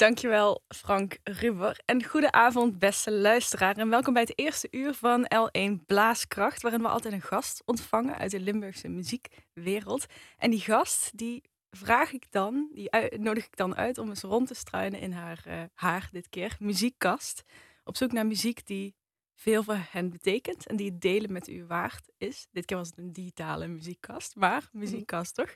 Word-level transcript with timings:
Dankjewel 0.00 0.64
Frank 0.68 1.18
Ruber. 1.24 1.80
En 1.84 2.04
goedenavond 2.04 2.78
beste 2.78 3.12
luisteraar. 3.12 3.76
En 3.76 3.88
welkom 3.88 4.12
bij 4.12 4.22
het 4.22 4.38
eerste 4.38 4.68
uur 4.70 4.94
van 4.94 5.26
L1 5.34 5.84
Blaaskracht. 5.86 6.62
Waarin 6.62 6.82
we 6.82 6.88
altijd 6.88 7.14
een 7.14 7.22
gast 7.22 7.62
ontvangen 7.64 8.18
uit 8.18 8.30
de 8.30 8.40
Limburgse 8.40 8.88
muziekwereld. 8.88 10.06
En 10.38 10.50
die 10.50 10.60
gast 10.60 11.18
die 11.18 11.42
vraag 11.70 12.12
ik 12.12 12.26
dan, 12.30 12.68
die 12.72 12.90
nodig 13.18 13.44
ik 13.44 13.56
dan 13.56 13.76
uit 13.76 13.98
om 13.98 14.08
eens 14.08 14.22
rond 14.22 14.46
te 14.46 14.54
struinen 14.54 15.00
in 15.00 15.12
haar, 15.12 15.44
uh, 15.48 15.62
haar 15.74 16.08
dit 16.12 16.28
keer, 16.28 16.56
muziekkast. 16.58 17.42
Op 17.84 17.96
zoek 17.96 18.12
naar 18.12 18.26
muziek 18.26 18.66
die 18.66 18.94
veel 19.34 19.62
voor 19.62 19.86
hen 19.90 20.10
betekent 20.10 20.66
en 20.66 20.76
die 20.76 20.90
het 20.90 21.00
delen 21.00 21.32
met 21.32 21.48
u 21.48 21.64
waard 21.66 22.10
is. 22.18 22.46
Dit 22.50 22.64
keer 22.64 22.76
was 22.76 22.88
het 22.88 22.98
een 22.98 23.12
digitale 23.12 23.66
muziekkast, 23.66 24.36
maar 24.36 24.68
muziekkast 24.72 25.34
toch? 25.34 25.54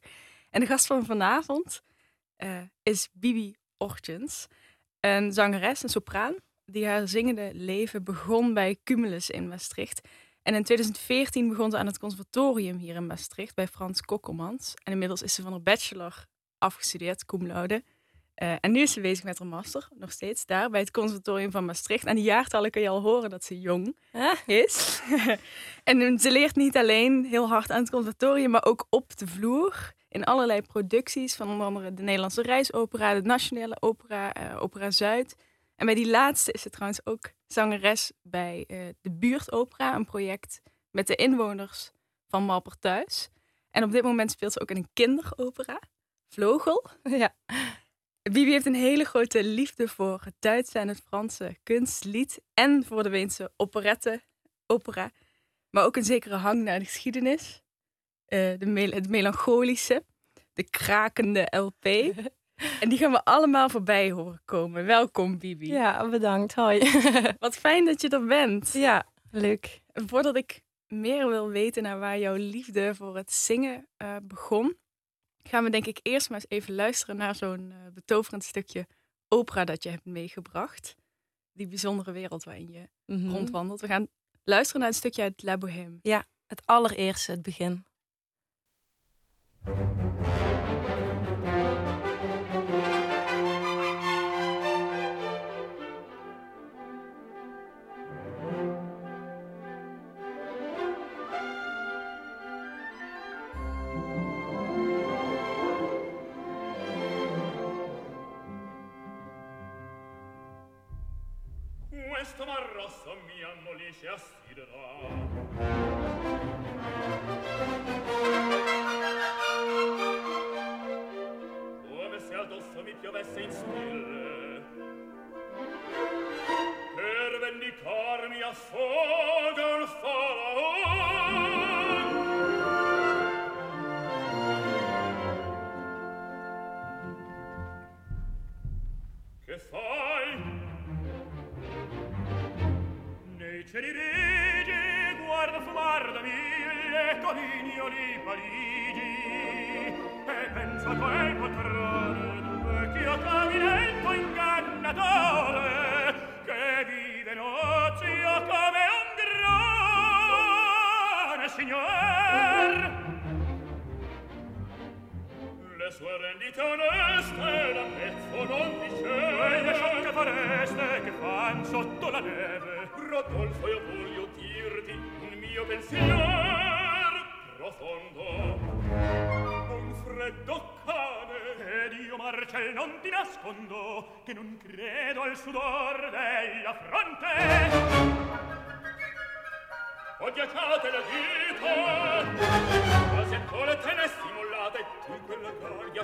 En 0.50 0.60
de 0.60 0.66
gast 0.66 0.86
van 0.86 1.04
vanavond 1.04 1.82
uh, 2.38 2.62
is 2.82 3.08
Bibi 3.12 3.56
Ortjens, 3.84 4.46
een 5.00 5.32
zangeres, 5.32 5.82
een 5.82 5.88
sopraan, 5.88 6.34
die 6.64 6.86
haar 6.86 7.08
zingende 7.08 7.50
leven 7.52 8.04
begon 8.04 8.54
bij 8.54 8.78
Cumulus 8.84 9.30
in 9.30 9.48
Maastricht. 9.48 10.08
En 10.42 10.54
in 10.54 10.62
2014 10.62 11.48
begon 11.48 11.70
ze 11.70 11.76
aan 11.76 11.86
het 11.86 11.98
conservatorium 11.98 12.76
hier 12.78 12.94
in 12.94 13.06
Maastricht 13.06 13.54
bij 13.54 13.68
Frans 13.68 14.00
Kokkelmans. 14.00 14.74
En 14.82 14.92
inmiddels 14.92 15.22
is 15.22 15.34
ze 15.34 15.42
van 15.42 15.50
haar 15.50 15.62
bachelor 15.62 16.26
afgestudeerd, 16.58 17.24
cum 17.24 17.46
laude. 17.46 17.82
Uh, 18.42 18.54
en 18.60 18.72
nu 18.72 18.80
is 18.80 18.92
ze 18.92 19.00
bezig 19.00 19.24
met 19.24 19.38
haar 19.38 19.48
master, 19.48 19.88
nog 19.94 20.12
steeds 20.12 20.46
daar 20.46 20.70
bij 20.70 20.80
het 20.80 20.90
conservatorium 20.90 21.50
van 21.50 21.64
Maastricht. 21.64 22.04
En 22.04 22.14
die 22.14 22.24
jaartallen 22.24 22.70
kun 22.70 22.82
je 22.82 22.88
al 22.88 23.00
horen 23.00 23.30
dat 23.30 23.44
ze 23.44 23.60
jong 23.60 23.96
is. 24.46 25.02
en 25.84 26.18
ze 26.18 26.30
leert 26.30 26.56
niet 26.56 26.76
alleen 26.76 27.24
heel 27.24 27.48
hard 27.48 27.70
aan 27.70 27.80
het 27.80 27.90
conservatorium, 27.90 28.50
maar 28.50 28.64
ook 28.64 28.86
op 28.90 29.16
de 29.16 29.26
vloer 29.26 29.92
in 30.14 30.24
allerlei 30.24 30.62
producties 30.62 31.34
van 31.34 31.48
onder 31.48 31.66
andere 31.66 31.94
de 31.94 32.02
Nederlandse 32.02 32.42
Reisopera, 32.42 33.14
de 33.14 33.22
Nationale 33.22 33.76
Opera, 33.80 34.36
uh, 34.36 34.62
Opera 34.62 34.90
Zuid. 34.90 35.36
En 35.76 35.86
bij 35.86 35.94
die 35.94 36.10
laatste 36.10 36.52
is 36.52 36.62
ze 36.62 36.70
trouwens 36.70 37.00
ook 37.06 37.30
zangeres 37.46 38.12
bij 38.22 38.64
uh, 38.68 38.78
de 39.00 39.10
Buurtopera, 39.10 39.94
een 39.94 40.04
project 40.04 40.60
met 40.90 41.06
de 41.06 41.14
inwoners 41.14 41.90
van 42.28 42.44
Malper 42.44 42.78
thuis. 42.78 43.28
En 43.70 43.82
op 43.82 43.90
dit 43.90 44.02
moment 44.02 44.30
speelt 44.30 44.52
ze 44.52 44.60
ook 44.60 44.70
in 44.70 44.76
een 44.76 44.88
kinderopera, 44.92 45.80
Vlogel. 46.28 46.86
Ja. 47.02 47.34
Bibi 48.22 48.50
heeft 48.50 48.66
een 48.66 48.74
hele 48.74 49.04
grote 49.04 49.44
liefde 49.44 49.88
voor 49.88 50.20
het 50.24 50.34
Duitse 50.38 50.78
en 50.78 50.88
het 50.88 51.02
Franse 51.06 51.56
kunstlied 51.62 52.40
en 52.54 52.84
voor 52.84 53.02
de 53.02 53.08
Weense 53.08 53.52
operette, 53.56 54.22
opera, 54.66 55.10
maar 55.70 55.84
ook 55.84 55.96
een 55.96 56.04
zekere 56.04 56.36
hang 56.36 56.62
naar 56.62 56.78
de 56.78 56.84
geschiedenis. 56.84 57.63
Uh, 58.34 58.58
de 58.58 58.66
mel 58.66 58.90
het 58.90 59.08
melancholische, 59.08 60.04
de 60.52 60.70
krakende 60.70 61.46
LP. 61.50 61.84
en 62.80 62.88
die 62.88 62.98
gaan 62.98 63.12
we 63.12 63.24
allemaal 63.24 63.68
voorbij 63.68 64.10
horen 64.10 64.42
komen. 64.44 64.84
Welkom, 64.84 65.38
Bibi. 65.38 65.66
Ja, 65.66 66.08
bedankt. 66.08 66.54
Hoi. 66.54 66.90
Wat 67.38 67.56
fijn 67.56 67.84
dat 67.84 68.00
je 68.00 68.08
er 68.08 68.26
bent. 68.26 68.72
Ja, 68.72 69.06
leuk. 69.30 69.80
Voordat 69.92 70.36
ik 70.36 70.62
meer 70.86 71.28
wil 71.28 71.48
weten 71.48 71.82
naar 71.82 71.98
waar 71.98 72.18
jouw 72.18 72.34
liefde 72.34 72.94
voor 72.94 73.16
het 73.16 73.32
zingen 73.32 73.88
uh, 74.02 74.16
begon, 74.22 74.76
gaan 75.42 75.64
we 75.64 75.70
denk 75.70 75.86
ik 75.86 76.00
eerst 76.02 76.30
maar 76.30 76.38
eens 76.38 76.58
even 76.58 76.74
luisteren 76.74 77.16
naar 77.16 77.34
zo'n 77.34 77.70
uh, 77.70 77.76
betoverend 77.92 78.44
stukje 78.44 78.86
opera 79.28 79.64
dat 79.64 79.82
je 79.82 79.90
hebt 79.90 80.04
meegebracht. 80.04 80.96
Die 81.52 81.66
bijzondere 81.66 82.12
wereld 82.12 82.44
waarin 82.44 82.72
je 82.72 82.88
mm 83.06 83.18
-hmm. 83.18 83.30
rondwandelt. 83.30 83.80
We 83.80 83.86
gaan 83.86 84.08
luisteren 84.44 84.80
naar 84.80 84.90
een 84.90 84.96
stukje 84.96 85.22
uit 85.22 85.42
La 85.42 85.58
Bohème. 85.58 85.98
Ja, 86.02 86.24
het 86.46 86.66
allereerste, 86.66 87.30
het 87.30 87.42
begin. 87.42 87.84
Thank 89.66 90.38
you. 90.38 90.43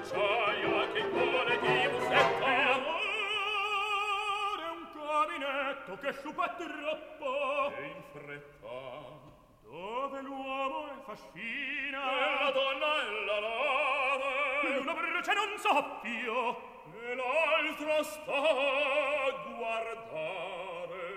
acciaia 0.00 0.92
che 0.92 1.02
vuole 1.08 1.58
di 1.60 1.88
musetto 1.92 2.44
amore 2.44 3.04
un 4.72 4.84
caminetto 4.94 5.98
che 5.98 6.12
sciupa 6.14 6.48
troppo. 6.56 7.72
E 7.76 7.84
in 7.84 8.02
fretta 8.12 8.78
dove 9.62 10.20
l'uomo 10.22 10.86
è 10.88 10.94
fascina? 11.04 12.00
e 12.00 12.44
la 12.44 12.50
donna 12.50 12.86
è 13.00 13.10
la 13.26 13.40
lave 13.40 14.78
l'una 14.78 14.94
brucia 14.94 15.32
non 15.34 15.58
soffio 15.58 16.68
e 17.02 17.14
l'altra 17.14 18.02
sta 18.02 18.32
a 18.32 19.30
guardare. 19.54 21.08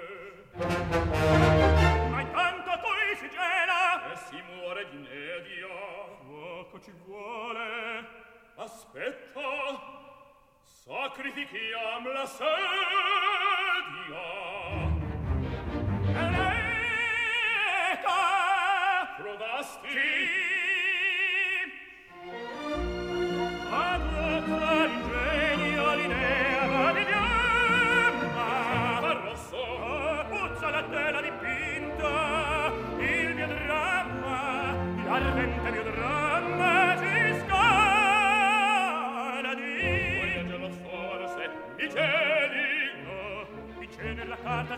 Ma 2.09 2.19
intanto 2.21 2.71
poi 2.81 3.15
si 3.15 3.29
gela. 3.29 4.11
E 4.11 4.15
si 4.27 4.41
muore 4.51 4.89
di 4.89 4.97
nedia 4.97 5.67
fuoco 6.25 6.79
ci 6.81 6.91
vuole 7.05 8.22
aspetta 8.57 9.41
sacrifichiam 10.85 12.05
la 12.13 12.25
sedia. 12.27 13.73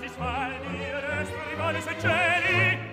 si 0.05 0.13
sbagli, 0.13 0.83
resto 1.09 1.35
rivali 1.49 1.81
se 1.81 1.95
cieli, 1.99 2.84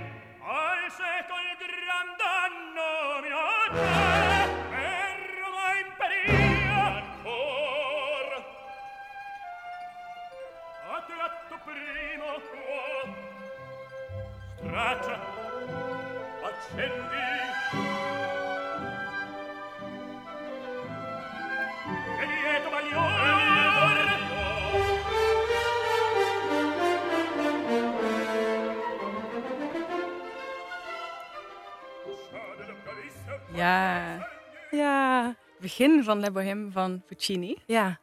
Ja, 33.55 34.29
Ja, 34.71 35.37
begin 35.61 36.05
van 36.05 36.21
Le 36.21 36.31
Bohème 36.31 36.71
van 36.71 37.03
Puccini. 37.07 37.57
ja. 37.67 38.01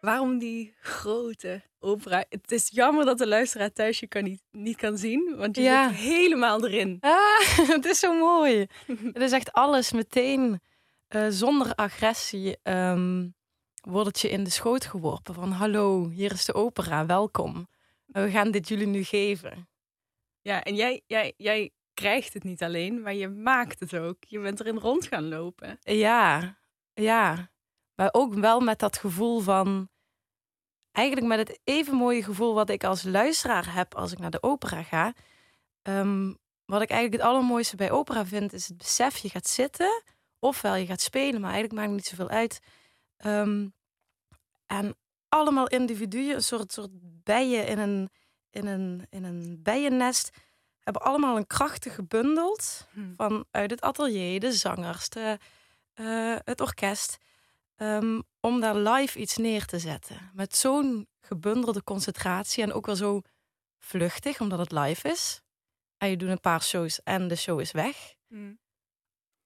Waarom 0.00 0.38
die 0.38 0.74
grote 0.80 1.62
opera? 1.78 2.24
Het 2.28 2.52
is 2.52 2.68
jammer 2.72 3.04
dat 3.04 3.18
de 3.18 3.26
luisteraar 3.26 3.72
thuis 3.72 4.00
je 4.00 4.06
kan 4.06 4.24
niet, 4.24 4.42
niet 4.50 4.76
kan 4.76 4.98
zien, 4.98 5.34
want 5.36 5.56
je 5.56 5.62
Ja. 5.62 5.88
zit 5.88 5.96
helemaal 5.98 6.64
erin. 6.66 6.96
Ah, 7.00 7.40
het 7.76 7.84
is 7.84 7.98
zo 7.98 8.14
mooi. 8.18 8.66
Het 8.86 9.20
is 9.22 9.32
echt 9.32 9.52
alles 9.52 9.92
meteen 9.92 10.60
eh, 11.08 11.26
zonder 11.28 11.74
agressie. 11.74 12.56
ehm, 12.62 13.28
wordt 13.80 14.06
het 14.06 14.20
je 14.20 14.28
in 14.28 14.44
de 14.44 14.50
schoot 14.50 14.84
geworpen 14.84 15.34
van 15.34 15.50
hallo, 15.50 16.08
hier 16.08 16.32
is 16.32 16.44
de 16.44 16.54
opera, 16.54 17.06
welkom. 17.06 17.68
We 18.06 18.30
gaan 18.30 18.50
dit 18.50 18.68
jullie 18.68 18.86
nu 18.86 19.02
geven. 19.02 19.68
Ja, 20.42 20.62
en 20.62 20.74
jij, 20.74 21.02
jij, 21.06 21.32
jij 21.36 21.70
krijgt 21.96 22.34
het 22.34 22.44
niet 22.44 22.62
alleen, 22.62 23.00
maar 23.02 23.14
je 23.14 23.28
maakt 23.28 23.80
het 23.80 23.96
ook. 23.96 24.16
Je 24.20 24.40
bent 24.40 24.60
erin 24.60 24.78
rond 24.78 25.06
gaan 25.06 25.28
lopen. 25.28 25.78
Ja, 25.80 26.56
ja. 26.94 27.50
Maar 27.94 28.08
ook 28.12 28.34
wel 28.34 28.60
met 28.60 28.78
dat 28.78 28.98
gevoel 28.98 29.40
van. 29.40 29.88
Eigenlijk 30.92 31.26
met 31.26 31.38
het 31.38 31.60
even 31.64 31.94
mooie 31.94 32.22
gevoel 32.22 32.54
wat 32.54 32.70
ik 32.70 32.84
als 32.84 33.02
luisteraar 33.02 33.74
heb 33.74 33.94
als 33.94 34.12
ik 34.12 34.18
naar 34.18 34.30
de 34.30 34.42
opera 34.42 34.82
ga. 34.82 35.14
Ehm, 35.82 36.32
wat 36.64 36.82
ik 36.82 36.90
eigenlijk 36.90 37.22
het 37.22 37.30
allermooiste 37.32 37.76
bij 37.76 37.90
opera 37.90 38.26
vind, 38.26 38.52
is 38.52 38.68
het 38.68 38.76
besef: 38.76 39.16
je 39.16 39.28
gaat 39.28 39.48
zitten, 39.48 40.02
ofwel 40.38 40.74
je 40.74 40.86
gaat 40.86 41.00
spelen, 41.00 41.40
maar 41.40 41.52
eigenlijk 41.52 41.72
maakt 41.72 41.86
het 41.86 41.96
niet 41.96 42.06
zoveel 42.06 42.36
uit. 42.36 42.60
Ehm, 43.16 43.68
en 44.66 44.96
allemaal 45.28 45.68
individuen, 45.68 46.34
een 46.34 46.42
soort, 46.42 46.72
soort 46.72 46.90
bijen 47.24 47.66
in 47.66 47.78
een, 47.78 48.10
in, 48.50 48.66
een, 48.66 49.06
in 49.10 49.24
een 49.24 49.60
bijennest, 49.62 50.30
hebben 50.92 51.02
allemaal 51.02 51.36
een 51.36 51.46
krachten 51.46 51.90
gebundeld 51.90 52.86
Hm. 52.92 53.14
vanuit 53.16 53.70
het 53.70 53.80
atelier, 53.80 54.40
de 54.40 54.52
zangers, 54.52 55.08
de, 55.08 55.38
eh, 55.94 56.36
het 56.44 56.60
orkest. 56.60 57.16
ehm, 57.76 58.20
om 58.40 58.60
daar 58.60 58.76
live 58.76 59.18
iets 59.18 59.36
neer 59.36 59.64
te 59.66 59.78
zetten. 59.78 60.30
Met 60.34 60.56
zo'n 60.56 61.08
gebundelde 61.20 61.82
concentratie 61.84 62.62
en 62.62 62.72
ook 62.72 62.86
wel 62.86 62.96
zo 62.96 63.20
vluchtig, 63.78 64.40
omdat 64.40 64.58
het 64.58 64.72
live 64.72 65.08
is. 65.08 65.40
En 65.98 66.08
je 66.10 66.16
doet 66.16 66.28
een 66.28 66.40
paar 66.40 66.62
shows 66.62 67.02
en 67.02 67.28
de 67.28 67.36
show 67.36 67.60
is 67.60 67.72
weg. 67.72 68.14
Hm. 68.28 68.54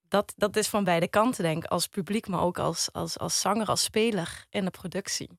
Dat, 0.07 0.33
dat 0.35 0.55
is 0.55 0.67
van 0.67 0.83
beide 0.83 1.07
kanten, 1.07 1.43
denk 1.43 1.63
ik. 1.63 1.69
Als 1.69 1.87
publiek, 1.87 2.27
maar 2.27 2.41
ook 2.41 2.59
als, 2.59 2.91
als, 2.91 3.17
als 3.19 3.39
zanger, 3.41 3.67
als 3.67 3.83
speler 3.83 4.45
in 4.49 4.65
de 4.65 4.71
productie. 4.71 5.29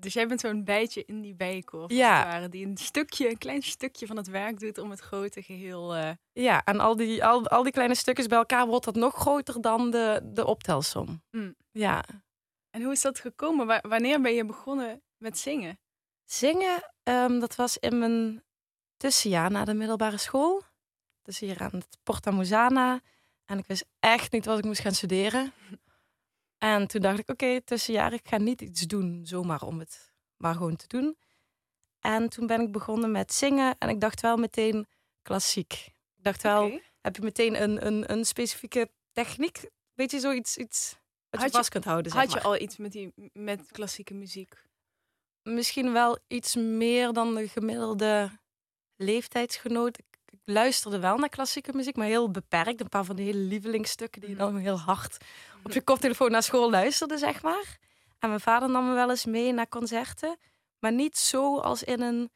Dus 0.00 0.12
jij 0.12 0.28
bent 0.28 0.40
zo'n 0.40 0.64
bijtje 0.64 1.04
in 1.04 1.20
die 1.20 1.34
bijenkorf, 1.34 1.90
Ja. 1.92 2.24
ware, 2.24 2.48
die 2.48 2.66
een 2.66 2.76
stukje, 2.76 3.30
een 3.30 3.38
klein 3.38 3.62
stukje 3.62 4.06
van 4.06 4.16
het 4.16 4.26
werk 4.28 4.58
doet 4.60 4.78
om 4.78 4.90
het 4.90 5.00
grote 5.00 5.42
geheel... 5.42 5.94
eh, 5.94 6.10
Ja, 6.32 6.64
en 6.64 6.80
al 6.80 6.96
die, 6.96 7.24
al, 7.24 7.46
al 7.48 7.62
die 7.62 7.72
kleine 7.72 7.94
stukjes 7.94 8.26
bij 8.26 8.38
elkaar 8.38 8.66
wordt 8.66 8.84
dat 8.84 8.94
nog 8.94 9.14
groter 9.14 9.60
dan 9.60 9.90
de, 9.90 10.20
de 10.24 10.46
optelsom. 10.46 11.22
Mm. 11.30 11.54
Ja. 11.70 12.04
En 12.70 12.82
hoe 12.82 12.92
is 12.92 13.00
dat 13.00 13.18
gekomen? 13.20 13.66
Wa- 13.66 13.82
wanneer 13.88 14.20
ben 14.20 14.34
je 14.34 14.44
begonnen 14.44 15.02
met 15.16 15.38
zingen? 15.38 15.78
Zingen, 16.24 16.92
ehm, 17.02 17.38
dat 17.38 17.54
was 17.54 17.78
in 17.78 17.98
mijn 17.98 18.44
tussenjaar 18.96 19.50
na 19.50 19.64
de 19.64 19.74
middelbare 19.74 20.16
school. 20.18 20.62
Dus 21.22 21.38
hier 21.38 21.60
aan 21.60 21.70
het 21.72 21.98
Porta 22.02 22.30
Musana. 22.30 23.00
En 23.44 23.58
ik 23.58 23.66
wist 23.66 23.84
echt 24.00 24.32
niet 24.32 24.44
wat 24.44 24.58
ik 24.58 24.64
moest 24.64 24.80
gaan 24.80 24.94
studeren. 24.94 25.52
En 26.58 26.86
toen 26.86 27.00
dacht 27.00 27.18
ik, 27.18 27.28
oké, 27.28 27.60
tussenjaar, 27.60 28.12
ik 28.12 28.28
ga 28.28 28.36
niet 28.36 28.60
iets 28.60 28.80
doen 28.80 29.20
zomaar 29.26 29.62
om 29.62 29.78
het 29.78 30.12
maar 30.36 30.54
gewoon 30.54 30.76
te 30.76 30.86
doen. 30.86 31.16
En 32.00 32.28
toen 32.28 32.46
ben 32.46 32.60
ik 32.60 32.72
begonnen 32.72 33.10
met 33.10 33.32
zingen. 33.32 33.76
En 33.78 33.88
ik 33.88 34.00
dacht 34.00 34.20
wel 34.20 34.36
meteen 34.36 34.86
klassiek. 35.22 35.72
Ik 36.16 36.24
dacht 36.24 36.42
wel, 36.42 36.80
heb 37.00 37.16
je 37.16 37.22
meteen 37.22 37.62
een, 37.62 37.86
een, 37.86 38.12
een 38.12 38.24
specifieke 38.24 38.90
techniek? 39.12 39.70
Weet 39.94 40.10
je, 40.10 40.20
zoiets 40.20 40.56
iets 40.56 40.96
wat 41.30 41.42
je 41.42 41.50
vast 41.50 41.68
kunt 41.68 41.84
houden, 41.84 42.12
zeg 42.12 42.20
Had 42.20 42.32
je 42.32 42.40
al 42.40 42.60
iets 42.60 42.76
met, 42.76 42.92
die, 42.92 43.12
met 43.32 43.70
klassieke 43.70 44.14
muziek? 44.14 44.66
misschien 45.48 45.92
wel 45.92 46.18
iets 46.26 46.54
meer 46.54 47.12
dan 47.12 47.34
de 47.34 47.48
gemiddelde 47.48 48.30
leeftijdsgenoot. 48.96 49.98
Ik 49.98 50.17
luisterde 50.48 50.98
wel 50.98 51.16
naar 51.16 51.28
klassieke 51.28 51.72
muziek, 51.72 51.96
maar 51.96 52.06
heel 52.06 52.30
beperkt. 52.30 52.80
Een 52.80 52.88
paar 52.88 53.04
van 53.04 53.16
die 53.16 53.24
hele 53.24 53.38
lievelingsstukken 53.38 54.20
die 54.20 54.30
je 54.30 54.36
dan 54.36 54.56
heel 54.56 54.78
hard 54.78 55.16
op 55.62 55.72
je 55.72 55.80
koptelefoon 55.82 56.30
naar 56.30 56.42
school 56.42 56.70
luisterde, 56.70 57.18
zeg 57.18 57.42
maar. 57.42 57.78
En 58.18 58.28
mijn 58.28 58.40
vader 58.40 58.70
nam 58.70 58.88
me 58.88 58.94
wel 58.94 59.10
eens 59.10 59.24
mee 59.24 59.52
naar 59.52 59.68
concerten. 59.68 60.36
Maar 60.78 60.92
niet 60.92 61.16
zo 61.18 61.58
als 61.58 61.82
in 61.82 62.00
een... 62.00 62.30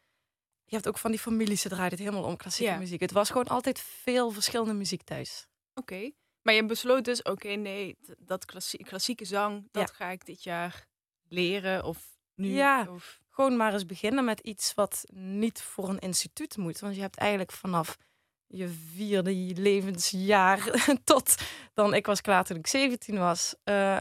Je 0.65 0.75
hebt 0.79 0.89
ook 0.89 0.99
van 0.99 1.11
die 1.11 1.21
families, 1.21 1.61
ze 1.61 1.69
draaien 1.69 1.91
het 1.91 1.99
helemaal 1.99 2.25
om 2.25 2.37
klassieke 2.37 2.73
Ja. 2.73 2.79
muziek. 2.79 3.01
Het 3.01 3.13
was 3.13 3.29
gewoon 3.29 3.47
altijd 3.49 3.81
veel 3.81 4.31
verschillende 4.31 4.73
muziek 4.75 5.03
thuis. 5.03 5.47
Oké. 5.75 6.11
Maar 6.43 6.55
je 6.55 6.67
besloot 6.67 7.05
dus, 7.05 7.23
oké, 7.23 7.49
nee, 7.49 7.97
dat 8.19 8.45
klassie- 8.45 8.85
klassieke 8.85 9.25
zang, 9.25 9.69
dat 9.71 9.89
Ja. 9.89 9.95
ga 9.95 10.11
ik 10.11 10.27
dit 10.27 10.43
jaar 10.43 10.87
leren 11.29 11.85
of 11.85 12.17
nu. 12.35 12.49
Ja. 12.49 12.87
Of, 12.91 13.21
gewoon 13.33 13.57
maar 13.57 13.73
eens 13.73 13.87
beginnen 13.87 14.25
met 14.25 14.41
iets 14.41 14.75
wat 14.75 15.05
niet 15.13 15.63
voor 15.63 15.89
een 15.89 15.99
instituut 15.99 16.57
moet. 16.57 16.79
Want 16.79 16.95
je 16.95 17.01
hebt 17.01 17.17
eigenlijk 17.17 17.53
vanaf 17.53 17.99
je 18.47 18.69
vierde 18.69 19.33
levensjaar 19.57 20.87
tot 21.05 21.35
dan 21.73 21.95
ik 21.95 22.07
was 22.07 22.21
klaar 22.21 22.45
toen 22.45 22.57
ik 22.57 22.67
17 22.67 23.19
was, 23.19 23.55
eh, 23.65 23.99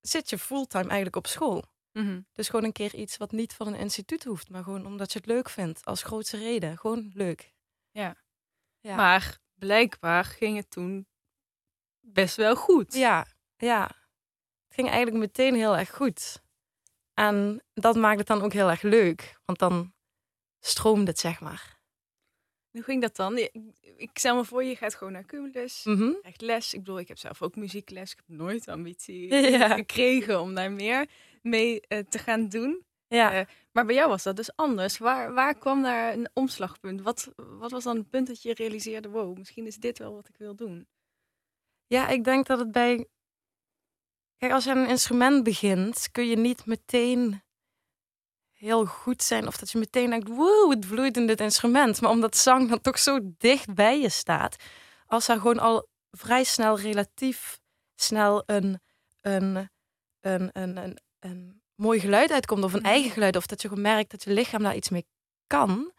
zit 0.00 0.30
je 0.30 0.38
fulltime 0.38 0.84
eigenlijk 0.84 1.16
op 1.16 1.26
school. 1.26 1.64
Mhm. 1.92 2.20
Dus 2.32 2.48
gewoon 2.48 2.64
een 2.64 2.72
keer 2.72 2.94
iets 2.94 3.16
wat 3.16 3.32
niet 3.32 3.54
van 3.54 3.66
een 3.66 3.74
instituut 3.74 4.24
hoeft, 4.24 4.50
maar 4.50 4.62
gewoon 4.62 4.86
omdat 4.86 5.12
je 5.12 5.18
het 5.18 5.28
leuk 5.28 5.48
vindt 5.48 5.84
als 5.84 6.02
grootste 6.02 6.36
reden. 6.36 6.78
Gewoon 6.78 7.10
leuk. 7.14 7.52
Ja. 8.80 8.96
Maar 8.96 9.38
blijkbaar 9.54 10.24
ging 10.24 10.56
het 10.56 10.70
toen 10.70 11.06
best 12.00 12.36
wel 12.36 12.56
goed. 12.56 12.94
Ja, 12.94 13.26
ja. 13.56 13.82
Het 14.64 14.74
ging 14.74 14.88
eigenlijk 14.88 15.18
meteen 15.18 15.54
heel 15.54 15.76
erg 15.76 15.90
goed. 15.90 16.42
En 17.18 17.62
dat 17.74 17.96
maakt 17.96 18.18
het 18.18 18.26
dan 18.26 18.42
ook 18.42 18.52
heel 18.52 18.70
erg 18.70 18.82
leuk, 18.82 19.38
want 19.44 19.58
dan 19.58 19.92
stroomde 20.60 21.10
het, 21.10 21.18
zeg 21.18 21.40
maar. 21.40 21.76
Hoe 22.70 22.82
ging 22.82 23.02
dat 23.02 23.16
dan? 23.16 23.36
Ik, 23.96 24.10
stel 24.18 24.36
me 24.36 24.44
voor, 24.44 24.64
je 24.64 24.76
gaat 24.76 24.94
gewoon 24.94 25.12
naar 25.12 25.24
Cumulus, 25.24 25.84
Mhm. 25.84 26.12
krijgt 26.20 26.40
les. 26.40 26.74
Ik 26.74 26.78
bedoel, 26.78 26.98
ik 26.98 27.08
heb 27.08 27.18
zelf 27.18 27.42
ook 27.42 27.56
muziekles. 27.56 28.10
Ik 28.12 28.16
heb 28.26 28.36
nooit 28.36 28.68
ambitie 28.68 29.34
Ja. 29.58 29.74
gekregen 29.74 30.40
om 30.40 30.54
daar 30.54 30.72
meer 30.72 31.08
mee 31.42 31.80
eh, 31.80 31.98
te 32.08 32.18
gaan 32.18 32.48
doen. 32.48 32.84
Ja. 33.08 33.32
Eh, 33.32 33.46
Maar 33.72 33.86
bij 33.86 33.94
jou 33.94 34.08
was 34.08 34.22
dat 34.22 34.36
dus 34.36 34.56
anders. 34.56 34.98
Waar, 34.98 35.32
waar 35.34 35.54
kwam 35.58 35.82
daar 35.82 36.12
een 36.12 36.28
omslagpunt? 36.34 37.00
Wat, 37.02 37.32
wat 37.36 37.70
was 37.70 37.84
dan 37.84 37.96
het 37.96 38.10
punt 38.10 38.26
dat 38.26 38.42
je 38.42 38.54
realiseerde, 38.54 39.08
wow, 39.08 39.38
misschien 39.38 39.66
is 39.66 39.76
dit 39.76 39.98
wel 39.98 40.14
wat 40.14 40.28
ik 40.28 40.36
wil 40.36 40.54
doen? 40.54 40.88
Ja, 41.86 42.08
ik 42.08 42.24
denk 42.24 42.46
dat 42.46 42.58
het 42.58 42.72
bij. 42.72 43.06
Kijk, 44.38 44.52
als 44.52 44.64
je 44.64 44.70
aan 44.70 44.78
een 44.78 44.88
instrument 44.88 45.44
begint, 45.44 46.08
kun 46.12 46.26
je 46.26 46.36
niet 46.36 46.66
meteen 46.66 47.42
heel 48.52 48.84
goed 48.84 49.22
zijn. 49.22 49.46
Of 49.46 49.56
dat 49.56 49.70
je 49.70 49.78
meteen 49.78 50.10
denkt, 50.10 50.28
wow, 50.28 50.70
het 50.70 50.86
vloeit 50.86 51.16
in 51.16 51.26
dit 51.26 51.40
instrument. 51.40 52.00
Maar 52.00 52.10
omdat 52.10 52.36
zang 52.36 52.68
dan 52.68 52.80
toch 52.80 52.98
zo 52.98 53.18
dicht 53.38 53.74
bij 53.74 54.00
je 54.00 54.08
staat. 54.08 54.56
Als 55.06 55.26
daar 55.26 55.36
gewoon 55.36 55.58
al 55.58 55.88
vrij 56.10 56.44
snel, 56.44 56.78
relatief 56.78 57.58
snel 57.94 58.42
een, 58.46 58.80
een, 59.20 59.70
een, 60.20 60.50
een, 60.52 60.76
een, 60.76 60.98
een 61.18 61.62
mooi 61.74 62.00
geluid 62.00 62.30
uitkomt. 62.30 62.64
Of 62.64 62.72
een 62.72 62.82
eigen 62.82 63.10
geluid. 63.10 63.36
Of 63.36 63.46
dat 63.46 63.62
je 63.62 63.68
gewoon 63.68 63.82
merkt 63.82 64.10
dat 64.10 64.24
je 64.24 64.30
lichaam 64.30 64.62
daar 64.62 64.76
iets 64.76 64.88
mee 64.88 65.06
kan. 65.46 65.92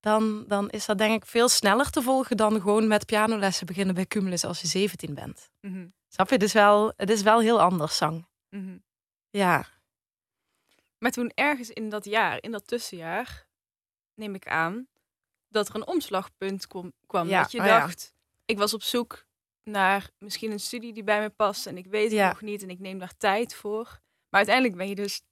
Dan, 0.00 0.44
dan 0.46 0.70
is 0.70 0.86
dat 0.86 0.98
denk 0.98 1.22
ik 1.22 1.28
veel 1.28 1.48
sneller 1.48 1.90
te 1.90 2.02
volgen 2.02 2.36
dan 2.36 2.52
gewoon 2.60 2.86
met 2.86 3.06
pianolessen 3.06 3.66
beginnen 3.66 3.94
bij 3.94 4.06
Cumulus 4.06 4.44
als 4.44 4.60
je 4.60 4.66
17 4.66 5.14
bent. 5.14 5.50
Mhm, 5.60 5.86
Snap 6.08 6.28
je? 6.28 6.34
Het 6.34 6.42
is 6.42 6.52
wel, 6.52 6.92
het 6.96 7.10
is 7.10 7.22
wel 7.22 7.40
heel 7.40 7.60
anders 7.60 7.96
zang. 7.96 8.26
mhm. 8.50 8.78
Ja. 9.30 9.66
Maar 10.98 11.10
toen 11.10 11.32
ergens 11.34 11.70
in 11.70 11.88
dat 11.88 12.04
jaar, 12.04 12.38
in 12.42 12.50
dat 12.50 12.66
tussenjaar, 12.66 13.46
neem 14.14 14.34
ik 14.34 14.46
aan, 14.48 14.88
dat 15.48 15.68
er 15.68 15.74
een 15.74 15.86
omslagpunt 15.86 16.66
kwam. 17.06 17.28
Ja, 17.28 17.42
Dat 17.42 17.52
je 17.52 17.60
oh 17.60 17.66
ja. 17.66 17.78
dacht, 17.80 18.14
ik 18.44 18.58
was 18.58 18.74
op 18.74 18.82
zoek 18.82 19.26
naar 19.62 20.10
misschien 20.18 20.50
een 20.52 20.60
studie 20.60 20.92
die 20.92 21.02
bij 21.04 21.20
me 21.20 21.28
past 21.30 21.66
en 21.66 21.76
ik 21.76 21.86
weet 21.86 22.04
het 22.04 22.12
Ja. 22.12 22.28
nog 22.28 22.40
niet 22.40 22.62
en 22.62 22.70
ik 22.70 22.78
neem 22.78 22.98
daar 22.98 23.16
tijd 23.16 23.54
voor. 23.54 23.84
Maar 24.28 24.40
uiteindelijk 24.40 24.76
ben 24.76 24.88
je 24.88 24.94
dus 24.94 25.22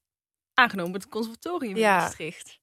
aangenomen 0.54 0.94
op 0.94 1.00
het 1.00 1.08
conservatorium 1.11 1.76
in 1.76 1.82
Maastricht. 1.82 2.61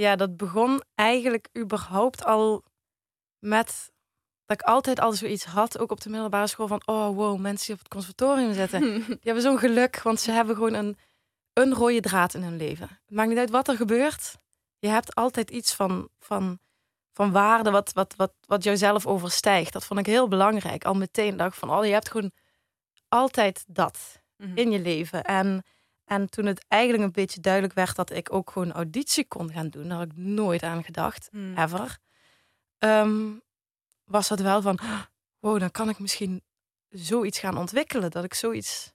Ja, 0.00 0.16
dat 0.16 0.36
begon 0.36 0.82
eigenlijk 0.94 1.48
überhaupt 1.58 2.24
al 2.24 2.64
met 3.38 3.92
dat 4.44 4.60
ik 4.60 4.66
altijd 4.66 5.00
al 5.00 5.12
zoiets 5.12 5.44
had, 5.44 5.78
ook 5.78 5.90
op 5.90 6.00
de 6.00 6.10
middelbare 6.10 6.46
school, 6.46 6.66
van 6.66 6.82
oh 6.84 7.16
wow, 7.16 7.38
mensen 7.38 7.66
die 7.66 7.74
op 7.74 7.80
het 7.80 7.88
conservatorium 7.88 8.52
zitten. 8.52 8.80
Die 9.06 9.18
hebben 9.20 9.42
zo'n 9.42 9.58
geluk, 9.58 10.02
want 10.02 10.20
ze 10.20 10.30
hebben 10.30 10.54
gewoon 10.54 10.74
een, 10.74 10.98
een 11.52 11.74
rode 11.74 12.00
draad 12.00 12.34
in 12.34 12.42
hun 12.42 12.56
leven. 12.56 12.88
Het 12.88 13.14
maakt 13.14 13.28
niet 13.28 13.38
uit 13.38 13.50
wat 13.50 13.68
er 13.68 13.76
gebeurt. 13.76 14.36
Je 14.78 14.88
hebt 14.88 15.14
altijd 15.14 15.50
iets 15.50 15.74
van, 15.74 16.08
van 16.18 16.58
van 17.12 17.32
waarde 17.32 17.70
wat, 17.70 17.92
wat, 17.92 18.14
wat, 18.16 18.32
wat 18.46 18.64
jouzelf 18.64 19.06
overstijgt. 19.06 19.72
Dat 19.72 19.84
vond 19.84 20.00
ik 20.00 20.06
heel 20.06 20.28
belangrijk. 20.28 20.84
Al 20.84 20.94
meteen 20.94 21.36
dacht 21.36 21.58
van, 21.58 21.70
oh, 21.70 21.84
je 21.84 21.92
hebt 21.92 22.10
gewoon 22.10 22.32
altijd 23.08 23.64
dat 23.66 24.20
Mhm. 24.40 24.56
in 24.56 24.70
je 24.70 24.80
leven. 24.80 25.24
En, 25.24 25.64
en 26.10 26.30
toen 26.30 26.46
het 26.46 26.64
eigenlijk 26.68 27.02
een 27.02 27.12
beetje 27.12 27.40
duidelijk 27.40 27.74
werd 27.74 27.96
dat 27.96 28.10
ik 28.10 28.32
ook 28.32 28.50
gewoon 28.50 28.72
auditie 28.72 29.26
kon 29.28 29.52
gaan 29.52 29.68
doen, 29.68 29.88
daar 29.88 29.98
had 29.98 30.06
ik 30.06 30.16
nooit 30.16 30.62
aan 30.62 30.84
gedacht, 30.84 31.28
Hmm. 31.30 31.56
ever. 31.58 31.98
Ehm, 32.78 33.32
was 34.04 34.28
dat 34.28 34.40
wel 34.40 34.62
van, 34.62 34.78
wow, 35.38 35.60
dan 35.60 35.70
kan 35.70 35.88
ik 35.88 35.98
misschien 35.98 36.42
zoiets 36.88 37.38
gaan 37.38 37.58
ontwikkelen. 37.58 38.10
Dat 38.10 38.24
ik 38.24 38.34
zoiets 38.34 38.92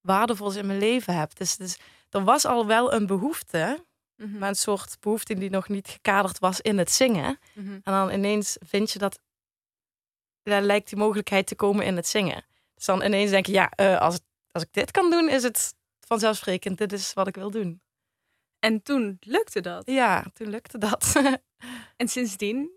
waardevols 0.00 0.56
in 0.56 0.66
mijn 0.66 0.78
leven 0.78 1.18
heb. 1.18 1.36
Dus, 1.36 1.56
dus 1.56 1.78
er 2.08 2.24
was 2.24 2.44
al 2.44 2.66
wel 2.66 2.92
een 2.92 3.06
behoefte, 3.06 3.84
Mhm. 4.16 4.38
maar 4.38 4.48
een 4.48 4.54
soort 4.54 4.96
behoefte 5.00 5.34
die 5.34 5.50
nog 5.50 5.68
niet 5.68 5.88
gekaderd 5.88 6.38
was 6.38 6.60
in 6.60 6.78
het 6.78 6.90
zingen. 6.90 7.38
Mhm. 7.54 7.72
En 7.72 7.80
dan 7.92 8.10
ineens 8.10 8.56
vind 8.60 8.90
je 8.90 8.98
dat, 8.98 9.18
daar 10.42 10.62
lijkt 10.62 10.88
die 10.88 10.98
mogelijkheid 10.98 11.46
te 11.46 11.54
komen 11.54 11.84
in 11.84 11.96
het 11.96 12.06
zingen. 12.06 12.44
Dus 12.74 12.84
dan 12.84 13.02
ineens 13.02 13.30
denk 13.30 13.46
je, 13.46 13.52
ja, 13.52 13.70
eh, 13.70 14.00
als, 14.00 14.20
als 14.52 14.62
ik 14.62 14.72
dit 14.72 14.90
kan 14.90 15.10
doen, 15.10 15.28
is 15.28 15.42
het 15.42 15.78
vanzelfsprekend. 16.10 16.78
Dit 16.78 16.92
is 16.92 17.12
wat 17.12 17.26
ik 17.28 17.34
wil 17.34 17.50
doen. 17.50 17.82
En 18.58 18.82
toen 18.82 19.16
lukte 19.20 19.60
dat. 19.60 19.82
Ja, 19.86 20.24
toen 20.34 20.48
lukte 20.48 20.78
dat. 20.78 21.12
En 21.96 22.08
sindsdien, 22.08 22.70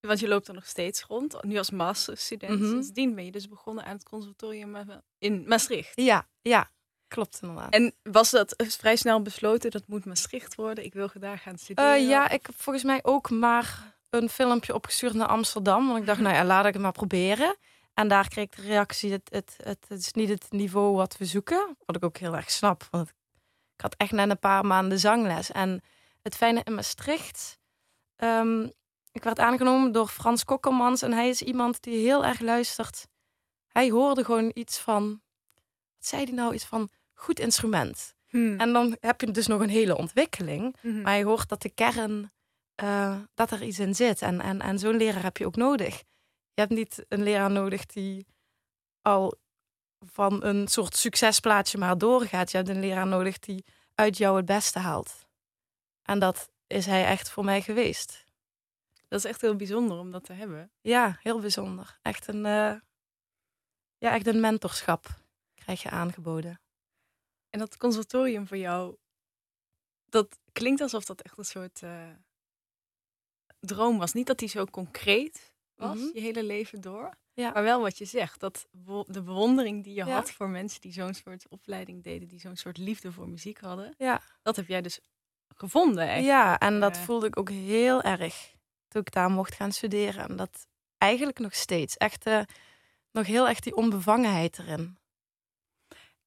want 0.00 0.20
je 0.20 0.28
loopt 0.28 0.48
er 0.48 0.54
nog 0.54 0.66
steeds 0.66 1.02
rond, 1.02 1.42
nu 1.42 1.56
als 1.58 1.70
masterstudent, 1.70 2.60
Mhm. 2.60 2.68
sindsdien 2.70 3.14
ben 3.14 3.24
je 3.24 3.30
dus 3.30 3.48
begonnen 3.48 3.84
aan 3.84 3.92
het 3.94 4.02
conservatorium 4.04 5.02
in 5.18 5.44
Maastricht. 5.48 6.00
ja, 6.00 6.28
ja, 6.42 6.70
klopt 7.08 7.38
inderdaad. 7.42 7.72
En 7.72 7.94
was 8.02 8.30
dat 8.30 8.54
vrij 8.56 8.96
snel 8.96 9.22
besloten, 9.22 9.70
dat 9.70 9.86
moet 9.86 10.04
Maastricht 10.04 10.54
worden, 10.54 10.84
ik 10.84 10.92
wil 10.92 11.10
daar 11.14 11.38
gaan 11.38 11.58
studeren? 11.58 11.94
Eh, 11.94 12.08
ja, 12.08 12.28
ik 12.30 12.46
heb 12.46 12.54
volgens 12.60 12.84
mij 12.84 13.00
ook 13.02 13.30
maar 13.30 13.98
een 14.10 14.28
filmpje 14.28 14.74
opgestuurd 14.74 15.14
naar 15.14 15.28
Amsterdam. 15.28 15.86
Want 15.86 15.98
ik 15.98 16.06
dacht, 16.06 16.20
nou 16.26 16.34
ja, 16.34 16.44
laat 16.44 16.66
ik 16.66 16.72
het 16.72 16.82
maar 16.82 16.92
proberen. 16.92 17.56
En 18.00 18.08
daar 18.08 18.28
kreeg 18.28 18.44
ik 18.44 18.56
de 18.56 18.62
reactie, 18.62 19.12
het, 19.12 19.28
het, 19.32 19.56
het, 19.62 19.84
het 19.88 19.98
is 19.98 20.12
niet 20.12 20.28
het 20.28 20.46
niveau 20.50 20.94
wat 20.96 21.16
we 21.16 21.24
zoeken. 21.24 21.76
Wat 21.84 21.96
ik 21.96 22.04
ook 22.04 22.16
heel 22.16 22.36
erg 22.36 22.50
snap. 22.50 22.88
Want 22.90 23.08
ik 23.74 23.80
had 23.80 23.94
echt 23.96 24.12
net 24.12 24.30
een 24.30 24.38
paar 24.38 24.66
maanden 24.66 24.98
zangles. 24.98 25.50
En 25.50 25.82
het 26.22 26.36
fijne 26.36 26.60
in 26.64 26.74
Maastricht... 26.74 27.58
ehm, 28.16 28.68
ik 29.12 29.24
werd 29.24 29.38
aangenomen 29.38 29.92
door 29.92 30.08
Frans 30.08 30.44
Kokkelmans. 30.44 31.02
En 31.02 31.12
hij 31.12 31.28
is 31.28 31.42
iemand 31.42 31.82
die 31.82 32.06
heel 32.06 32.24
erg 32.24 32.40
luistert. 32.40 33.06
Hij 33.68 33.90
hoorde 33.90 34.24
gewoon 34.24 34.50
iets 34.54 34.78
van... 34.78 35.20
Wat 35.96 36.06
zei 36.06 36.24
hij 36.24 36.34
nou? 36.34 36.54
Iets 36.54 36.64
van 36.64 36.88
goed 37.14 37.38
instrument. 37.38 38.14
Hmm. 38.28 38.60
En 38.60 38.72
dan 38.72 38.96
heb 39.00 39.20
je 39.20 39.30
dus 39.30 39.46
nog 39.46 39.60
een 39.60 39.68
hele 39.68 39.96
ontwikkeling. 39.96 40.76
Mhm. 40.80 41.00
Maar 41.00 41.16
je 41.16 41.24
hoort 41.24 41.48
dat 41.48 41.62
de 41.62 41.70
kern, 41.70 42.32
eh, 42.74 43.16
dat 43.34 43.50
er 43.50 43.62
iets 43.62 43.78
in 43.78 43.94
zit. 43.94 44.22
En, 44.22 44.40
en, 44.40 44.60
en 44.60 44.78
zo'n 44.78 44.96
leraar 44.96 45.22
heb 45.22 45.36
je 45.36 45.46
ook 45.46 45.56
nodig. 45.56 46.02
Je 46.54 46.60
hebt 46.60 46.72
niet 46.72 47.04
een 47.08 47.22
leraar 47.22 47.50
nodig 47.50 47.86
die 47.86 48.26
al 49.02 49.38
van 50.06 50.44
een 50.44 50.68
soort 50.68 50.96
succesplaatje 50.96 51.78
maar 51.78 51.98
doorgaat. 51.98 52.50
Je 52.50 52.56
hebt 52.56 52.68
een 52.68 52.80
leraar 52.80 53.06
nodig 53.06 53.38
die 53.38 53.64
uit 53.94 54.16
jou 54.16 54.36
het 54.36 54.46
beste 54.46 54.78
haalt. 54.78 55.26
En 56.02 56.18
dat 56.18 56.50
is 56.66 56.86
hij 56.86 57.06
echt 57.06 57.30
voor 57.30 57.44
mij 57.44 57.62
geweest. 57.62 58.24
Dat 59.08 59.18
is 59.18 59.24
echt 59.24 59.40
heel 59.40 59.56
bijzonder 59.56 59.98
om 59.98 60.10
dat 60.10 60.24
te 60.24 60.32
hebben. 60.32 60.70
Ja, 60.80 61.18
heel 61.20 61.40
bijzonder. 61.40 61.98
Echt 62.02 62.26
een, 62.26 62.46
eh, 62.46 62.74
ja, 63.98 64.12
echt 64.12 64.26
een 64.26 64.40
mentorschap 64.40 65.06
krijg 65.54 65.82
je 65.82 65.90
aangeboden. 65.90 66.60
En 67.50 67.58
dat 67.58 67.76
conservatorium 67.76 68.46
voor 68.46 68.56
jou, 68.56 68.96
dat 70.04 70.38
klinkt 70.52 70.80
alsof 70.80 71.04
dat 71.04 71.20
echt 71.20 71.38
een 71.38 71.44
soort 71.44 71.82
eh, 71.82 72.10
droom 73.60 73.98
was. 73.98 74.12
Niet 74.12 74.26
dat 74.26 74.38
die 74.38 74.48
zo 74.48 74.64
concreet 74.64 75.49
was, 75.80 75.96
Mhm. 75.98 76.10
je 76.14 76.20
hele 76.20 76.42
leven 76.42 76.80
door. 76.80 77.14
Ja. 77.34 77.50
Maar 77.50 77.62
wel 77.62 77.80
wat 77.80 77.98
je 77.98 78.04
zegt, 78.04 78.40
dat 78.40 78.66
de 79.06 79.22
bewondering 79.22 79.84
die 79.84 79.94
je 79.94 80.04
Ja. 80.04 80.14
had 80.14 80.30
voor 80.30 80.48
mensen 80.48 80.80
die 80.80 80.92
zo'n 80.92 81.14
soort 81.14 81.48
opleiding 81.48 82.02
deden, 82.02 82.28
die 82.28 82.40
zo'n 82.40 82.56
soort 82.56 82.78
liefde 82.78 83.12
voor 83.12 83.28
muziek 83.28 83.58
hadden, 83.60 83.94
Ja. 83.98 84.22
dat 84.42 84.56
heb 84.56 84.66
jij 84.68 84.82
dus 84.82 85.00
gevonden. 85.48 86.08
Echt. 86.08 86.24
Ja, 86.24 86.58
en 86.58 86.80
dat 86.80 86.96
Eh. 86.96 87.02
voelde 87.02 87.26
ik 87.26 87.38
ook 87.38 87.48
heel 87.50 88.02
erg 88.02 88.54
toen 88.88 89.00
ik 89.02 89.12
daar 89.12 89.30
mocht 89.30 89.54
gaan 89.54 89.72
studeren. 89.72 90.28
En 90.28 90.36
dat 90.36 90.66
eigenlijk 90.98 91.38
nog 91.38 91.54
steeds. 91.54 91.96
Echt 91.96 92.26
eh, 92.26 92.40
nog 93.12 93.26
heel 93.26 93.48
echt 93.48 93.62
die 93.64 93.76
onbevangenheid 93.76 94.58
erin. 94.58 94.98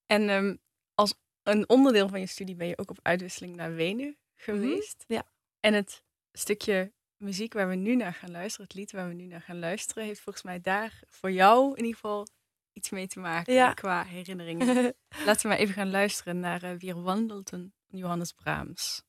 En 0.05 0.29
ehm, 0.29 0.55
als 0.95 1.13
een 1.43 1.69
onderdeel 1.69 2.07
van 2.09 2.19
je 2.19 2.25
studie 2.27 2.55
ben 2.55 2.67
je 2.67 2.77
ook 2.77 2.89
op 2.89 2.99
uitwisseling 3.01 3.55
naar 3.55 3.73
Wenen 3.75 4.17
geweest. 4.35 5.03
ja. 5.07 5.23
En 5.59 5.73
het 5.73 6.03
stukje 6.31 6.91
muziek 7.23 7.53
waar 7.53 7.67
we 7.69 7.75
nu 7.75 7.95
naar 7.95 8.13
gaan 8.13 8.31
luisteren, 8.31 8.65
het 8.67 8.75
lied 8.75 8.91
waar 8.91 9.07
we 9.07 9.13
nu 9.13 9.25
naar 9.25 9.41
gaan 9.41 9.59
luisteren, 9.59 10.03
heeft 10.03 10.19
volgens 10.21 10.43
mij 10.45 10.61
daar 10.61 10.99
voor 11.07 11.31
jou 11.31 11.69
in 11.69 11.77
ieder 11.83 11.93
geval 11.93 12.27
iets 12.73 12.89
mee 12.89 13.07
te 13.07 13.19
maken 13.19 13.53
Ja. 13.53 13.73
qua 13.73 14.03
herinneringen. 14.03 14.67
Laten 15.25 15.41
we 15.41 15.47
maar 15.47 15.57
even 15.57 15.73
gaan 15.73 15.89
luisteren 15.91 16.39
naar 16.39 16.63
uh, 16.63 16.71
Wier 16.77 17.01
Wandelten, 17.01 17.73
Johannes 17.87 18.31
Brahms. 18.31 19.03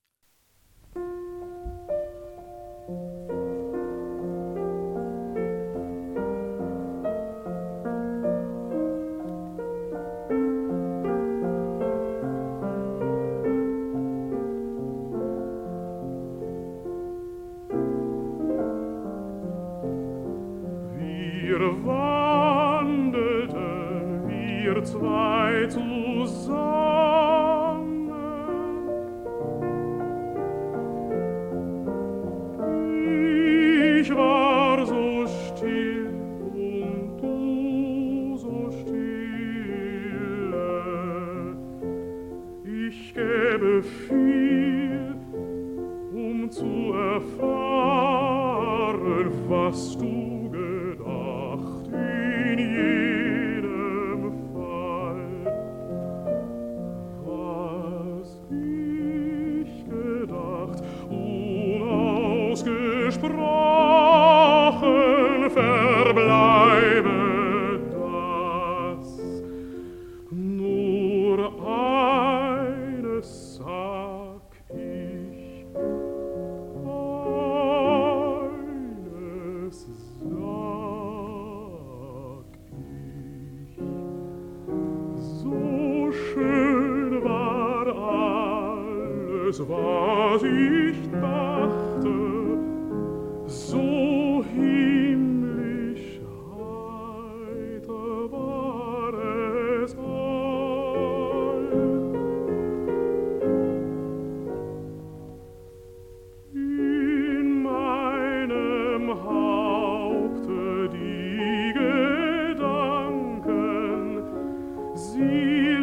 Sie 115.14 115.73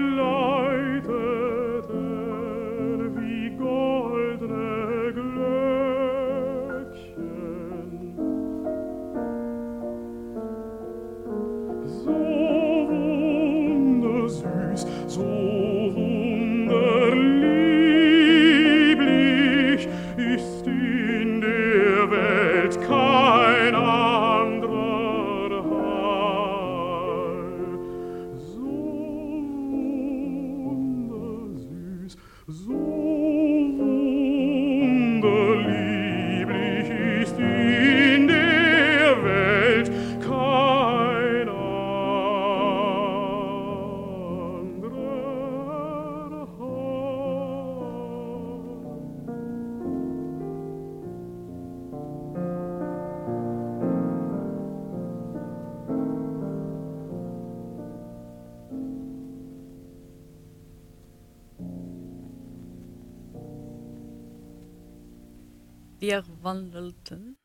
Wandelten. 66.42 67.40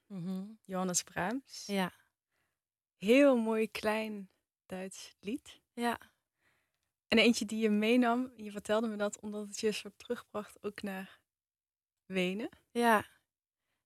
Johannes 0.65 1.03
Brahms. 1.03 1.67
Ja. 1.67 1.93
Heel 2.97 3.37
mooi 3.37 3.71
klein 3.71 4.31
Duits 4.67 5.17
lied. 5.21 5.61
Ja. 5.73 5.99
En 7.09 7.19
eentje 7.19 7.45
die 7.45 7.59
je 7.59 7.71
meenam, 7.71 8.33
je 8.37 8.51
vertelde 8.51 8.89
me 8.89 8.97
dat 8.97 9.21
omdat 9.21 9.47
het 9.47 9.61
je 9.61 9.73
soort 9.73 9.99
terugbracht 9.99 10.63
ook 10.65 10.83
naar 10.83 11.21
Wenen. 12.05 12.49
Ja. 12.71 13.07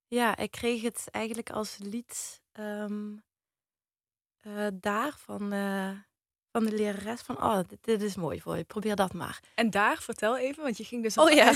Ja, 0.06 0.36
ik 0.36 0.50
kreeg 0.50 0.82
het 0.82 1.08
eigenlijk 1.10 1.50
als 1.50 1.78
lied 1.78 2.42
ehm, 2.52 3.16
eh, 4.40 4.68
daar 4.74 5.18
van, 5.18 5.52
eh, 5.52 5.98
van 6.52 6.64
de 6.64 6.72
lerares 6.72 7.20
van, 7.20 7.42
oh, 7.42 7.58
dit, 7.68 7.78
dit 7.84 8.02
is 8.02 8.16
mooi 8.16 8.40
voor 8.40 8.56
je, 8.56 8.64
probeer 8.64 8.96
dat 8.96 9.12
maar. 9.12 9.40
En 9.54 9.70
daar, 9.70 9.96
vertel 10.02 10.36
even, 10.38 10.62
want 10.62 10.76
je 10.76 10.84
ging 10.84 11.02
dus 11.02 11.18
Oh 11.18 11.30
ja, 11.40 11.52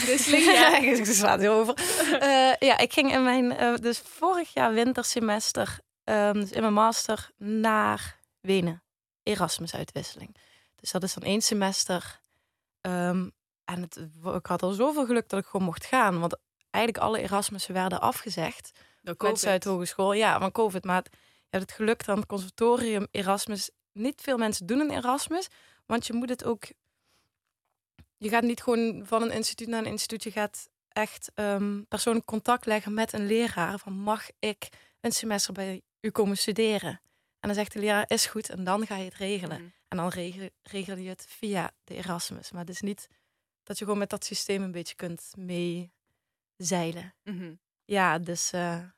ja, 0.53 0.79
ik 0.79 1.05
sla 1.07 1.39
het 1.39 1.47
over. 1.47 1.75
Eh, 2.21 2.53
ja, 2.69 2.79
ik 2.79 2.93
ging 2.93 3.13
in 3.13 3.23
mijn, 3.23 3.57
eh, 3.57 3.75
dus 3.77 3.99
vorig 3.99 4.53
jaar 4.55 4.73
wintersemester, 4.73 5.79
ehm, 6.05 6.33
dus 6.33 6.51
in 6.53 6.61
mijn 6.61 6.73
master, 6.73 7.31
naar 7.39 8.21
Wenen. 8.41 8.83
Erasmus-uitwisseling. 9.23 10.37
Dus 10.77 10.91
dat 10.91 11.03
is 11.03 11.15
dan 11.15 11.23
één 11.23 11.41
semester. 11.41 12.21
Ehm, 12.81 13.29
en 13.65 13.81
het, 13.83 13.97
ik 14.35 14.47
had 14.47 14.63
al 14.63 14.73
zoveel 14.73 15.07
geluk 15.07 15.29
dat 15.29 15.41
ik 15.41 15.47
gewoon 15.47 15.67
mocht 15.67 15.85
gaan. 15.85 16.21
Want 16.21 16.37
eigenlijk 16.71 17.05
alle 17.05 17.21
Erasmussen 17.21 17.75
werden 17.75 18.01
afgezegd. 18.01 18.71
Door 19.03 19.15
Mensen 19.19 19.51
uit 19.51 19.65
hogeschool, 19.65 20.13
ja, 20.13 20.41
van 20.41 20.53
COVID. 20.53 20.85
Maar 20.85 20.97
het- 20.97 21.09
je 21.13 21.61
hebt 21.61 21.63
het 21.71 21.73
geluk 21.73 22.05
dat 22.07 22.17
het 22.17 22.27
conservatorium 22.27 23.07
Erasmus... 23.11 23.71
Niet 23.95 24.21
veel 24.21 24.37
mensen 24.37 24.67
doen 24.67 24.81
een 24.81 24.91
Erasmus. 24.91 25.49
Want 25.87 26.07
je 26.07 26.13
moet 26.13 26.29
het 26.29 26.45
ook... 26.45 26.65
Je 28.17 28.29
gaat 28.29 28.43
niet 28.43 28.63
gewoon 28.63 29.03
van 29.07 29.23
een 29.23 29.31
instituut 29.31 29.69
naar 29.69 29.81
een 29.81 29.91
instituut. 29.91 30.23
Je 30.23 30.31
gaat 30.31 30.69
echt 30.89 31.31
ehm, 31.35 31.83
persoonlijk 31.89 32.27
contact 32.27 32.67
leggen 32.67 32.95
met 32.95 33.13
een 33.13 33.27
leraar. 33.27 33.79
Van 33.79 33.93
mag 33.93 34.27
ik 34.39 34.69
een 35.01 35.13
semester 35.13 35.53
bij 35.53 35.83
u 36.01 36.11
komen 36.11 36.37
studeren? 36.37 37.01
En 37.41 37.51
dan 37.51 37.55
zegt 37.55 37.73
de 37.73 37.79
leraar, 37.79 38.05
is 38.07 38.27
goed. 38.27 38.51
En 38.51 38.65
dan 38.65 38.87
ga 38.87 38.97
je 38.97 39.05
het 39.05 39.15
regelen. 39.15 39.61
Mhm. 39.61 39.69
En 39.89 39.97
dan 39.97 40.09
regel, 40.09 40.49
regel 40.63 40.97
je 40.97 41.09
het 41.09 41.27
via 41.29 41.71
de 41.85 41.95
Erasmus. 41.95 42.51
Maar 42.51 42.61
het 42.61 42.71
is 42.71 42.81
niet 42.81 43.09
dat 43.63 43.79
je 43.79 43.85
gewoon 43.85 43.99
met 43.99 44.11
dat 44.11 44.25
systeem 44.25 44.63
een 44.63 44.73
beetje 44.73 44.95
kunt 44.95 45.33
meezeilen. 45.37 47.15
Mhm. 47.23 47.55
Ja, 47.85 48.19
dus, 48.19 48.53
eh 48.53 48.79
Dus 48.79 48.89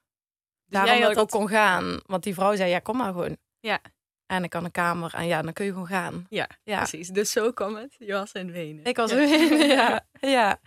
daarom 0.66 0.98
jij 0.98 1.08
dat 1.08 1.16
ook 1.16 1.30
kon 1.30 1.48
gaan. 1.48 2.00
Want 2.06 2.22
die 2.22 2.34
vrouw 2.34 2.56
zei, 2.56 2.70
ja, 2.70 2.78
kom 2.78 2.96
maar 2.96 3.12
gewoon. 3.12 3.36
Ja. 3.60 3.80
En 4.26 4.44
ik 4.44 4.50
kan 4.50 4.64
een 4.64 4.70
kamer. 4.70 5.14
En 5.14 5.26
ja, 5.26 5.42
dan 5.42 5.52
kun 5.52 5.64
je 5.64 5.70
gewoon 5.72 5.86
gaan. 5.86 6.26
Ja, 6.28 6.48
Ja. 6.62 6.76
precies. 6.76 7.08
Dus 7.08 7.30
zo 7.30 7.52
kwam 7.52 7.76
het. 7.76 7.94
Je 7.98 8.12
was 8.12 8.32
in 8.32 8.50
Wenen. 8.52 8.84
Ik 8.84 8.96
was 8.96 9.10
Ja. 9.10 9.16
er 9.16 9.66
ja. 9.76 10.06
ja. 10.20 10.60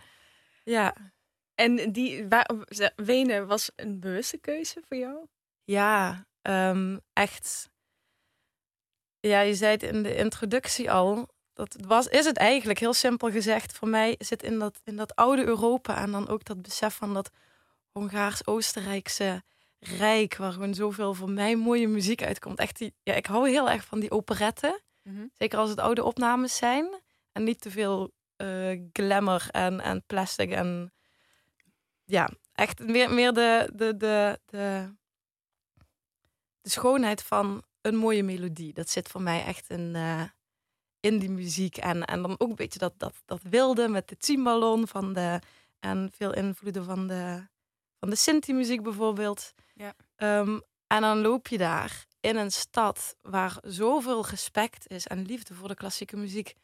Ja. 0.64 0.94
En 1.54 1.92
die, 1.92 2.28
waar, 2.28 2.50
Wenen 2.96 3.46
was 3.46 3.70
een 3.76 4.00
bewuste 4.00 4.38
keuze 4.38 4.82
voor 4.88 4.96
jou? 4.96 5.26
Ja, 5.64 6.26
ehm, 6.42 6.98
echt. 7.12 7.70
Ja, 9.20 9.40
je 9.40 9.54
zei 9.54 9.72
het 9.72 9.82
in 9.82 10.02
de 10.02 10.16
introductie 10.16 10.90
al. 10.90 11.28
Dat 11.52 11.76
was, 11.86 12.06
is 12.06 12.24
het 12.24 12.36
eigenlijk 12.36 12.78
heel 12.78 12.92
simpel 12.94 13.30
gezegd. 13.30 13.72
Voor 13.72 13.88
mij 13.88 14.14
zit 14.18 14.42
in 14.42 14.58
dat, 14.58 14.80
in 14.84 14.96
dat 14.96 15.16
oude 15.16 15.44
Europa 15.44 15.96
en 15.96 16.10
dan 16.10 16.28
ook 16.28 16.44
dat 16.44 16.62
besef 16.62 16.94
van 16.94 17.14
dat 17.14 17.30
Hongaars-Oostenrijkse 17.92 19.42
rijk, 19.80 20.36
waar 20.36 20.52
gewoon 20.52 20.74
zoveel 20.74 21.14
voor 21.14 21.30
mij 21.30 21.56
mooie 21.56 21.88
muziek 21.88 22.22
uitkomt. 22.22 22.58
Echt 22.58 22.78
die, 22.78 22.94
ja, 23.02 23.14
ik 23.14 23.26
hou 23.26 23.48
heel 23.48 23.70
erg 23.70 23.84
van 23.84 24.00
die 24.00 24.10
operetten. 24.10 24.80
Zeker 25.32 25.58
als 25.58 25.70
het 25.70 25.78
oude 25.78 26.04
opnames 26.04 26.56
zijn. 26.56 27.00
En 27.32 27.44
niet 27.44 27.60
te 27.60 27.70
veel 27.70 28.12
eh, 28.36 28.80
glamour 28.92 29.48
en, 29.50 29.80
en 29.80 30.02
plastic. 30.06 30.50
En 30.50 30.92
ja, 32.04 32.30
echt 32.52 32.78
meer, 32.78 33.14
meer 33.14 33.32
de, 33.32 33.70
de, 33.74 33.96
de, 33.96 34.40
de, 34.46 34.94
de 36.60 36.70
schoonheid 36.70 37.22
van 37.22 37.64
een 37.80 37.96
mooie 37.96 38.22
melodie. 38.22 38.72
Dat 38.72 38.88
zit 38.88 39.08
voor 39.08 39.22
mij 39.22 39.44
echt 39.44 39.70
in, 39.70 39.94
eh, 39.94 40.22
in 41.00 41.18
die 41.18 41.30
muziek. 41.30 41.76
En, 41.76 42.04
en 42.04 42.22
dan 42.22 42.34
ook 42.38 42.48
een 42.48 42.54
beetje 42.54 42.78
dat, 42.78 42.94
dat, 42.96 43.22
dat 43.24 43.42
wilde 43.42 43.88
met 43.88 44.08
de 44.08 44.16
cymbalon 44.18 44.88
van 44.88 45.12
de, 45.12 45.40
en 45.80 46.10
veel 46.12 46.34
invloeden 46.34 46.84
van 46.84 47.06
de, 47.06 47.48
van 47.98 48.10
de 48.10 48.16
Sinti-muziek 48.16 48.82
bijvoorbeeld. 48.82 49.52
Ja. 49.80 49.94
Ehm, 50.16 50.58
en 50.86 51.00
dan 51.00 51.20
loop 51.20 51.48
je 51.48 51.58
daar 51.58 52.06
in 52.20 52.36
een 52.36 52.52
stad 52.52 53.16
waar 53.22 53.58
zoveel 53.62 54.26
respect 54.26 54.88
is 54.88 55.06
en 55.06 55.26
liefde 55.26 55.54
voor 55.54 55.68
de 55.68 55.74
klassieke 55.74 56.16
muziek. 56.16 56.54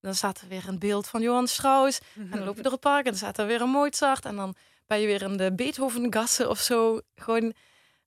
Dan 0.00 0.14
staat 0.14 0.40
er 0.40 0.48
weer 0.48 0.68
een 0.68 0.78
beeld 0.78 1.08
van 1.08 1.22
Johann 1.22 1.46
Strauss. 1.46 2.00
En 2.14 2.30
dan 2.30 2.44
loop 2.44 2.56
je 2.56 2.62
door 2.62 2.72
het 2.72 2.80
park 2.80 3.04
en 3.04 3.10
dan 3.10 3.18
staat 3.18 3.38
er 3.38 3.46
weer 3.46 3.60
een 3.60 3.68
Mozart. 3.68 4.24
En 4.24 4.36
dan 4.36 4.54
ben 4.86 5.00
je 5.00 5.06
weer 5.06 5.22
in 5.22 5.36
de 5.36 5.54
Beethoven-gassen 5.54 6.48
of 6.48 6.58
zo. 6.58 7.00
Gewoon... 7.14 7.42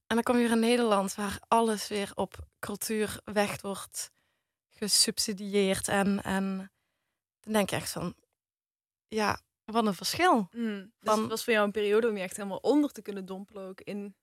En 0.08 0.16
dan 0.16 0.24
kom 0.24 0.36
je 0.36 0.42
weer 0.42 0.52
in 0.52 0.60
Nederland 0.60 1.16
waar 1.16 1.40
alles 1.48 1.88
weer 1.88 2.12
op 2.16 2.36
cultuur 2.60 3.20
weg 3.24 3.62
wordt 3.62 4.12
gesubsidieerd. 4.70 5.88
En, 5.88 6.24
en 6.24 6.72
dan 7.40 7.54
denk 7.54 7.70
je 7.70 7.76
echt 7.76 7.92
van, 7.92 8.16
ja, 9.08 9.40
wat 9.66 9.86
een 9.86 9.94
verschil. 9.94 10.48
Mm, 10.52 10.76
dus 10.76 10.92
Van- 11.02 11.20
het 11.20 11.30
was 11.30 11.44
voor 11.44 11.54
jou 11.54 11.66
een 11.66 11.72
periode 11.72 12.10
om 12.10 12.18
je 12.18 12.24
echt 12.24 12.38
helemaal 12.38 12.58
onder 12.58 12.92
te 12.92 13.02
kunnen 13.02 13.26
dompelen 13.26 13.68
ook 13.68 13.82
in, 13.82 14.16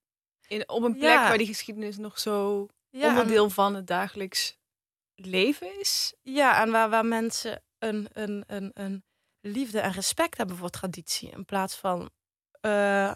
in, 0.50 0.68
op 0.68 0.82
een 0.82 0.92
plek 0.92 1.10
Ja. 1.10 1.28
waar 1.28 1.38
die 1.38 1.46
geschiedenis 1.46 1.96
nog 1.96 2.18
zo 2.18 2.66
Ja, 2.88 3.02
en- 3.02 3.08
onderdeel 3.10 3.50
van 3.50 3.74
het 3.74 3.86
dagelijks 3.86 4.58
leven 5.14 5.78
is. 5.80 6.14
Ja, 6.22 6.62
en 6.62 6.70
waar, 6.70 6.90
waar 6.90 7.04
mensen 7.06 7.62
een, 7.78 8.08
een, 8.12 8.44
een, 8.46 8.70
een 8.74 9.04
liefde 9.40 9.80
en 9.80 9.92
respect 9.92 10.36
hebben 10.36 10.56
voor 10.56 10.70
traditie. 10.70 11.30
In 11.30 11.44
plaats 11.44 11.76
van 11.76 12.10
eh, 12.60 13.14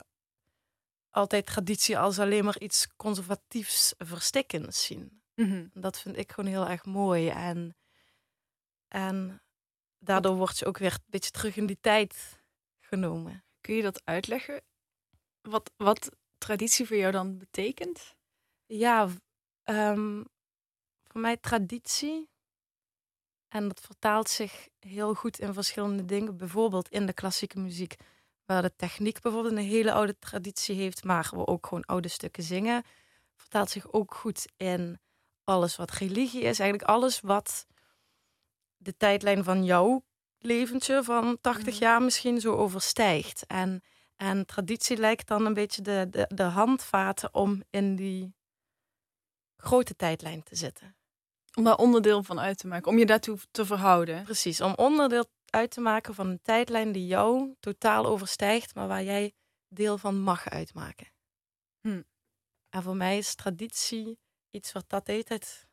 altijd 1.10 1.46
traditie 1.46 1.98
als 1.98 2.18
alleen 2.18 2.44
maar 2.44 2.58
iets 2.58 2.86
conservatiefs, 2.96 3.94
verstikkends 3.98 4.84
zien. 4.84 5.22
Dat 5.72 5.98
vind 6.00 6.16
ik 6.16 6.32
gewoon 6.32 6.50
heel 6.50 6.68
erg 6.68 6.84
mooi. 6.84 7.28
En, 7.28 7.76
en 8.88 9.42
daardoor 9.98 10.36
wordt 10.36 10.58
je 10.58 10.66
ook 10.66 10.78
weer 10.78 10.92
een 10.92 11.04
beetje 11.06 11.30
terug 11.30 11.56
in 11.56 11.66
die 11.66 11.78
tijd 11.80 12.42
genomen. 12.80 13.44
Kun 13.60 13.74
je 13.74 13.82
dat 13.82 14.00
uitleggen? 14.04 14.62
Wat, 15.40 15.72
wat 15.76 16.10
traditie 16.44 16.86
voor 16.86 16.96
jou 16.96 17.12
dan 17.12 17.38
betekent? 17.38 18.14
Ja, 18.66 19.08
ehm, 19.62 20.22
voor 21.04 21.20
mij 21.20 21.36
traditie. 21.36 22.28
En 23.48 23.68
dat 23.68 23.80
vertaalt 23.80 24.28
zich 24.28 24.68
heel 24.78 25.14
goed 25.14 25.38
in 25.38 25.54
verschillende 25.54 26.04
dingen. 26.04 26.36
Bijvoorbeeld 26.36 26.88
in 26.88 27.06
de 27.06 27.12
klassieke 27.12 27.58
muziek, 27.58 27.94
waar 28.44 28.62
de 28.62 28.76
techniek 28.76 29.20
bijvoorbeeld 29.20 29.52
een 29.56 29.62
hele 29.64 29.92
oude 29.92 30.18
traditie 30.18 30.76
heeft, 30.76 31.04
maar 31.04 31.30
we 31.34 31.46
ook 31.46 31.66
gewoon 31.66 31.84
oude 31.84 32.08
stukken 32.08 32.42
zingen. 32.42 32.82
Vertaalt 33.36 33.70
zich 33.70 33.92
ook 33.92 34.14
goed 34.14 34.46
in 34.56 34.98
alles 35.44 35.76
wat 35.76 35.90
religie 35.90 36.42
is. 36.42 36.58
Eigenlijk 36.58 36.90
alles 36.90 37.20
wat 37.20 37.66
de 38.76 38.96
tijdlijn 38.96 39.44
van 39.44 39.64
jouw 39.64 40.04
leventje 40.38 41.02
van 41.04 41.38
80 41.40 41.74
Mhm. 41.74 41.82
jaar 41.82 42.02
misschien 42.02 42.40
zo 42.40 42.54
overstijgt. 42.54 43.46
En, 43.46 43.82
en 44.16 44.46
traditie 44.46 44.96
lijkt 44.96 45.28
dan 45.28 45.46
een 45.46 45.54
beetje 45.54 45.82
de, 45.82 46.06
de, 46.10 46.24
de 46.34 46.42
handvaten 46.42 47.34
om 47.34 47.62
in 47.70 47.96
die 47.96 48.34
grote 49.56 49.96
tijdlijn 49.96 50.42
te 50.42 50.56
zitten. 50.56 50.96
Om 51.54 51.64
daar 51.64 51.76
onderdeel 51.76 52.22
van 52.22 52.40
uit 52.40 52.58
te 52.58 52.66
maken, 52.66 52.90
om 52.90 52.98
je 52.98 53.06
daartoe 53.06 53.38
te 53.50 53.66
verhouden. 53.66 54.22
Precies, 54.24 54.60
om 54.60 54.72
onderdeel 54.76 55.24
uit 55.46 55.70
te 55.70 55.80
maken 55.80 56.14
van 56.14 56.26
een 56.28 56.42
tijdlijn 56.42 56.92
die 56.92 57.06
jou 57.06 57.54
totaal 57.60 58.06
overstijgt, 58.06 58.74
maar 58.74 58.88
waar 58.88 59.02
jij 59.02 59.32
deel 59.68 59.98
van 59.98 60.20
mag 60.20 60.48
uitmaken. 60.48 61.06
Hm. 61.80 62.02
En 62.68 62.82
voor 62.82 62.96
mij 62.96 63.18
is 63.18 63.34
traditie 63.34 64.18
iets 64.50 64.72
wat 64.72 64.88
dat 64.88 65.06
de 65.06 65.12
hele 65.12 65.24
tijd 65.24 65.66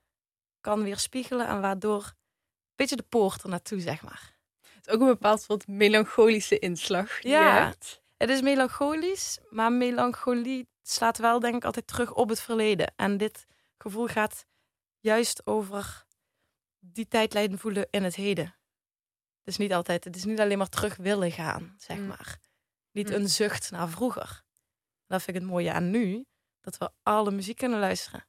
kan 0.62 0.84
weerspiegelen 0.84 1.48
en 1.48 1.62
waardoor 1.62 2.04
een 2.04 2.76
beetje 2.76 2.96
de 2.96 3.04
poort 3.04 3.44
er 3.44 3.50
naartoe, 3.50 3.80
zeg 3.80 4.02
maar. 4.04 4.36
Het 4.62 4.88
is 4.88 4.94
ook 4.94 5.02
een 5.02 5.08
bepaald 5.08 5.42
soort 5.42 5.68
melancholische 5.68 6.60
inslag 6.60 7.20
die 7.22 7.32
je 7.32 7.38
Ja. 7.38 7.66
hebt. 7.66 8.02
Het 8.22 8.30
is 8.30 8.42
melancholisch, 8.42 9.40
maar 9.50 9.72
melancholie 9.72 10.70
slaat 10.82 11.18
wel 11.18 11.40
denk 11.40 11.56
ik 11.56 11.66
altijd 11.66 11.88
terug 11.88 12.14
op 12.14 12.30
het 12.30 12.42
verleden. 12.42 12.94
En 12.96 13.18
dit 13.18 13.46
gevoel 13.78 14.08
gaat 14.08 14.46
juist 15.00 15.46
over 15.48 16.06
die 16.80 17.08
tijdlijn 17.08 17.58
voelen 17.58 17.88
in 17.90 18.04
het 18.04 18.16
heden. 18.16 18.46
Het 19.38 19.48
is 19.48 19.58
niet 19.58 19.74
altijd, 19.74 20.04
het 20.04 20.16
is 20.16 20.24
niet 20.26 20.40
alleen 20.40 20.58
maar 20.58 20.70
terug 20.70 20.96
willen 20.96 21.32
gaan, 21.32 21.76
zeg 21.78 21.98
Mm. 21.98 22.08
maar. 22.08 22.38
Niet 22.92 23.08
Mm. 23.10 23.16
een 23.16 23.30
zucht 23.30 23.72
naar 23.72 23.90
vroeger. 23.90 24.44
Dat 25.08 25.22
vind 25.24 25.38
ik 25.38 25.42
het 25.44 25.52
mooie 25.52 25.72
aan 25.72 25.90
nu, 25.90 26.26
dat 26.62 26.78
we 26.78 26.90
alle 27.04 27.32
muziek 27.32 27.58
kunnen 27.58 27.80
luisteren. 27.80 28.26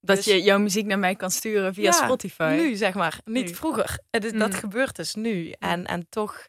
Dat 0.00 0.16
Dus- 0.16 0.24
je 0.24 0.42
jouw 0.42 0.58
muziek 0.58 0.86
naar 0.86 0.98
mij 0.98 1.14
kan 1.16 1.30
sturen 1.30 1.74
via 1.74 1.84
Ja, 1.84 1.92
Spotify. 2.04 2.54
Nu, 2.56 2.74
zeg 2.76 2.94
maar. 2.94 3.20
Niet 3.24 3.46
Nu. 3.46 3.54
vroeger. 3.54 3.98
Het 4.10 4.24
is, 4.24 4.32
Dat 4.32 4.48
Mm. 4.50 4.56
gebeurt 4.56 4.96
dus 4.96 5.14
nu. 5.14 5.50
En, 5.50 5.86
en 5.86 6.08
toch 6.08 6.46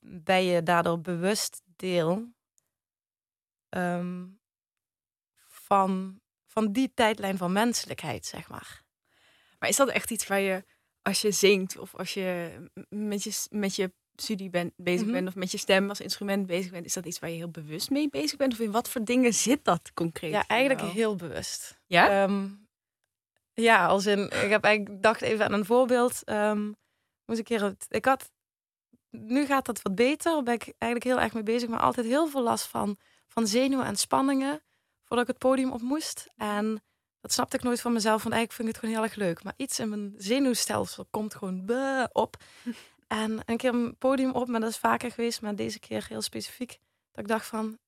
ben 0.00 0.44
je 0.44 0.62
daardoor 0.62 1.00
bewust 1.00 1.62
deel 1.76 2.32
ehm, 3.68 4.26
van, 5.48 6.20
van 6.46 6.72
die 6.72 6.92
tijdlijn 6.94 7.36
van 7.36 7.52
menselijkheid, 7.52 8.26
zeg 8.26 8.48
maar. 8.48 8.82
Maar 9.58 9.68
is 9.68 9.76
dat 9.76 9.88
echt 9.88 10.10
iets 10.10 10.26
waar 10.26 10.40
je, 10.40 10.64
als 11.02 11.20
je 11.20 11.30
zingt 11.30 11.78
of 11.78 11.94
als 11.94 12.14
je 12.14 12.52
met 12.88 13.22
je, 13.22 13.46
met 13.50 13.74
je 13.76 13.92
studie 14.14 14.50
ben, 14.50 14.72
bezig 14.76 15.02
Mhm. 15.04 15.12
bent 15.12 15.28
of 15.28 15.34
met 15.34 15.50
je 15.50 15.58
stem 15.58 15.88
als 15.88 16.00
instrument 16.00 16.46
bezig 16.46 16.70
bent, 16.70 16.84
is 16.86 16.92
dat 16.92 17.06
iets 17.06 17.18
waar 17.18 17.30
je 17.30 17.36
heel 17.36 17.50
bewust 17.50 17.90
mee 17.90 18.08
bezig 18.08 18.36
bent? 18.36 18.52
Of 18.52 18.58
in 18.58 18.70
wat 18.70 18.88
voor 18.88 19.04
dingen 19.04 19.34
zit 19.34 19.64
dat 19.64 19.92
concreet? 19.94 20.30
Ja, 20.32 20.46
eigenlijk 20.46 20.80
jou? 20.80 20.92
heel 20.92 21.16
bewust. 21.16 21.80
Ja? 21.86 22.22
Ehm, 22.24 22.48
ja, 23.52 23.86
als 23.86 24.06
in, 24.06 24.18
ik 24.24 24.50
heb 24.50 24.64
eigenlijk 24.64 25.02
dacht 25.02 25.20
even 25.22 25.44
aan 25.44 25.52
een 25.52 25.64
voorbeeld. 25.64 26.24
Ehm 26.24 26.72
moest 27.24 27.40
ik 27.40 27.48
het- 27.48 27.86
ik 27.88 28.04
had, 28.04 28.30
nu 29.12 29.46
gaat 29.46 29.64
dat 29.64 29.82
wat 29.82 29.94
beter. 29.94 30.32
Daar 30.32 30.42
ben 30.42 30.54
ik 30.54 30.62
eigenlijk 30.78 31.04
heel 31.04 31.20
erg 31.20 31.34
mee 31.34 31.42
bezig, 31.42 31.68
maar 31.68 31.80
altijd 31.80 32.06
heel 32.06 32.28
veel 32.28 32.42
last 32.42 32.66
van, 32.66 32.96
van 33.28 33.46
zenuwen 33.46 33.86
en 33.86 33.96
spanningen 33.96 34.62
voordat 35.04 35.28
ik 35.28 35.32
het 35.40 35.50
podium 35.50 35.72
op 35.72 35.80
moest. 35.80 36.28
En 36.36 36.82
dat 37.20 37.32
snapte 37.32 37.56
ik 37.56 37.62
nooit 37.62 37.80
van 37.80 37.92
mezelf, 37.92 38.22
want 38.22 38.34
eigenlijk 38.34 38.52
vind 38.52 38.68
ik 38.68 38.74
het 38.74 38.84
gewoon 38.84 38.94
heel 38.94 39.10
erg 39.10 39.28
leuk. 39.28 39.42
Maar 39.42 39.54
iets 39.56 39.78
in 39.78 39.88
mijn 39.88 40.14
zenuwstelsel 40.16 41.06
komt 41.10 41.34
gewoon 41.34 41.68
op. 42.12 42.36
En 43.06 43.40
een 43.44 43.56
keer 43.56 43.74
een 43.74 43.96
podium 43.98 44.30
op, 44.30 44.48
maar 44.48 44.60
dat 44.60 44.70
is 44.70 44.78
vaker 44.78 45.10
geweest, 45.10 45.42
maar 45.42 45.56
deze 45.56 45.78
keer 45.78 46.06
heel 46.08 46.22
specifiek. 46.22 46.78
Dat 47.10 47.24
ik 47.24 47.28
dacht 47.28 47.46
van, 47.46 47.78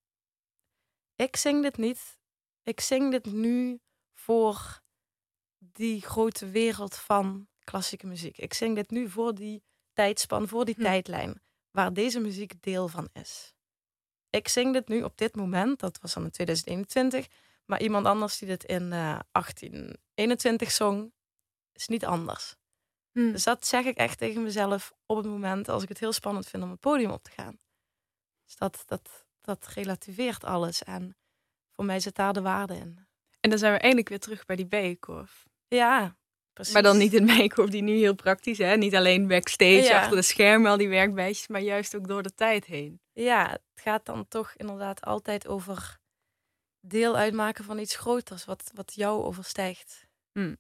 ik 1.17 1.37
zing 1.37 1.63
dit 1.63 1.77
niet. 1.77 2.19
Ik 2.63 2.81
zing 2.81 3.11
dit 3.11 3.25
nu 3.25 3.81
voor 4.15 4.83
die 5.59 6.03
grote 6.03 6.51
wereld 6.51 6.97
van 6.97 7.49
klassieke 7.65 8.07
muziek. 8.07 8.39
Ik 8.39 8.55
zing 8.55 8.75
dit 8.75 8.91
nu 8.91 9.11
voor 9.11 9.35
die 9.35 9.63
tijdspan, 9.95 10.49
voor 10.49 10.65
die 10.65 10.75
Hm. 10.75 10.83
tijdlijn 10.83 11.43
waar 11.71 11.93
deze 11.93 12.21
muziek 12.21 12.63
deel 12.63 12.89
van 12.89 13.09
is. 13.13 13.55
Ik 14.31 14.49
zing 14.49 14.73
dit 14.73 14.89
nu 14.89 15.03
op 15.03 15.19
dit 15.19 15.37
moment, 15.37 15.81
dat 15.81 15.99
was 16.01 16.15
dan 16.15 16.25
in 16.25 16.31
2021, 16.31 17.27
maar 17.65 17.81
iemand 17.81 18.07
anders 18.07 18.39
die 18.39 18.49
dit 18.49 18.65
in 18.65 18.93
eh 18.93 19.19
1821 19.33 20.71
zong, 20.71 21.13
is 21.73 21.87
niet 21.89 22.05
anders. 22.05 22.57
Hm. 23.13 23.33
Dus 23.33 23.45
dat 23.45 23.67
zeg 23.67 23.85
ik 23.85 23.97
echt 23.97 24.19
tegen 24.19 24.43
mezelf 24.43 24.93
op 25.07 25.17
het 25.17 25.27
moment 25.27 25.69
als 25.69 25.83
ik 25.83 25.89
het 25.89 25.99
heel 25.99 26.13
spannend 26.13 26.47
vind 26.47 26.63
om 26.63 26.71
het 26.71 26.81
podium 26.81 27.11
op 27.11 27.23
te 27.23 27.31
gaan. 27.31 27.59
Dus 28.45 28.57
dat, 28.57 28.83
dat, 28.87 29.27
dat 29.41 29.67
relativeert 29.67 30.45
alles 30.45 30.83
en 30.83 31.17
voor 31.73 31.85
mij 31.85 32.01
zit 32.01 32.15
daar 32.15 32.33
de 32.33 32.43
waarde 32.43 32.75
in. 32.75 33.07
En 33.41 33.51
dan 33.51 33.59
zijn 33.59 33.73
we 33.73 33.79
eindelijk 33.79 34.09
weer 34.09 34.19
terug 34.21 34.45
bij 34.45 34.57
die 34.57 34.67
bijenkorf. 34.67 35.47
Ja, 35.69 36.17
precies. 36.55 36.73
Maar 36.75 36.83
dan 36.83 36.99
niet 36.99 37.15
een 37.15 37.27
bijenkorf 37.27 37.71
die 37.77 37.83
nu 37.83 37.97
heel 37.97 38.15
praktisch 38.15 38.59
is. 38.59 38.77
Niet 38.77 38.95
alleen 38.95 39.29
backstage, 39.29 39.83
Ja. 39.83 39.99
achter 40.01 40.17
de 40.17 40.23
schermen, 40.23 40.71
al 40.71 40.77
die 40.77 40.89
werkbijtjes, 40.89 41.47
maar 41.49 41.61
juist 41.61 41.95
ook 41.97 42.09
door 42.09 42.23
de 42.23 42.35
tijd 42.35 42.65
heen. 42.65 43.01
Ja, 43.13 43.51
het 43.51 43.61
gaat 43.75 44.07
dan 44.07 44.29
toch 44.29 44.55
inderdaad 44.57 45.01
altijd 45.01 45.47
over 45.47 45.99
deel 46.81 47.17
uitmaken 47.17 47.65
van 47.65 47.79
iets 47.79 47.97
groters, 47.97 48.45
wat, 48.45 48.71
wat 48.75 48.93
jou 48.95 49.23
overstijgt. 49.25 50.07
Hm. 50.33 50.55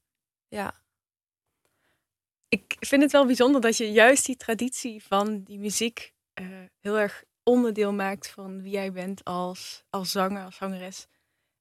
Ja, 0.48 0.74
Ik 2.48 2.76
vind 2.80 3.02
het 3.02 3.12
wel 3.12 3.26
bijzonder 3.26 3.61
dat 3.61 3.76
je 3.76 3.92
juist 3.92 4.26
die 4.26 4.37
traditie 4.37 5.02
van 5.02 5.42
die 5.42 5.59
muziek 5.59 6.12
eh, 6.35 6.46
heel 6.80 6.98
erg 6.98 7.24
onderdeel 7.42 7.92
maakt 7.92 8.28
van 8.30 8.62
wie 8.62 8.72
jij 8.72 8.92
bent 8.92 9.24
als, 9.24 9.85
als 9.90 10.11
zanger, 10.11 10.44
als 10.44 10.57
zangeres. 10.57 11.07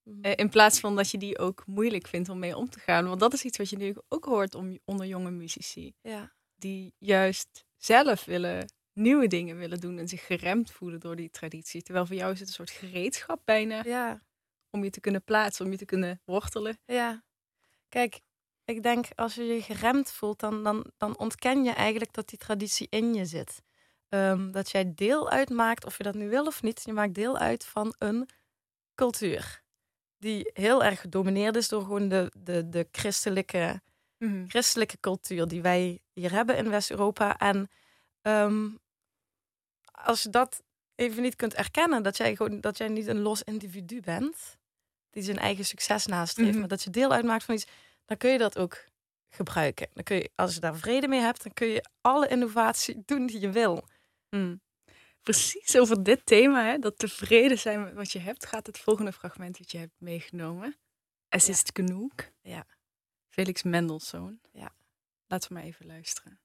Mhm. 0.03 0.21
Eh, 0.21 0.31
in 0.35 0.49
plaats 0.49 0.79
van 0.79 0.95
dat 0.95 1.11
je 1.11 1.17
die 1.17 1.39
ook 1.39 1.63
moeilijk 1.65 2.07
vindt 2.07 2.29
om 2.29 2.39
mee 2.39 2.57
om 2.57 2.69
te 2.69 2.79
gaan. 2.79 3.07
Want 3.07 3.19
dat 3.19 3.33
is 3.33 3.43
iets 3.43 3.57
wat 3.57 3.69
je 3.69 3.77
nu 3.77 3.95
ook 4.07 4.25
hoort 4.25 4.55
om, 4.55 4.79
onder 4.85 5.05
jonge 5.05 5.31
muzici. 5.31 5.93
ja. 6.01 6.33
Die 6.55 6.93
juist 6.97 7.65
zelf 7.77 8.25
willen, 8.25 8.73
nieuwe 8.93 9.27
dingen 9.27 9.57
willen 9.57 9.79
doen 9.79 9.97
en 9.97 10.07
zich 10.07 10.25
geremd 10.25 10.71
voelen 10.71 10.99
door 10.99 11.15
die 11.15 11.29
traditie. 11.29 11.81
Terwijl 11.81 12.05
voor 12.05 12.15
jou 12.15 12.31
is 12.31 12.39
het 12.39 12.47
een 12.47 12.53
soort 12.53 12.69
gereedschap 12.69 13.41
bijna 13.45 13.83
ja. 13.83 14.23
om 14.69 14.83
je 14.83 14.89
te 14.89 14.99
kunnen 14.99 15.23
plaatsen, 15.23 15.65
om 15.65 15.71
je 15.71 15.77
te 15.77 15.85
kunnen 15.85 16.21
wortelen. 16.25 16.79
Ja, 16.85 17.23
kijk, 17.89 18.21
ik 18.65 18.83
denk 18.83 19.07
als 19.15 19.35
je 19.35 19.43
je 19.43 19.61
geremd 19.61 20.11
voelt, 20.11 20.39
dan, 20.39 20.63
dan, 20.63 20.91
dan 20.97 21.17
ontken 21.17 21.63
je 21.63 21.71
eigenlijk 21.71 22.13
dat 22.13 22.29
die 22.29 22.37
traditie 22.37 22.87
in 22.89 23.13
je 23.13 23.25
zit. 23.25 23.61
Ehm, 24.09 24.51
dat 24.51 24.71
jij 24.71 24.93
deel 24.95 25.29
uitmaakt, 25.29 25.85
of 25.85 25.97
je 25.97 26.03
dat 26.03 26.15
nu 26.15 26.29
wil 26.29 26.45
of 26.45 26.61
niet, 26.61 26.81
je 26.85 26.93
maakt 26.93 27.13
deel 27.13 27.37
uit 27.37 27.65
van 27.65 27.95
een 27.97 28.29
cultuur. 28.95 29.62
Die 30.23 30.49
heel 30.53 30.83
erg 30.83 30.99
gedomineerd 31.01 31.55
is 31.55 31.67
door 31.67 31.81
gewoon 31.81 32.07
de, 32.07 32.31
de, 32.38 32.69
de 32.69 32.88
christelijke, 32.91 33.81
christelijke 34.47 34.97
cultuur 34.99 35.47
die 35.47 35.62
wij 35.62 35.99
hier 36.13 36.31
hebben 36.31 36.57
in 36.57 36.69
West-Europa. 36.69 37.38
En 37.38 37.69
ehm, 38.21 38.69
als 39.91 40.23
je 40.23 40.29
dat 40.29 40.63
even 40.95 41.21
niet 41.21 41.36
kunt 41.36 41.53
erkennen, 41.53 42.03
dat 42.03 42.17
jij, 42.17 42.36
gewoon, 42.36 42.62
dat 42.62 42.77
jij 42.77 42.88
niet 42.88 43.07
een 43.07 43.19
los 43.21 43.43
individu 43.43 43.99
bent, 44.01 44.57
die 45.09 45.23
zijn 45.23 45.38
eigen 45.38 45.65
succes 45.65 46.05
nastreeft, 46.05 46.49
Mhm. 46.49 46.59
maar 46.59 46.67
dat 46.67 46.83
je 46.83 46.89
deel 46.89 47.12
uitmaakt 47.12 47.43
van 47.43 47.55
iets, 47.55 47.65
dan 48.05 48.17
kun 48.17 48.31
je 48.31 48.38
dat 48.38 48.57
ook 48.57 48.83
gebruiken. 49.29 49.88
Dan 49.93 50.03
kun 50.03 50.15
je, 50.15 50.29
als 50.36 50.53
je 50.53 50.59
daar 50.59 50.75
vrede 50.75 51.07
mee 51.07 51.19
hebt, 51.19 51.43
dan 51.43 51.53
kun 51.53 51.67
je 51.67 51.86
alle 52.01 52.27
innovatie 52.27 53.01
doen 53.05 53.25
die 53.25 53.39
je 53.39 53.49
wil. 53.49 53.88
Mm. 54.29 54.62
Precies 55.23 55.77
over 55.77 56.03
dit 56.03 56.25
thema, 56.25 56.65
hè, 56.65 56.77
dat 56.77 56.97
tevreden 56.97 57.59
zijn 57.59 57.83
met 57.83 57.93
wat 57.93 58.12
je 58.12 58.19
hebt, 58.19 58.45
gaat 58.45 58.67
het 58.67 58.77
volgende 58.79 59.12
fragment 59.13 59.57
dat 59.57 59.71
je 59.71 59.77
hebt 59.77 59.99
meegenomen. 59.99 60.77
Es 61.29 61.45
Ja. 61.45 61.51
ist 61.51 61.69
genoeg. 61.73 62.12
Ja. 62.41 62.65
Felix 63.27 63.63
Mendelssohn. 63.63 64.41
Ja. 64.51 64.75
Laten 65.27 65.47
we 65.49 65.53
maar 65.53 65.63
even 65.63 65.86
luisteren. 65.86 66.39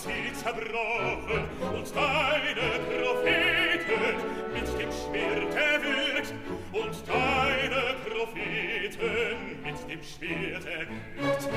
Sie 0.00 0.32
zerbrochen 0.32 1.44
und 1.74 1.96
deine 1.96 2.68
Propheten 2.86 4.16
mit 4.54 4.68
dem 4.80 4.92
Schwert 4.92 5.54
erwürgt 5.54 6.34
und 6.72 7.08
deine 7.08 7.94
Propheten 8.04 9.36
mit 9.64 9.78
dem 9.90 10.02
Schwert 10.02 10.64
erwürgt. 10.66 11.48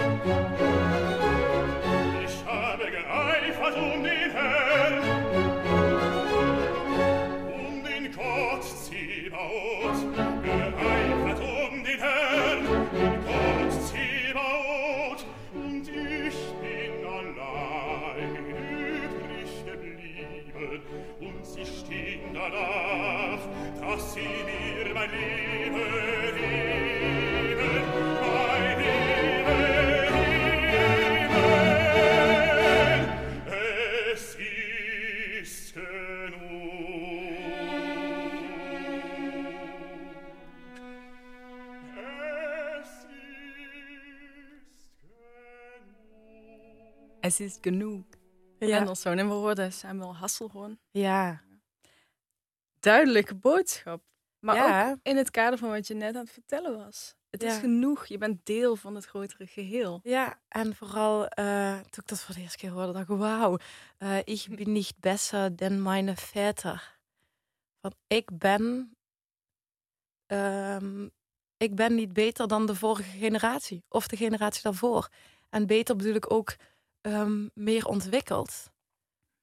Ich 2.25 2.45
habe 2.45 2.85
geeifert 2.89 3.75
um 3.77 4.03
den 4.03 4.31
Herrn, 4.31 5.03
um 7.53 7.83
den 7.83 8.11
Gott 8.11 8.63
Zebaoth, 8.63 10.10
Es 25.01 25.09
ist 25.09 25.23
genug. 35.73 36.61
Es 47.21 47.39
ist 47.39 47.63
genug. 47.63 48.05
Es 48.59 48.69
is 48.69 48.69
genoeg. 48.69 48.79
Mendelssohn. 48.79 49.19
En 49.19 49.29
we 49.29 49.33
hoorden 49.33 49.71
Samuel 49.71 50.19
Hasselhoorn. 50.19 50.77
Ja. 50.93 51.39
Duidelijke 52.81 53.35
boodschap. 53.35 54.10
Maar 54.41 54.55
Ja. 54.55 54.89
ook 54.91 54.97
in 55.03 55.17
het 55.17 55.31
kader 55.31 55.59
van 55.59 55.69
wat 55.69 55.87
je 55.87 55.93
net 55.93 56.15
aan 56.15 56.21
het 56.21 56.31
vertellen 56.31 56.77
was. 56.77 57.15
Het 57.29 57.43
is 57.43 57.57
genoeg. 57.57 58.05
Je 58.05 58.17
bent 58.17 58.45
deel 58.45 58.75
van 58.75 58.95
het 58.95 59.05
grotere 59.05 59.47
geheel. 59.47 59.99
Ja, 60.03 60.39
en 60.47 60.75
vooral 60.75 61.27
eh, 61.27 61.73
toen 61.73 62.03
ik 62.03 62.07
dat 62.07 62.21
voor 62.23 62.35
de 62.35 62.41
eerste 62.41 62.57
keer 62.57 62.69
hoorde, 62.71 62.91
dacht 62.91 63.09
ik, 63.09 63.17
wauw, 63.17 63.57
eh 63.97 64.17
ik 64.23 64.45
ben 64.49 64.71
niet 64.71 64.93
besser 64.99 65.55
dan 65.55 65.81
mijn 65.81 66.17
Väter. 66.17 66.99
Want 67.79 67.95
ik 68.07 68.37
ben, 68.37 68.95
ehm, 70.25 71.07
ik 71.57 71.75
ben 71.75 71.95
niet 71.95 72.13
beter 72.13 72.47
dan 72.47 72.65
de 72.65 72.75
vorige 72.75 73.17
generatie 73.17 73.83
of 73.89 74.07
de 74.07 74.17
generatie 74.17 74.61
daarvoor. 74.63 75.09
En 75.49 75.67
beter 75.67 75.95
bedoel 75.95 76.13
ik 76.15 76.31
ook 76.31 76.55
ehm, 77.01 77.47
meer 77.53 77.85
ontwikkeld. 77.87 78.69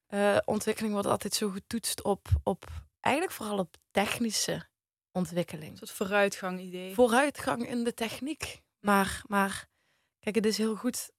Eh, 0.07 0.37
ontwikkeling 0.45 0.93
wordt 0.93 1.07
altijd 1.07 1.33
zo 1.33 1.49
getoetst 1.49 2.03
op, 2.03 2.27
op, 2.43 2.65
eigenlijk 2.99 3.35
vooral 3.35 3.57
op 3.57 3.75
technische 3.91 4.67
ontwikkeling 5.11 5.71
Een 5.71 5.77
soort 5.77 5.91
vooruitgang 5.91 6.59
idee. 6.59 6.93
vooruitgang 6.93 7.67
in 7.67 7.83
de 7.83 7.93
techniek. 7.93 8.61
Maar, 8.79 9.21
maar 9.27 9.67
kijk, 10.19 10.35
het 10.35 10.45
is 10.45 10.57
heel 10.57 10.75
goed. 10.75 11.11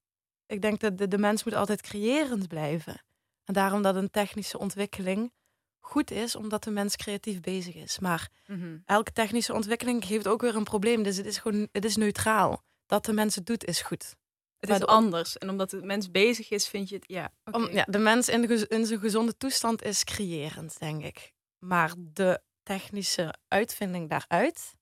Ik 0.46 0.62
denk 0.62 0.80
dat 0.80 0.98
de, 0.98 1.08
de 1.08 1.18
mens 1.18 1.44
moet 1.44 1.54
altijd 1.54 1.80
creërend 1.82 2.48
blijven. 2.48 3.02
En 3.44 3.54
daarom 3.54 3.82
dat 3.82 3.94
een 3.94 4.10
technische 4.10 4.58
ontwikkeling 4.58 5.32
goed 5.80 6.10
is, 6.10 6.36
omdat 6.36 6.64
de 6.64 6.70
mens 6.70 6.96
creatief 6.96 7.40
bezig 7.40 7.74
is. 7.74 7.98
Maar 7.98 8.28
Mhm. 8.46 8.78
elke 8.84 9.12
technische 9.12 9.52
ontwikkeling 9.52 10.04
geeft 10.04 10.28
ook 10.28 10.40
weer 10.40 10.56
een 10.56 10.64
probleem. 10.64 11.02
Dus 11.02 11.16
het 11.16 11.26
is 11.26 11.38
gewoon, 11.38 11.68
het 11.72 11.84
is 11.84 11.96
neutraal. 11.96 12.62
Dat 12.86 13.04
de 13.04 13.12
mens 13.12 13.34
het 13.34 13.46
doet, 13.46 13.64
is 13.64 13.80
goed. 13.82 14.14
Het 14.58 14.70
is 14.70 14.84
anders. 14.86 15.38
En 15.38 15.48
omdat 15.50 15.70
de 15.70 15.82
mens 15.82 16.10
bezig 16.10 16.50
is, 16.50 16.68
vind 16.68 16.88
je 16.88 16.94
het... 16.94 17.04
Ja. 17.08 17.32
Om, 17.52 17.70
ja, 17.70 17.84
de 17.88 17.98
mens 17.98 18.28
in, 18.28 18.68
in 18.68 18.86
zijn 18.86 19.00
gezonde 19.00 19.36
toestand 19.36 19.82
is 19.82 20.04
creërend, 20.04 20.78
denk 20.78 21.02
ik. 21.04 21.32
Maar 21.58 21.92
de 21.98 22.40
technische 22.70 23.34
uitvinding 23.48 24.08
daaruit 24.08 24.74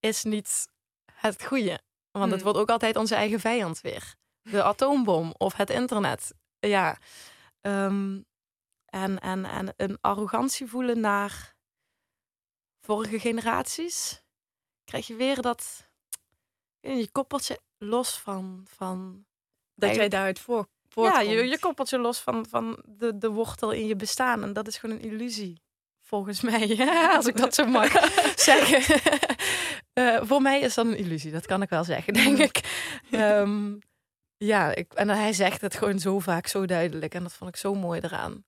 is 0.00 0.22
niet 0.22 0.68
het 1.12 1.44
goede. 1.44 1.80
Want 2.10 2.30
het 2.30 2.34
Hmm. 2.34 2.42
wordt 2.42 2.58
ook 2.58 2.70
altijd 2.70 2.96
onze 2.96 3.14
eigen 3.14 3.40
vijand 3.40 3.80
weer. 3.80 4.14
De 4.42 4.62
atoombom 4.72 5.34
of 5.38 5.54
het 5.54 5.70
internet. 5.70 6.34
Ja. 6.58 6.98
Ehm, 7.60 8.22
en, 8.84 9.18
en, 9.18 9.44
en 9.44 9.74
een 9.76 9.98
arrogantie 10.00 10.66
voelen 10.66 11.00
naar 11.00 11.54
vorige 12.80 13.20
generaties. 13.20 14.22
Krijg 14.84 15.06
je 15.06 15.14
weer 15.14 15.42
dat... 15.42 15.90
Je 16.80 17.10
koppelt 17.12 17.46
je 17.46 17.60
los 17.78 18.18
van... 18.18 18.64
van 18.68 19.26
dat 19.74 19.94
jij 19.94 20.08
daaruit 20.08 20.38
voor, 20.38 20.68
ja, 20.88 21.20
je, 21.20 21.44
je 21.44 21.58
koppelt 21.58 21.90
je 21.90 21.98
los 21.98 22.20
van, 22.20 22.46
van 22.46 22.82
de, 22.86 23.18
de 23.18 23.30
wortel 23.30 23.70
in 23.70 23.86
je 23.86 23.96
bestaan. 23.96 24.42
En 24.42 24.52
dat 24.52 24.66
is 24.66 24.78
gewoon 24.78 24.96
een 24.96 25.02
illusie. 25.02 25.62
Volgens 26.10 26.40
mij, 26.40 26.88
als 27.16 27.26
ik 27.26 27.36
dat 27.36 27.54
zo 27.54 27.66
mag 27.66 27.90
zeggen. 28.50 29.00
Eh, 29.92 30.20
voor 30.22 30.42
mij 30.42 30.60
is 30.60 30.74
dat 30.74 30.86
een 30.86 30.96
illusie, 30.96 31.32
dat 31.32 31.46
kan 31.46 31.62
ik 31.62 31.68
wel 31.68 31.84
zeggen, 31.84 32.12
denk 32.12 32.38
ik. 32.38 32.60
Ehm, 33.10 33.78
ja, 34.36 34.74
ik, 34.74 34.92
en 34.92 35.08
hij 35.08 35.32
zegt 35.32 35.60
het 35.60 35.74
gewoon 35.74 35.98
zo 35.98 36.18
vaak, 36.18 36.46
zo 36.46 36.66
duidelijk. 36.66 37.14
En 37.14 37.22
dat 37.22 37.32
vond 37.32 37.50
ik 37.50 37.56
zo 37.56 37.74
mooi 37.74 38.00
eraan. 38.00 38.44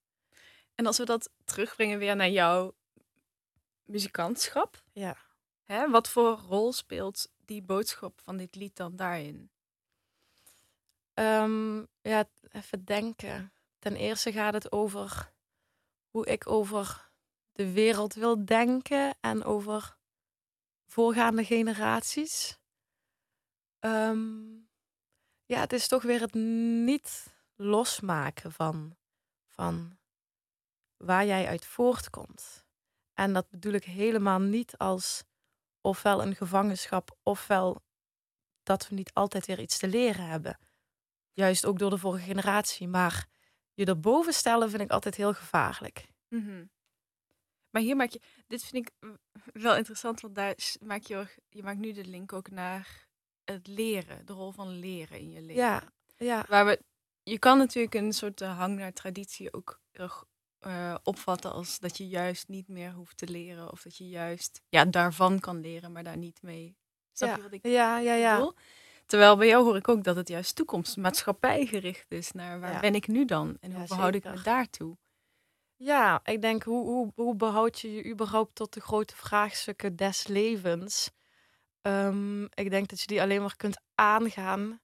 En 0.74 0.86
als 0.86 0.98
we 0.98 1.04
dat 1.04 1.30
terugbrengen 1.44 1.98
weer 1.98 2.16
naar 2.16 2.30
jouw 2.30 2.74
muzikantschap. 3.84 4.82
Ja. 4.92 5.16
Hè, 5.64 5.90
wat 5.90 6.08
voor 6.08 6.38
rol 6.48 6.72
speelt 6.72 7.30
die 7.44 7.62
boodschap 7.62 8.20
van 8.24 8.36
dit 8.36 8.54
lied 8.54 8.76
dan 8.76 8.96
daarin? 8.96 9.50
Ehm, 11.14 11.78
ja, 12.00 12.24
even 12.50 12.84
denken. 12.84 13.52
Ten 13.78 13.96
eerste 13.96 14.32
gaat 14.32 14.54
het 14.54 14.72
over 14.72 15.32
hoe 16.10 16.26
ik 16.26 16.50
over 16.50 17.10
de 17.52 17.72
wereld 17.72 18.14
wil 18.14 18.44
denken 18.44 19.16
en 19.20 19.44
over 19.44 19.96
voorgaande 20.86 21.44
generaties. 21.44 22.58
Ehm, 23.78 24.42
ja, 25.44 25.60
het 25.60 25.72
is 25.72 25.88
toch 25.88 26.02
weer 26.02 26.20
het 26.20 26.34
niet 26.34 27.34
losmaken 27.56 28.52
van, 28.52 28.96
van 29.46 29.98
waar 30.96 31.26
jij 31.26 31.46
uit 31.46 31.64
voortkomt. 31.64 32.64
En 33.14 33.32
dat 33.32 33.50
bedoel 33.50 33.72
ik 33.72 33.84
helemaal 33.84 34.40
niet 34.40 34.78
als 34.78 35.24
ofwel 35.80 36.22
een 36.22 36.34
gevangenschap, 36.34 37.16
ofwel 37.22 37.82
dat 38.62 38.88
we 38.88 38.94
niet 38.94 39.14
altijd 39.14 39.46
weer 39.46 39.60
iets 39.60 39.78
te 39.78 39.88
leren 39.88 40.26
hebben. 40.26 40.58
Juist 41.32 41.64
ook 41.64 41.78
door 41.78 41.90
de 41.90 41.98
vorige 41.98 42.24
generatie. 42.24 42.88
Maar 42.88 43.26
je 43.74 43.84
erboven 43.84 44.34
stellen 44.34 44.70
vind 44.70 44.82
ik 44.82 44.90
altijd 44.90 45.14
heel 45.14 45.34
gevaarlijk. 45.34 46.08
Mhm. 46.28 46.64
Maar 47.72 47.82
hier 47.82 47.96
maak 47.96 48.10
je, 48.10 48.20
dit 48.46 48.64
vind 48.64 48.86
ik 48.86 49.10
wel 49.52 49.76
interessant, 49.76 50.20
want 50.20 50.34
daar 50.34 50.56
maak 50.80 51.02
je, 51.02 51.26
je 51.48 51.62
maakt 51.62 51.78
nu 51.78 51.92
de 51.92 52.04
link 52.04 52.32
ook 52.32 52.50
naar 52.50 53.06
het 53.44 53.66
leren, 53.66 54.26
de 54.26 54.32
rol 54.32 54.52
van 54.52 54.78
leren 54.78 55.18
in 55.18 55.30
je 55.30 55.40
leven. 55.40 55.62
Ja, 55.62 55.92
ja, 56.16 56.44
Waar 56.48 56.66
we, 56.66 56.82
je 57.22 57.38
kan 57.38 57.58
natuurlijk 57.58 57.94
een 57.94 58.12
soort 58.12 58.40
eh, 58.40 58.58
hang 58.58 58.78
naar 58.78 58.92
traditie 58.92 59.52
ook 59.52 59.80
eh, 60.58 60.94
opvatten 61.02 61.52
als 61.52 61.78
dat 61.78 61.96
je 61.96 62.08
juist 62.08 62.48
niet 62.48 62.68
meer 62.68 62.92
hoeft 62.92 63.16
te 63.16 63.28
leren 63.28 63.72
of 63.72 63.82
dat 63.82 63.96
je 63.96 64.08
juist 64.08 64.62
ja, 64.68 64.84
daarvan 64.84 65.40
kan 65.40 65.60
leren, 65.60 65.92
maar 65.92 66.04
daar 66.04 66.16
niet 66.16 66.42
mee. 66.42 66.76
Snap 67.12 67.28
ja, 67.28 67.36
je 67.36 67.42
wat 67.42 67.52
ik 67.52 67.66
ja, 67.66 67.98
ja, 67.98 68.14
ja. 68.14 68.36
bedoel? 68.36 68.54
Terwijl 69.06 69.36
bij 69.36 69.46
jou 69.46 69.64
hoor 69.64 69.76
ik 69.76 69.88
ook 69.88 70.04
dat 70.04 70.16
het 70.16 70.28
juist 70.28 70.54
toekomst, 70.54 70.96
maatschappij 70.96 71.66
gericht 71.66 72.10
is 72.10 72.32
naar 72.32 72.60
waar 72.60 72.72
Ja. 72.72 72.80
ben 72.80 72.94
ik 72.94 73.06
nu 73.06 73.24
dan 73.24 73.56
en 73.60 73.70
Ja, 73.70 73.76
hoe 73.76 73.86
behoud 73.86 74.14
ik 74.14 74.24
me 74.24 74.42
daartoe? 74.42 74.96
Ja, 75.84 76.20
ik 76.24 76.40
denk, 76.40 76.62
hoe, 76.62 76.84
hoe, 76.86 77.12
hoe 77.14 77.36
behoud 77.36 77.80
je 77.80 77.92
je 77.92 78.04
überhaupt 78.10 78.54
tot 78.54 78.72
de 78.72 78.80
grote 78.80 79.16
vraagstukken 79.16 79.96
des 79.96 80.26
levens? 80.26 81.10
Ehm, 81.80 82.42
ik 82.44 82.70
denk 82.70 82.88
dat 82.88 83.00
je 83.00 83.06
die 83.06 83.20
alleen 83.20 83.40
maar 83.40 83.56
kunt 83.56 83.80
aangaan 83.94 84.80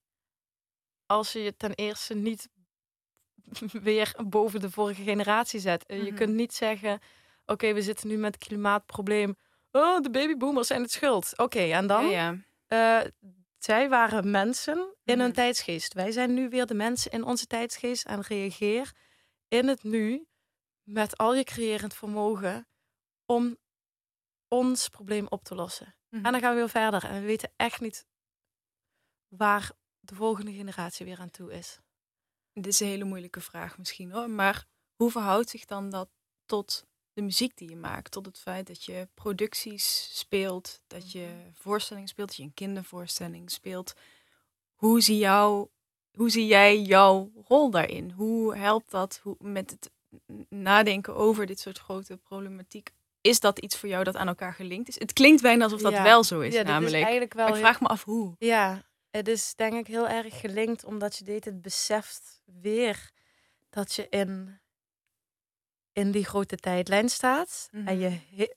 als 1.06 1.32
je 1.32 1.38
je 1.42 1.56
ten 1.56 1.74
eerste 1.74 2.14
niet 2.14 2.48
weer 3.88 4.14
boven 4.26 4.61
de 4.61 4.70
vorige 4.70 5.02
generatie 5.02 5.61
zet. 5.61 5.87
Eh, 5.87 5.96
Je 5.98 6.04
Mhm. 6.04 6.14
kunt 6.14 6.34
niet 6.34 6.54
zeggen, 6.54 7.00
oké, 7.46 7.72
we 7.72 7.82
zitten 7.82 8.08
nu 8.08 8.16
met 8.16 8.34
het 8.34 8.44
klimaatprobleem. 8.44 9.37
Oh, 9.72 10.00
de 10.00 10.11
babyboomers 10.11 10.66
zijn 10.66 10.82
het 10.82 10.90
schuld. 10.90 11.38
Oké, 11.38 11.58
en 11.61 11.87
dan? 11.87 12.08
Ja, 12.08 12.37
ja. 12.68 13.02
Eh, 13.02 13.11
zij 13.58 13.88
waren 13.88 14.30
mensen 14.30 14.94
in 15.04 15.14
Mhm. 15.14 15.20
hun 15.20 15.32
tijdsgeest. 15.32 15.94
Wij 15.94 16.11
zijn 16.12 16.34
nu 16.34 16.48
weer 16.48 16.66
de 16.66 16.74
mensen 16.74 17.11
in 17.11 17.24
onze 17.24 17.46
tijdsgeest 17.46 18.04
en 18.06 18.20
reageer 18.20 18.92
in 19.48 19.68
het 19.68 19.82
nu 19.82 20.26
met 20.88 21.16
al 21.16 21.35
je 21.35 21.44
creërend 21.44 21.94
vermogen 21.94 22.68
om 23.27 23.57
ons 24.48 24.88
probleem 24.88 25.27
op 25.29 25.44
te 25.44 25.55
lossen. 25.55 25.94
Mhm. 26.09 26.24
En 26.24 26.33
dan 26.33 26.40
gaan 26.40 26.53
we 26.53 26.59
weer 26.59 26.68
verder 26.68 27.05
en 27.05 27.20
we 27.20 27.27
weten 27.27 27.53
echt 27.57 27.81
niet 27.81 28.07
waar 29.29 29.70
de 30.01 30.14
volgende 30.14 30.53
generatie 30.53 31.07
weer 31.07 31.18
aan 31.18 31.31
toe 31.31 31.53
is. 31.53 31.81
Dit 32.53 32.66
is 32.66 32.81
een 32.81 32.87
hele 32.87 33.05
moeilijke 33.05 33.40
vraag 33.40 33.79
misschien 33.79 34.12
hoor. 34.12 34.31
Maar 34.31 34.66
hoe 34.94 35.11
verhoudt 35.11 35.51
zich 35.51 35.64
dan 35.64 35.90
dat 35.90 36.09
tot 36.44 36.87
de 37.12 37.22
muziek 37.22 37.57
die 37.57 37.68
je 37.68 37.77
maakt? 37.77 38.11
Tot 38.11 38.27
het 38.27 38.38
feit 38.38 38.66
dat 38.66 38.85
je 38.85 39.09
producties 39.14 40.11
speelt, 40.18 40.83
dat 40.87 41.12
je 41.12 41.51
voorstellingen 41.53 42.09
speelt, 42.09 42.29
dat 42.29 42.37
je 42.37 42.42
een 42.42 42.55
kindervoorstelling 42.55 43.51
speelt. 43.51 43.94
Hoe 44.74 45.01
zie 45.01 45.18
jouw 45.18 45.70
hoe 46.12 46.31
zie 46.31 46.46
jij 46.46 46.83
jouw 46.83 47.33
rol 47.44 47.70
daarin? 47.70 48.11
Hoe 48.11 48.57
helpt 48.57 48.90
dat 48.90 49.20
hoe, 49.22 49.37
met 49.38 49.70
het 49.70 49.90
nadenken 50.49 51.14
over 51.16 51.47
dit 51.47 51.61
soort 51.61 51.79
grote 51.79 52.16
problematiek? 52.16 52.90
Is 53.21 53.40
dat 53.40 53.59
iets 53.59 53.77
voor 53.79 53.88
jou 53.88 54.05
dat 54.05 54.16
aan 54.16 54.29
elkaar 54.29 54.53
gelinkt 54.55 54.88
is? 54.88 54.99
Het 54.99 55.12
klinkt 55.12 55.42
bijna 55.42 55.64
alsof 55.64 55.81
dat 55.83 55.92
Ja. 55.92 56.03
wel 56.03 56.25
zo 56.25 56.40
is, 56.40 56.55
ja, 56.55 56.62
namelijk. 56.62 56.87
is 56.94 57.01
eigenlijk 57.03 57.35
wel 57.35 57.44
Maar 57.49 57.55
ik 57.55 57.61
vraag 57.62 57.81
me 57.81 57.87
af 57.88 58.05
hoe. 58.05 58.35
Ja, 58.38 58.83
het 59.11 59.29
is 59.29 59.55
denk 59.55 59.73
ik 59.73 59.87
heel 59.87 60.09
erg 60.09 60.40
gelinkt 60.40 60.85
omdat 60.85 61.16
je 61.16 61.25
dit 61.25 61.44
het 61.44 61.62
beseft 61.62 62.40
weer 62.61 63.11
dat 63.71 63.94
je 63.94 64.07
in, 64.09 64.61
in 65.92 66.11
die 66.11 66.25
grote 66.25 66.57
tijdlijn 66.57 67.09
staat. 67.09 67.68
En 67.73 67.83
Mhm. 67.83 67.99
je, 67.99 68.18
he- 68.37 68.55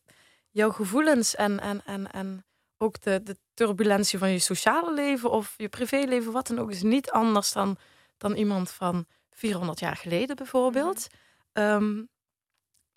jouw 0.50 0.72
gevoelens 0.72 1.36
en, 1.36 1.60
en, 1.60 1.82
en, 1.86 2.12
en 2.12 2.46
ook 2.78 3.02
de, 3.02 3.24
de 3.24 3.38
turbulentie 3.54 4.20
van 4.20 4.30
je 4.32 4.40
sociale 4.40 4.94
leven 4.94 5.32
of 5.32 5.54
je 5.58 5.70
privéleven, 5.70 6.32
wat 6.32 6.48
dan 6.48 6.60
ook, 6.60 6.72
is 6.72 6.82
niet 6.82 7.10
anders 7.12 7.52
dan, 7.52 7.78
dan 8.18 8.36
iemand 8.36 8.72
van 8.72 9.06
400 9.32 9.80
jaar 9.80 9.96
geleden 9.96 10.36
bijvoorbeeld. 10.36 11.08
Ehm, 11.52 12.06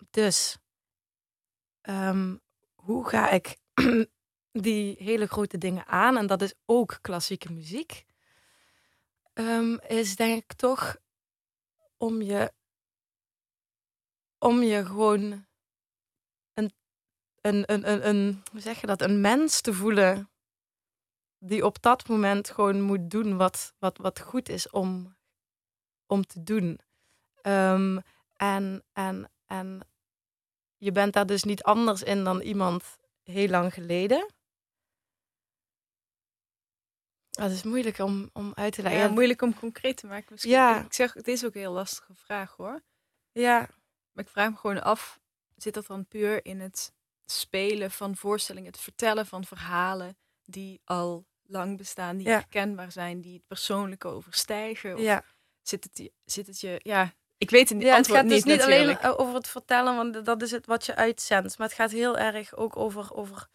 dus, 0.09 0.57
ehm, 1.81 2.37
hoe 2.75 3.09
ga 3.09 3.29
ik 3.29 3.57
die 4.67 4.95
hele 4.99 5.27
grote 5.27 5.57
dingen 5.57 5.85
aan? 5.85 6.17
En 6.17 6.27
dat 6.27 6.41
is 6.41 6.53
ook 6.65 6.97
klassieke 7.01 7.51
muziek. 7.51 8.05
Ehm, 9.33 9.73
is 9.87 10.15
denk 10.15 10.43
ik 10.43 10.53
toch 10.53 10.97
om 11.97 12.21
je, 12.21 12.53
om 14.37 14.61
je 14.61 14.85
gewoon 14.85 15.45
een, 16.53 16.73
een, 17.41 17.73
een, 17.73 18.07
een, 18.07 18.43
hoe 18.51 18.59
zeg 18.59 18.81
je 18.81 18.87
dat, 18.87 19.01
een 19.01 19.21
mens 19.21 19.61
te 19.61 19.73
voelen 19.73 20.29
die 21.39 21.65
op 21.65 21.81
dat 21.81 22.07
moment 22.07 22.49
gewoon 22.49 22.81
moet 22.81 23.09
doen 23.09 23.37
wat, 23.37 23.73
wat, 23.79 23.97
wat 23.97 24.19
goed 24.19 24.49
is 24.49 24.69
om, 24.69 25.15
om 26.05 26.25
te 26.25 26.43
doen. 26.43 26.79
En, 28.35 28.83
en, 28.93 29.31
en 29.45 29.87
je 30.77 30.91
bent 30.91 31.13
daar 31.13 31.25
dus 31.25 31.43
niet 31.43 31.63
anders 31.63 32.03
in 32.03 32.23
dan 32.23 32.41
iemand 32.41 32.97
heel 33.23 33.47
lang 33.47 33.73
geleden. 33.73 34.33
Dat 37.29 37.51
is 37.51 37.63
moeilijk 37.63 37.97
om, 37.99 38.29
om 38.33 38.51
uit 38.53 38.73
te 38.73 38.81
leggen. 38.81 39.01
Ja, 39.01 39.07
moeilijk 39.09 39.41
om 39.41 39.55
concreet 39.59 39.97
te 39.97 40.07
maken. 40.07 40.25
Misschien. 40.29 40.51
Ja. 40.51 40.83
Ik 40.85 40.93
zeg, 40.93 41.13
het 41.13 41.27
is 41.27 41.45
ook 41.45 41.53
een 41.53 41.59
heel 41.59 41.71
lastige 41.71 42.15
vraag 42.15 42.55
hoor. 42.55 42.83
ja, 43.31 43.57
Maar 44.11 44.23
ik 44.23 44.29
vraag 44.31 44.49
me 44.49 44.57
gewoon 44.57 44.83
af, 44.83 45.19
zit 45.55 45.73
dat 45.73 45.87
dan 45.87 46.07
puur 46.07 46.45
in 46.45 46.59
het 46.59 46.93
spelen 47.25 47.91
van 47.91 48.15
voorstellingen, 48.15 48.71
het 48.71 48.81
vertellen 48.81 49.25
van 49.25 49.45
verhalen 49.45 50.17
die 50.43 50.81
al 50.83 51.25
lang 51.41 51.77
bestaan, 51.77 52.17
die 52.17 52.27
Ja. 52.27 52.33
herkenbaar 52.33 52.91
zijn, 52.91 53.21
die 53.21 53.33
het 53.33 53.47
persoonlijke 53.47 54.07
overstijgen? 54.07 54.93
Of 54.93 54.99
ja. 55.01 55.23
zit, 55.61 55.83
het, 55.83 56.11
zit 56.25 56.47
het 56.47 56.59
je, 56.59 56.79
ja, 56.83 57.13
ik 57.37 57.49
weet 57.49 57.69
het 57.69 57.77
niet, 57.77 57.87
Ja, 57.87 57.95
het 57.95 57.97
antwoord 57.97 58.19
gaat 58.19 58.29
dus 58.29 58.43
niet 58.43 58.57
natuurlijk. 58.57 59.03
alleen 59.03 59.17
over 59.17 59.33
het 59.35 59.47
vertellen, 59.47 59.95
want 59.95 60.25
dat 60.25 60.41
is 60.41 60.51
het 60.51 60.65
wat 60.65 60.85
je 60.85 60.95
uitzendt. 60.95 61.57
Maar 61.57 61.67
het 61.67 61.75
gaat 61.77 61.91
heel 61.91 62.17
erg 62.17 62.55
ook 62.55 62.77
over, 62.77 63.13
over 63.15 63.47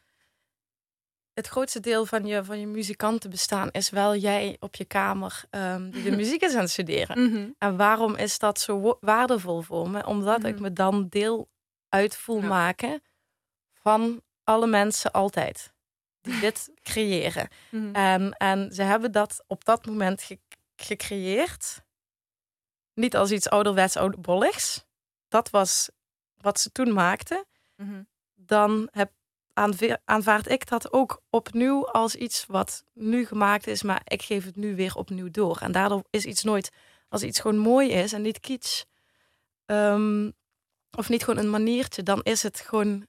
het 1.35 1.47
grootste 1.47 1.81
deel 1.81 2.07
van 2.07 2.27
je, 2.27 2.45
van 2.45 2.61
je 2.61 2.67
muzikantenbestaan 2.67 3.69
is 3.71 3.91
wel 3.91 4.17
jij 4.17 4.57
op 4.61 4.75
je 4.75 4.85
kamer 4.85 5.43
ehm, 5.51 5.91
die 5.91 6.03
de 6.03 6.17
muziek 6.23 6.43
is 6.43 6.55
aan 6.55 6.61
het 6.61 6.71
studeren. 6.71 7.23
Mhm. 7.31 7.49
En 7.59 7.77
waarom 7.77 8.15
is 8.17 8.39
dat 8.39 8.61
zo 8.61 8.97
waardevol 9.01 9.61
voor 9.61 9.91
me? 9.91 10.07
Omdat 10.07 10.45
ik 10.45 10.55
Mhm. 10.55 10.63
me 10.63 10.73
dan 10.73 11.07
deel 11.09 11.49
uit 11.89 12.17
voel 12.17 12.41
Ja. 12.41 12.47
maken 12.47 13.03
van 13.75 14.23
alle 14.45 14.67
mensen 14.67 15.11
altijd. 15.13 15.73
Die 16.21 16.41
dit 16.47 16.71
creëren. 16.83 17.49
Mhm. 17.71 17.95
En, 17.95 18.33
en 18.33 18.73
ze 18.73 18.83
hebben 18.83 19.13
dat 19.13 19.45
op 19.47 19.65
dat 19.65 19.87
moment 19.87 20.23
ge- 20.23 20.39
gecreëerd. 20.77 21.83
Niet 23.01 23.17
als 23.17 23.31
iets 23.31 23.49
ouderwets 23.49 23.97
oudbolligs. 23.97 24.85
Dat 25.29 25.51
was 25.51 25.91
wat 26.37 26.61
ze 26.61 26.73
toen 26.73 26.93
maakten. 26.93 27.45
Mhm. 27.77 28.03
Dan 28.35 28.89
heb, 28.93 29.13
aanvaard 30.05 30.49
ik 30.49 30.69
dat 30.69 30.93
ook 30.93 31.23
opnieuw 31.31 31.89
als 31.89 32.15
iets 32.15 32.47
wat 32.47 32.85
nu 32.95 33.27
gemaakt 33.27 33.67
is. 33.67 33.83
Maar 33.83 34.01
ik 34.05 34.23
geef 34.23 34.45
het 34.45 34.57
nu 34.57 34.77
weer 34.77 34.95
opnieuw 34.95 35.31
door. 35.31 35.59
En 35.61 35.73
daardoor 35.73 36.05
is 36.11 36.25
iets 36.25 36.43
nooit, 36.43 36.71
als 37.09 37.23
iets 37.23 37.41
gewoon 37.41 37.59
mooi 37.59 37.91
is 37.91 38.13
en 38.13 38.23
niet 38.23 38.41
kitsch. 38.41 38.85
ehm, 39.67 40.31
of 40.91 41.09
niet 41.09 41.25
gewoon 41.25 41.45
een 41.45 41.51
maniertje. 41.51 42.03
Dan 42.03 42.23
is 42.23 42.43
het 42.43 42.61
gewoon 42.61 43.07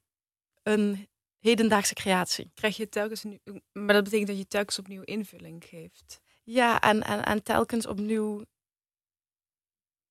een 0.64 1.08
hedendaagse 1.40 1.94
creatie. 1.94 2.52
Krijg 2.54 2.78
je 2.78 2.90
telkens 2.90 3.24
een, 3.24 3.42
maar 3.72 3.94
dat 3.94 4.04
betekent 4.04 4.28
dat 4.28 4.38
je 4.38 4.48
telkens 4.48 4.80
opnieuw 4.80 5.02
invulling 5.02 5.64
geeft. 5.66 6.22
Ja, 6.44 6.80
en, 6.80 7.02
en, 7.02 7.24
en 7.24 7.44
telkens 7.44 7.88
opnieuw 7.88 8.46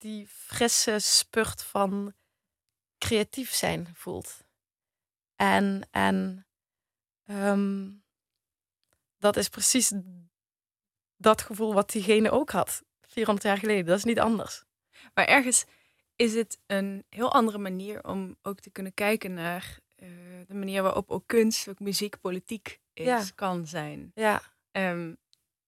die 0.00 0.26
frisse 0.28 0.98
spurt 0.98 1.62
van 1.62 2.14
creatief 2.98 3.52
zijn 3.52 3.88
voelt. 3.94 4.44
En, 5.36 5.88
en 5.90 6.46
ehm, 7.24 7.90
dat 9.18 9.36
is 9.36 9.48
precies 9.48 9.92
dat 11.16 11.42
gevoel 11.42 11.74
wat 11.74 11.90
diegene 11.90 12.30
ook 12.30 12.50
had. 12.50 12.82
400 13.00 13.46
jaar 13.46 13.58
geleden. 13.58 13.86
Dat 13.86 13.98
is 13.98 14.04
niet 14.04 14.20
anders. 14.20 14.64
Maar 15.14 15.24
ergens 15.26 15.64
is 16.16 16.34
het 16.34 16.58
een 16.66 17.04
heel 17.08 17.32
andere 17.32 17.58
manier 17.58 18.04
om 18.04 18.36
ook 18.42 18.60
te 18.60 18.70
kunnen 18.70 18.94
kijken 18.94 19.34
naar 19.34 19.78
eh, 19.96 20.08
de 20.46 20.54
manier 20.54 20.82
waarop 20.82 21.10
ook 21.10 21.26
kunst, 21.26 21.68
ook 21.68 21.78
muziek, 21.80 22.20
politiek 22.20 22.80
is, 22.92 23.04
Ja. 23.04 23.24
kan 23.34 23.66
zijn. 23.66 24.10
Ja, 24.14 24.42
Ehm, 24.70 25.14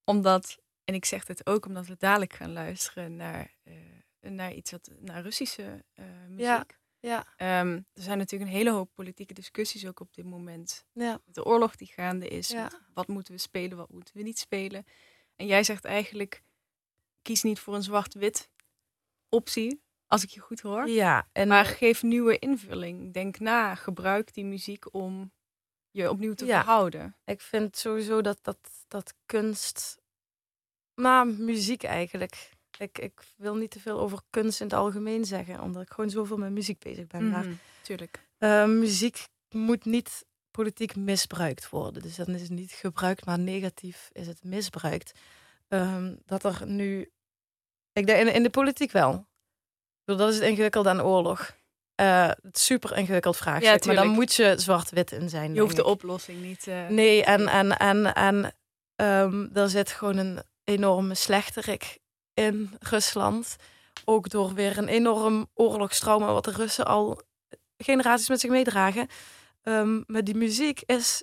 omdat, 0.04 0.58
en 0.84 0.94
ik 0.94 1.04
zeg 1.04 1.24
dit 1.24 1.46
ook 1.46 1.66
omdat 1.66 1.86
we 1.86 1.96
dadelijk 1.96 2.32
gaan 2.32 2.52
luisteren 2.52 3.16
naar, 3.16 3.54
eh, 3.62 3.74
naar 4.22 4.52
iets 4.52 4.70
wat, 4.70 4.90
naar 5.00 5.22
Russische 5.22 5.84
eh, 5.92 6.04
muziek. 6.28 6.38
Ja. 6.44 6.66
ja, 7.00 7.26
Ehm, 7.36 7.72
er 7.92 8.02
zijn 8.02 8.18
natuurlijk 8.18 8.50
een 8.50 8.56
hele 8.56 8.70
hoop 8.70 8.90
politieke 8.94 9.34
discussies 9.34 9.86
ook 9.86 10.00
op 10.00 10.14
dit 10.14 10.24
moment. 10.24 10.86
ja. 10.92 11.20
Met 11.24 11.34
de 11.34 11.44
oorlog 11.44 11.76
die 11.76 11.86
gaande 11.92 12.28
is. 12.28 12.48
Ja. 12.48 12.70
wat 12.94 13.08
moeten 13.08 13.34
we 13.34 13.40
spelen, 13.40 13.76
wat 13.76 13.90
moeten 13.90 14.16
we 14.16 14.22
niet 14.22 14.38
spelen. 14.38 14.84
En 15.36 15.46
jij 15.46 15.64
zegt 15.64 15.84
eigenlijk, 15.84 16.42
kies 17.22 17.42
niet 17.42 17.58
voor 17.58 17.74
een 17.74 17.82
zwart-wit 17.82 18.50
optie, 19.28 19.82
als 20.06 20.22
ik 20.22 20.28
je 20.30 20.40
goed 20.40 20.60
hoor. 20.60 20.88
ja. 20.88 21.28
En 21.32 21.48
Maar 21.48 21.64
geef 21.64 22.02
nieuwe 22.02 22.38
invulling. 22.38 23.12
Denk 23.12 23.38
na, 23.38 23.74
gebruik 23.74 24.34
die 24.34 24.44
muziek 24.44 24.94
om 24.94 25.32
je 25.90 26.10
opnieuw 26.10 26.34
te 26.34 26.44
Ja. 26.44 26.60
verhouden. 26.60 27.16
ik 27.24 27.40
vind 27.40 27.76
sowieso 27.76 28.20
dat, 28.20 28.38
dat, 28.42 28.58
dat 28.88 29.14
kunst... 29.26 30.00
Maar 30.94 31.26
muziek 31.26 31.82
eigenlijk. 31.82 32.50
Ik, 32.78 32.98
ik 32.98 33.12
wil 33.36 33.54
niet 33.56 33.70
te 33.70 33.80
veel 33.80 34.00
over 34.00 34.18
kunst 34.30 34.60
in 34.60 34.66
het 34.66 34.74
algemeen 34.74 35.24
zeggen. 35.24 35.60
Omdat 35.60 35.82
ik 35.82 35.90
gewoon 35.92 36.10
zoveel 36.10 36.36
met 36.36 36.50
muziek 36.50 36.78
bezig 36.78 37.06
ben. 37.06 37.30
Maar 37.30 37.44
Mhm, 37.44 37.54
Tuurlijk. 37.82 38.20
Eh, 38.38 38.64
muziek 38.66 39.26
moet 39.48 39.84
niet 39.84 40.24
politiek 40.50 40.96
misbruikt 40.96 41.68
worden. 41.70 42.02
Dus 42.02 42.16
dan 42.16 42.28
is 42.28 42.40
het 42.42 42.50
niet 42.50 42.72
gebruikt, 42.72 43.24
maar 43.24 43.38
negatief 43.38 44.08
is 44.12 44.26
het 44.26 44.44
misbruikt. 44.44 45.12
Ehm, 45.68 46.14
dat 46.26 46.44
er 46.44 46.62
nu. 46.66 47.10
Ik 47.92 48.06
denk 48.06 48.20
in, 48.20 48.34
in 48.34 48.42
de 48.42 48.50
politiek 48.50 48.92
wel. 48.92 49.26
Bedoel, 50.04 50.20
dat 50.24 50.32
is 50.34 50.38
het 50.40 50.48
ingewikkeld 50.48 50.86
aan 50.86 51.02
oorlog. 51.02 51.56
Eh, 51.94 52.30
het 52.42 52.58
super 52.58 52.96
ingewikkeld 52.96 53.36
vraagstuk. 53.36 53.84
maar 53.84 53.94
dan 53.94 54.08
moet 54.14 54.34
je 54.34 54.54
zwart-wit 54.58 55.12
in 55.12 55.28
zijn. 55.28 55.54
Je 55.54 55.60
hoeft 55.60 55.76
de 55.76 55.84
oplossing 55.84 56.42
niet... 56.42 56.66
eh, 56.66 56.88
Nee, 56.88 57.24
en, 57.24 57.46
en, 57.48 57.76
en, 57.78 58.14
en 58.14 58.54
ehm, 58.96 59.46
er 59.56 59.68
zit 59.68 59.90
gewoon 59.90 60.16
een 60.16 60.42
enorme 60.64 61.14
slechterik 61.14 61.98
in 62.34 62.76
Rusland. 62.80 63.56
Ook 64.04 64.28
door 64.28 64.54
weer 64.54 64.78
een 64.78 64.88
enorm 64.88 65.48
oorlogstrauma 65.54 66.32
wat 66.32 66.44
de 66.44 66.50
Russen 66.50 66.86
al 66.86 67.22
generaties 67.76 68.28
met 68.28 68.40
zich 68.40 68.50
meedragen. 68.50 69.08
Ehm, 69.62 70.02
maar 70.06 70.24
die 70.24 70.34
muziek 70.34 70.80
is 70.80 71.22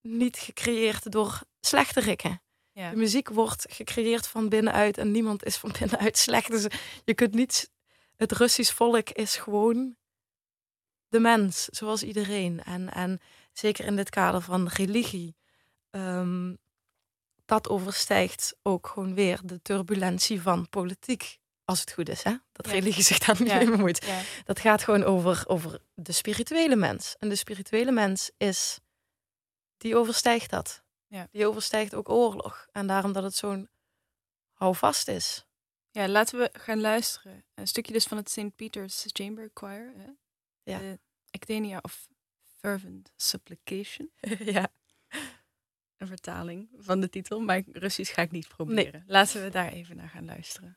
niet 0.00 0.36
gecreëerd 0.36 1.12
door 1.12 1.40
slechterikken. 1.60 2.42
ja. 2.72 2.90
De 2.90 2.96
muziek 2.96 3.28
wordt 3.28 3.66
gecreëerd 3.68 4.26
van 4.26 4.48
binnenuit 4.48 4.98
en 4.98 5.10
niemand 5.10 5.44
is 5.44 5.56
van 5.56 5.72
binnenuit 5.78 6.18
slecht. 6.18 6.50
Dus 6.50 6.66
je 7.04 7.14
kunt 7.14 7.34
niet... 7.34 7.72
Het 8.16 8.32
Russisch 8.32 8.74
volk 8.74 9.10
is 9.10 9.36
gewoon 9.36 9.96
de 11.08 11.20
mens, 11.20 11.64
zoals 11.64 12.02
iedereen. 12.02 12.62
En, 12.62 12.92
en 12.92 13.20
zeker 13.52 13.84
in 13.84 13.96
dit 13.96 14.10
kader 14.10 14.40
van 14.40 14.68
religie, 14.68 15.36
ehm, 15.90 16.54
dat 17.44 17.68
overstijgt 17.68 18.54
ook 18.62 18.86
gewoon 18.86 19.14
weer 19.14 19.40
de 19.44 19.62
turbulentie 19.62 20.42
van 20.42 20.68
politiek. 20.68 21.38
Als 21.64 21.80
het 21.80 21.92
goed 21.92 22.08
is, 22.08 22.22
hè? 22.22 22.34
Dat 22.52 22.66
Ja. 22.66 22.72
religie 22.72 23.02
zich 23.02 23.18
daar 23.18 23.36
niet 23.42 23.52
mee 23.52 23.70
bemoeit. 23.70 24.04
Ja. 24.04 24.20
Dat 24.44 24.58
gaat 24.60 24.82
gewoon 24.82 25.04
over, 25.04 25.44
over 25.46 25.80
de 25.94 26.12
spirituele 26.12 26.76
mens. 26.76 27.16
En 27.18 27.28
de 27.28 27.36
spirituele 27.36 27.90
mens 27.90 28.30
is, 28.36 28.78
die 29.76 29.96
overstijgt 29.96 30.50
dat. 30.50 30.82
Ja. 31.06 31.28
Die 31.30 31.46
overstijgt 31.46 31.94
ook 31.94 32.08
oorlog. 32.08 32.66
En 32.72 32.86
daarom 32.86 33.12
dat 33.12 33.22
het 33.22 33.34
zo'n 33.34 33.68
houvast 34.52 35.08
is. 35.08 35.44
ja, 35.90 36.08
laten 36.08 36.38
we 36.38 36.50
gaan 36.52 36.80
luisteren. 36.80 37.44
Een 37.54 37.66
stukje 37.68 37.92
dus 37.92 38.04
van 38.04 38.16
het 38.16 38.30
St. 38.30 38.56
Peter's 38.56 39.04
Chamber 39.12 39.50
Choir. 39.54 39.92
Hè? 39.96 40.06
Ja. 40.72 40.78
De 40.78 40.98
Actenia 41.30 41.78
of 41.82 42.06
Fervent 42.60 43.10
Supplication. 43.16 44.10
ja. 44.54 44.68
Een 45.98 46.06
vertaling 46.06 46.68
van 46.78 47.00
de 47.00 47.08
titel, 47.08 47.40
maar 47.40 47.62
Russisch 47.72 48.14
ga 48.14 48.22
ik 48.22 48.30
niet 48.30 48.48
proberen. 48.48 49.04
Laten 49.06 49.42
we 49.42 49.50
daar 49.50 49.72
even 49.72 49.96
naar 49.96 50.08
gaan 50.08 50.24
luisteren. 50.24 50.76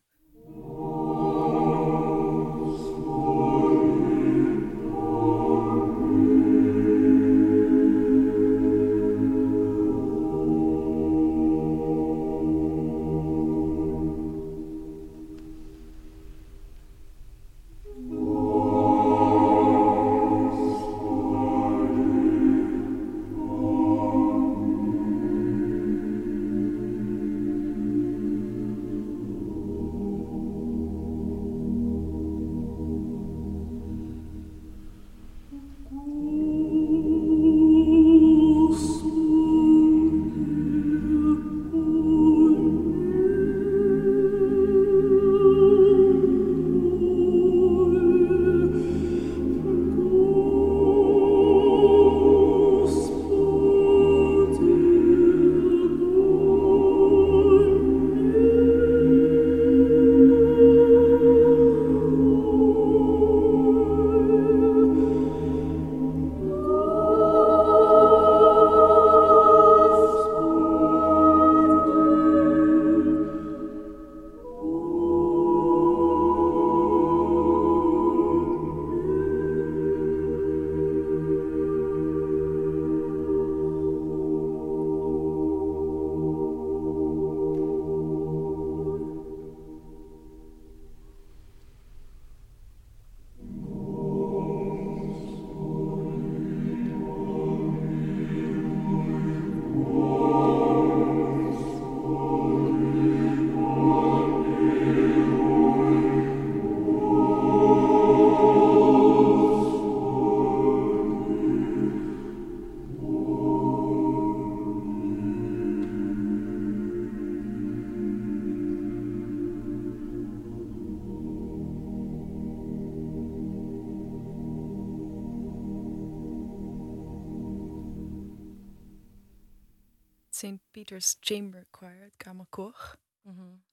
Chamber 131.02 131.66
Choir, 131.72 132.02
het 132.02 132.16
Kamerkoor. 132.18 132.96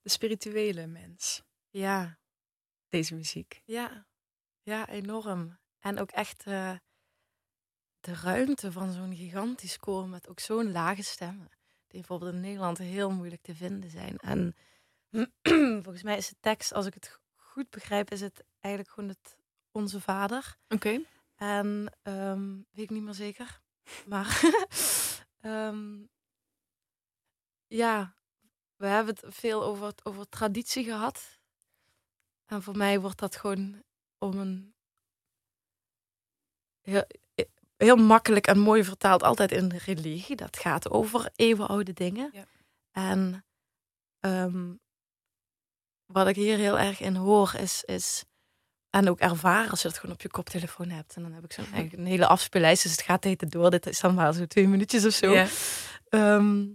De 0.03 0.09
spirituele 0.09 0.87
mens, 0.87 1.43
Ja, 1.70 2.18
deze 2.89 3.14
muziek. 3.14 3.62
ja, 3.64 4.07
ja, 4.62 4.89
enorm. 4.89 5.59
En 5.79 5.99
ook 5.99 6.11
echt 6.11 6.45
eh, 6.47 6.77
de 8.01 8.14
ruimte 8.14 8.72
van 8.72 8.93
zo'n 8.93 9.16
gigantisch 9.16 9.77
koor 9.79 10.09
met 10.09 10.29
ook 10.29 10.41
zo'n 10.41 10.72
lage 10.72 11.03
stemmen. 11.03 11.49
Die 11.87 11.99
bijvoorbeeld 12.01 12.33
in 12.35 12.41
Nederland 12.41 12.79
heel 12.79 13.11
moeilijk 13.11 13.43
te 13.43 13.55
vinden 13.55 13.91
zijn. 13.91 14.18
En 14.18 14.55
volgens 15.85 16.03
mij 16.03 16.16
is 16.16 16.29
de 16.29 16.37
tekst, 16.41 16.72
als 16.72 16.87
ik 16.87 16.95
het 16.95 17.18
goed 17.35 17.70
begrijp, 17.70 18.11
is 18.11 18.20
het 18.20 18.45
eigenlijk 18.61 18.95
gewoon 18.95 19.09
het 19.09 19.37
Onze 19.72 20.01
Vader. 20.01 20.57
Oké. 20.68 21.01
En 21.35 21.93
ehm, 22.03 22.55
weet 22.55 22.85
ik 22.85 22.91
niet 22.91 23.03
meer 23.03 23.14
zeker. 23.14 23.61
Maar 24.07 24.41
ehm, 25.41 26.03
ja, 27.77 28.14
we 28.77 28.87
hebben 28.87 29.14
het 29.20 29.35
veel 29.35 29.64
over, 29.64 29.93
over 30.03 30.29
traditie 30.29 30.85
gehad. 30.85 31.41
En 32.47 32.62
voor 32.62 32.77
mij 32.77 33.01
wordt 33.01 33.18
dat 33.18 33.37
gewoon 33.37 33.83
om 34.18 34.39
een 34.39 34.75
heel, 36.81 37.05
heel 37.77 37.97
makkelijk 37.97 38.47
en 38.47 38.59
mooi 38.59 38.85
vertaald 38.85 39.22
altijd 39.22 39.53
in 39.53 39.72
religie. 39.72 40.37
Dat 40.37 40.57
gaat 40.57 40.91
over 40.91 41.31
eeuwenoude 41.35 41.93
dingen. 41.93 42.31
Ja. 42.33 42.45
En 42.91 43.45
ehm, 44.20 44.75
wat 46.07 46.27
ik 46.27 46.37
hier 46.37 46.57
heel 46.57 46.79
erg 46.79 47.01
in 47.01 47.14
hoor 47.14 47.55
is, 47.55 47.85
is 47.85 48.25
en 48.91 49.09
ook 49.09 49.18
ervaren 49.18 49.70
als 49.70 49.83
je 49.83 49.89
dat 49.89 49.99
gewoon 49.99 50.14
op 50.14 50.22
je 50.22 50.29
koptelefoon 50.29 50.89
hebt. 50.89 51.16
En 51.16 51.22
dan 51.22 51.33
heb 51.33 51.45
ik 51.45 51.53
zo'n 51.53 51.64
eigenlijk 51.64 51.93
een 51.95 52.07
hele 52.07 52.27
afspeellijst, 52.27 52.83
dus 52.83 52.93
het 52.93 53.03
gaat 53.03 53.22
de 53.22 53.47
door. 53.47 53.70
Dit 53.70 53.87
is 53.87 54.01
dan 54.01 54.14
maar 54.14 54.33
zo 54.33 54.47
twee 54.47 54.68
minuutjes 54.68 55.05
of 55.07 55.12
zo. 55.12 55.33
Ja. 55.33 55.47
Ehm, 56.09 56.66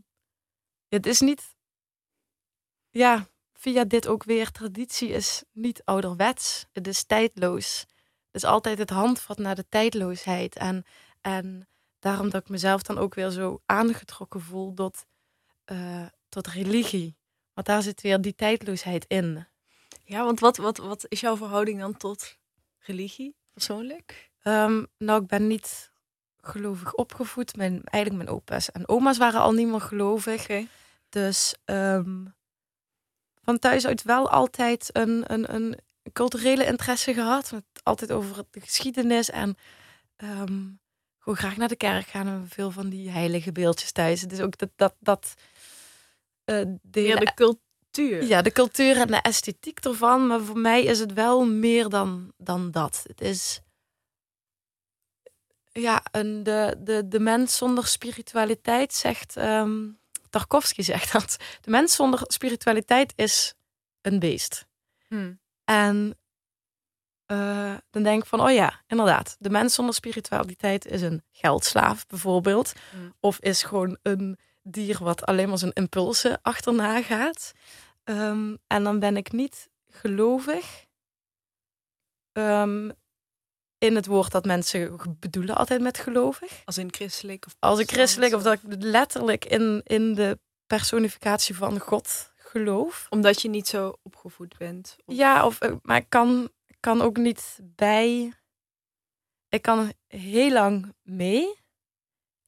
het 0.90 1.06
is 1.06 1.20
niet, 1.20 1.56
ja, 2.90 3.28
via 3.54 3.84
dit 3.84 4.08
ook 4.08 4.24
weer, 4.24 4.52
traditie 4.52 5.10
is 5.10 5.44
niet 5.52 5.82
ouderwets. 5.86 6.66
Het 6.72 6.88
is 6.88 7.04
tijdloos. 7.04 7.80
Het 8.32 8.44
is 8.44 8.44
altijd 8.44 8.78
het 8.78 8.90
handvat 8.90 9.38
naar 9.38 9.56
de 9.56 9.68
tijdloosheid. 9.70 10.56
En, 10.56 10.86
en 11.22 11.68
daarom 12.00 12.30
dat 12.30 12.42
ik 12.42 12.50
mezelf 12.50 12.82
dan 12.82 12.98
ook 12.98 13.16
weer 13.16 13.30
zo 13.30 13.62
aangetrokken 13.66 14.42
voel 14.42 14.74
tot, 14.74 15.06
eh, 15.66 16.06
tot 16.30 16.48
religie. 16.48 17.18
Want 17.54 17.68
daar 17.68 17.82
zit 17.82 18.02
weer 18.02 18.22
die 18.22 18.36
tijdloosheid 18.36 19.06
in. 19.08 19.48
Ja, 20.04 20.24
want 20.24 20.40
wat, 20.40 20.58
wat, 20.58 20.78
wat 20.78 21.06
is 21.08 21.20
jouw 21.20 21.38
verhouding 21.38 21.80
dan 21.80 21.98
tot 21.98 22.38
religie, 22.80 23.36
persoonlijk? 23.54 24.32
Ehm, 24.42 24.86
nou, 24.98 25.22
ik 25.22 25.28
ben 25.28 25.48
niet 25.48 25.92
gelovig 26.42 26.94
opgevoed. 26.94 27.56
Mijn, 27.56 27.82
eigenlijk 27.84 28.24
mijn 28.24 28.38
opa's 28.38 28.72
en 28.72 28.88
oma's 28.88 29.18
waren 29.18 29.42
al 29.42 29.52
niet 29.52 29.68
meer 29.68 29.82
gelovig. 29.82 30.48
Dus 31.10 31.56
ehm, 31.66 32.26
van 33.44 33.60
thuis 33.60 33.86
uit 33.86 34.04
wel 34.04 34.30
altijd 34.30 34.90
een, 34.92 35.34
een, 35.34 35.54
een 35.56 35.78
culturele 36.14 36.66
interesse 36.66 37.14
gehad. 37.14 37.52
Met 37.52 37.64
altijd 37.84 38.12
over 38.12 38.44
de 38.52 38.60
geschiedenis 38.60 39.30
en 39.30 39.58
ehm, 40.16 40.68
gewoon 41.20 41.38
graag 41.38 41.58
naar 41.58 41.68
de 41.68 41.76
kerk 41.76 42.08
gaan. 42.08 42.28
En 42.28 42.46
veel 42.50 42.72
van 42.72 42.90
die 42.90 43.10
heilige 43.10 43.52
beeldjes 43.52 43.92
thuis. 43.92 44.22
Het 44.22 44.32
is 44.32 44.42
ook 44.42 44.58
dat... 44.58 44.70
dat, 44.76 44.96
dat 45.00 45.34
eh, 46.44 46.62
de, 46.82 47.16
de 47.20 47.32
cultuur. 47.36 48.24
ja, 48.24 48.42
de 48.42 48.52
cultuur 48.52 48.98
en 48.98 49.08
de 49.08 49.22
esthetiek 49.22 49.80
ervan. 49.80 50.28
Maar 50.28 50.42
voor 50.42 50.60
mij 50.60 50.84
is 50.84 51.00
het 51.00 51.14
wel 51.14 51.46
meer 51.46 51.90
dan, 51.90 52.34
dan 52.38 52.72
dat. 52.72 53.04
Het 53.08 53.22
is... 53.22 53.62
Ja, 55.80 56.04
een, 56.12 56.44
de, 56.44 56.76
de, 56.80 57.08
de 57.08 57.20
mens 57.20 57.58
zonder 57.58 57.88
spiritualiteit 57.88 58.94
zegt... 58.94 59.38
ehm 59.38 59.98
Tarkovsky 60.30 60.82
zegt 60.82 61.12
dat. 61.14 61.38
De 61.62 61.70
mens 61.70 61.96
zonder 61.96 62.22
spiritualiteit 62.24 63.14
is 63.16 63.54
een 64.02 64.20
beest. 64.20 64.68
Hm. 65.08 65.34
En 65.64 66.18
eh, 67.26 67.76
dan 67.90 68.04
denk 68.04 68.22
ik 68.22 68.28
van, 68.28 68.42
oh 68.42 68.52
ja, 68.52 68.82
inderdaad. 68.88 69.36
De 69.40 69.50
mens 69.50 69.74
zonder 69.74 69.96
spiritualiteit 69.96 70.86
is 70.86 71.02
een 71.02 71.24
geldslaaf 71.32 72.08
bijvoorbeeld. 72.08 72.74
Mm. 72.96 73.14
Of 73.20 73.40
is 73.40 73.64
gewoon 73.64 73.98
een 74.02 74.40
dier 74.64 75.04
wat 75.04 75.26
alleen 75.26 75.50
maar 75.50 75.58
zijn 75.58 75.74
impulsen 75.74 76.40
achterna 76.42 77.02
gaat. 77.02 77.52
Ehm, 78.04 78.56
en 78.68 78.84
dan 78.84 79.00
ben 79.00 79.18
ik 79.18 79.32
niet 79.32 79.70
gelovig 79.90 80.86
ehm, 82.32 82.90
in 83.80 83.96
het 83.96 84.06
woord 84.06 84.32
dat 84.32 84.46
mensen 84.46 85.00
bedoelen 85.20 85.56
altijd 85.56 85.82
met 85.82 85.98
gelovig. 85.98 86.62
Als 86.66 86.78
in 86.78 86.94
christelijk 86.94 87.46
of 87.46 87.56
Als 87.60 87.80
ik 87.80 87.92
christelijk 87.92 88.34
of 88.34 88.44
dat 88.44 88.54
ik 88.54 88.60
letterlijk 88.84 89.46
in, 89.46 89.82
in 89.84 90.14
de 90.14 90.40
personificatie 90.68 91.56
van 91.56 91.80
God 91.80 92.32
geloof. 92.36 93.08
Omdat 93.10 93.42
je 93.42 93.50
niet 93.50 93.68
zo 93.68 93.94
opgevoed 94.04 94.58
bent. 94.58 94.96
Of- 95.06 95.16
Ja, 95.16 95.46
of, 95.46 95.60
eh, 95.60 95.72
maar 95.82 95.98
ik 95.98 96.06
kan, 96.10 96.50
kan 96.80 97.02
ook 97.02 97.18
niet 97.18 97.60
bij. 97.62 98.34
Ik 99.50 99.62
kan 99.62 99.94
heel 100.08 100.52
lang 100.52 100.94
mee 101.04 101.56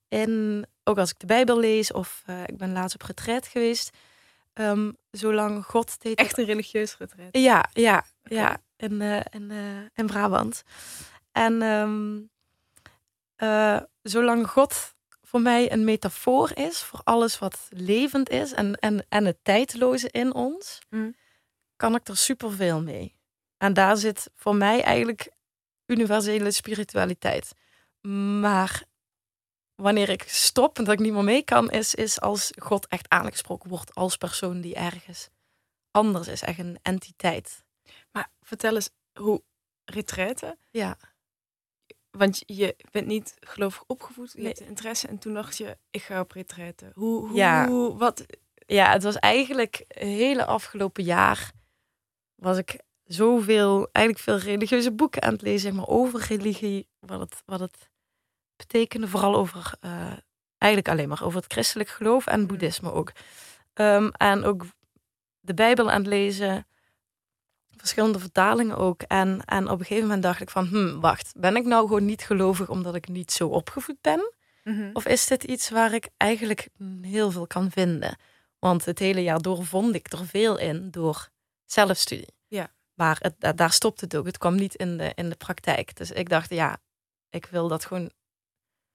in, 0.07 0.65
ook 0.83 0.97
als 0.97 1.09
ik 1.11 1.19
de 1.19 1.25
Bijbel 1.25 1.59
lees 1.59 1.91
of 1.91 2.23
eh, 2.25 2.41
ik 2.45 2.57
ben 2.57 2.71
laatst 2.71 2.95
op 2.95 3.01
retreat 3.01 3.47
geweest, 3.47 3.89
ehm, 4.53 4.91
zolang 5.11 5.65
God 5.65 6.01
deed. 6.01 6.17
Echt 6.17 6.37
een 6.37 6.45
religieus 6.45 6.97
retreat. 6.97 7.29
Ja, 7.37 7.69
ja, 7.73 8.05
ja, 8.23 8.57
in, 8.77 9.01
eh, 9.01 9.19
in, 9.29 9.51
in 9.93 10.05
Brabant. 10.05 10.63
En 11.31 11.61
ehm, 11.61 12.21
eh, 13.35 13.81
zolang 14.01 14.47
God 14.49 14.93
voor 15.21 15.41
mij 15.41 15.71
een 15.71 15.83
metafoor 15.83 16.51
is 16.57 16.81
voor 16.81 17.01
alles 17.03 17.39
wat 17.39 17.67
levend 17.69 18.29
is 18.29 18.51
en, 18.51 18.75
en, 18.75 19.05
en 19.09 19.25
het 19.25 19.37
tijdloze 19.41 20.09
in 20.11 20.33
ons, 20.33 20.79
Mm. 20.89 21.15
kan 21.75 21.95
ik 21.95 22.07
er 22.07 22.17
superveel 22.17 22.81
mee. 22.81 23.15
En 23.57 23.73
daar 23.73 23.97
zit 23.97 24.29
voor 24.35 24.55
mij 24.55 24.81
eigenlijk 24.81 25.31
universele 25.85 26.51
spiritualiteit. 26.51 27.51
Maar 28.39 28.83
wanneer 29.75 30.09
ik 30.09 30.23
stop 30.27 30.77
en 30.77 30.83
dat 30.83 30.93
ik 30.93 30.99
niet 30.99 31.13
meer 31.13 31.23
mee 31.23 31.43
kan, 31.43 31.71
is, 31.71 31.95
is 31.95 32.21
als 32.21 32.51
God 32.57 32.87
echt 32.87 33.09
aangesproken 33.09 33.69
wordt 33.69 33.95
als 33.95 34.17
persoon 34.17 34.61
die 34.61 34.75
ergens 34.75 35.29
anders 35.91 36.27
is, 36.27 36.41
echt 36.41 36.59
een 36.59 36.79
entiteit. 36.81 37.63
Maar 38.11 38.29
vertel 38.41 38.75
eens 38.75 38.89
hoe 39.13 39.41
retraite. 39.85 40.57
Ja. 40.71 40.97
Want 42.11 42.43
je 42.45 42.75
bent 42.91 43.07
niet 43.07 43.35
gelovig 43.39 43.83
opgevoed, 43.87 44.31
je 44.31 44.37
Nee. 44.41 44.47
hebt 44.47 44.59
interesse 44.59 45.07
en 45.07 45.17
toen 45.17 45.33
dacht 45.33 45.57
je, 45.57 45.77
ik 45.91 46.01
ga 46.01 46.19
op 46.19 46.31
retraite. 46.31 46.91
Hoe, 46.93 47.27
hoe, 47.27 47.37
Ja. 47.37 47.67
hoe- 47.67 47.97
wat? 47.97 48.25
ja, 48.65 48.91
het 48.91 49.03
was 49.03 49.15
eigenlijk 49.15 49.83
het 49.87 50.03
hele 50.03 50.45
afgelopen 50.45 51.03
jaar 51.03 51.51
was 52.35 52.57
ik 52.57 52.79
zoveel, 53.03 53.89
eigenlijk 53.91 54.25
veel 54.25 54.37
religieuze 54.51 54.91
boeken 54.91 55.21
aan 55.21 55.33
het 55.33 55.41
lezen, 55.41 55.59
zeg 55.59 55.73
maar, 55.73 55.87
over 55.87 56.19
religie, 56.27 56.87
wat 56.99 57.19
het, 57.19 57.41
wat 57.45 57.59
het 57.59 57.89
betekende, 58.55 59.07
vooral 59.07 59.35
over, 59.35 59.73
eh, 59.79 60.13
eigenlijk 60.57 60.93
alleen 60.93 61.09
maar 61.09 61.23
over 61.23 61.41
het 61.41 61.51
christelijk 61.53 61.89
geloof 61.89 62.27
en 62.27 62.47
boeddhisme 62.47 62.91
ook. 62.91 63.11
Ehm, 63.73 64.07
en 64.11 64.43
ook 64.43 64.65
de 65.39 65.53
Bijbel 65.53 65.91
aan 65.91 65.99
het 66.01 66.07
lezen, 66.09 66.67
verschillende 67.77 68.19
vertalingen 68.19 68.77
ook. 68.77 69.01
En, 69.01 69.41
en 69.45 69.69
op 69.69 69.79
een 69.79 69.85
gegeven 69.85 70.03
moment 70.03 70.23
dacht 70.23 70.41
ik 70.41 70.49
van, 70.49 70.65
hm, 70.65 70.99
wacht, 70.99 71.31
ben 71.35 71.55
ik 71.55 71.65
nou 71.65 71.87
gewoon 71.87 72.05
niet 72.05 72.21
gelovig 72.21 72.69
omdat 72.69 72.95
ik 72.95 73.07
niet 73.07 73.31
zo 73.31 73.47
opgevoed 73.47 74.01
ben? 74.01 74.33
Mhm. 74.63 74.89
Of 74.93 75.05
is 75.05 75.27
dit 75.27 75.43
iets 75.43 75.69
waar 75.69 75.93
ik 75.93 76.09
eigenlijk 76.17 76.69
heel 77.01 77.31
veel 77.31 77.47
kan 77.47 77.71
vinden? 77.71 78.17
Want 78.59 78.85
het 78.85 78.99
hele 78.99 79.23
jaar 79.23 79.41
door 79.41 79.65
vond 79.65 79.95
ik 79.95 80.11
er 80.11 80.25
veel 80.25 80.57
in 80.57 80.91
door 80.91 81.29
zelfstudie. 81.65 82.33
Ja. 82.47 82.71
Maar 82.93 83.17
het, 83.19 83.57
daar 83.57 83.71
stopt 83.71 84.01
het 84.01 84.15
ook. 84.15 84.25
Het 84.25 84.37
kwam 84.37 84.55
niet 84.55 84.75
in 84.75 84.97
de, 84.97 85.11
in 85.15 85.29
de 85.29 85.35
praktijk. 85.35 85.95
Dus 85.95 86.11
ik 86.11 86.29
dacht, 86.29 86.49
ja, 86.49 86.77
ik 87.29 87.45
wil 87.45 87.67
dat 87.67 87.85
gewoon. 87.85 88.05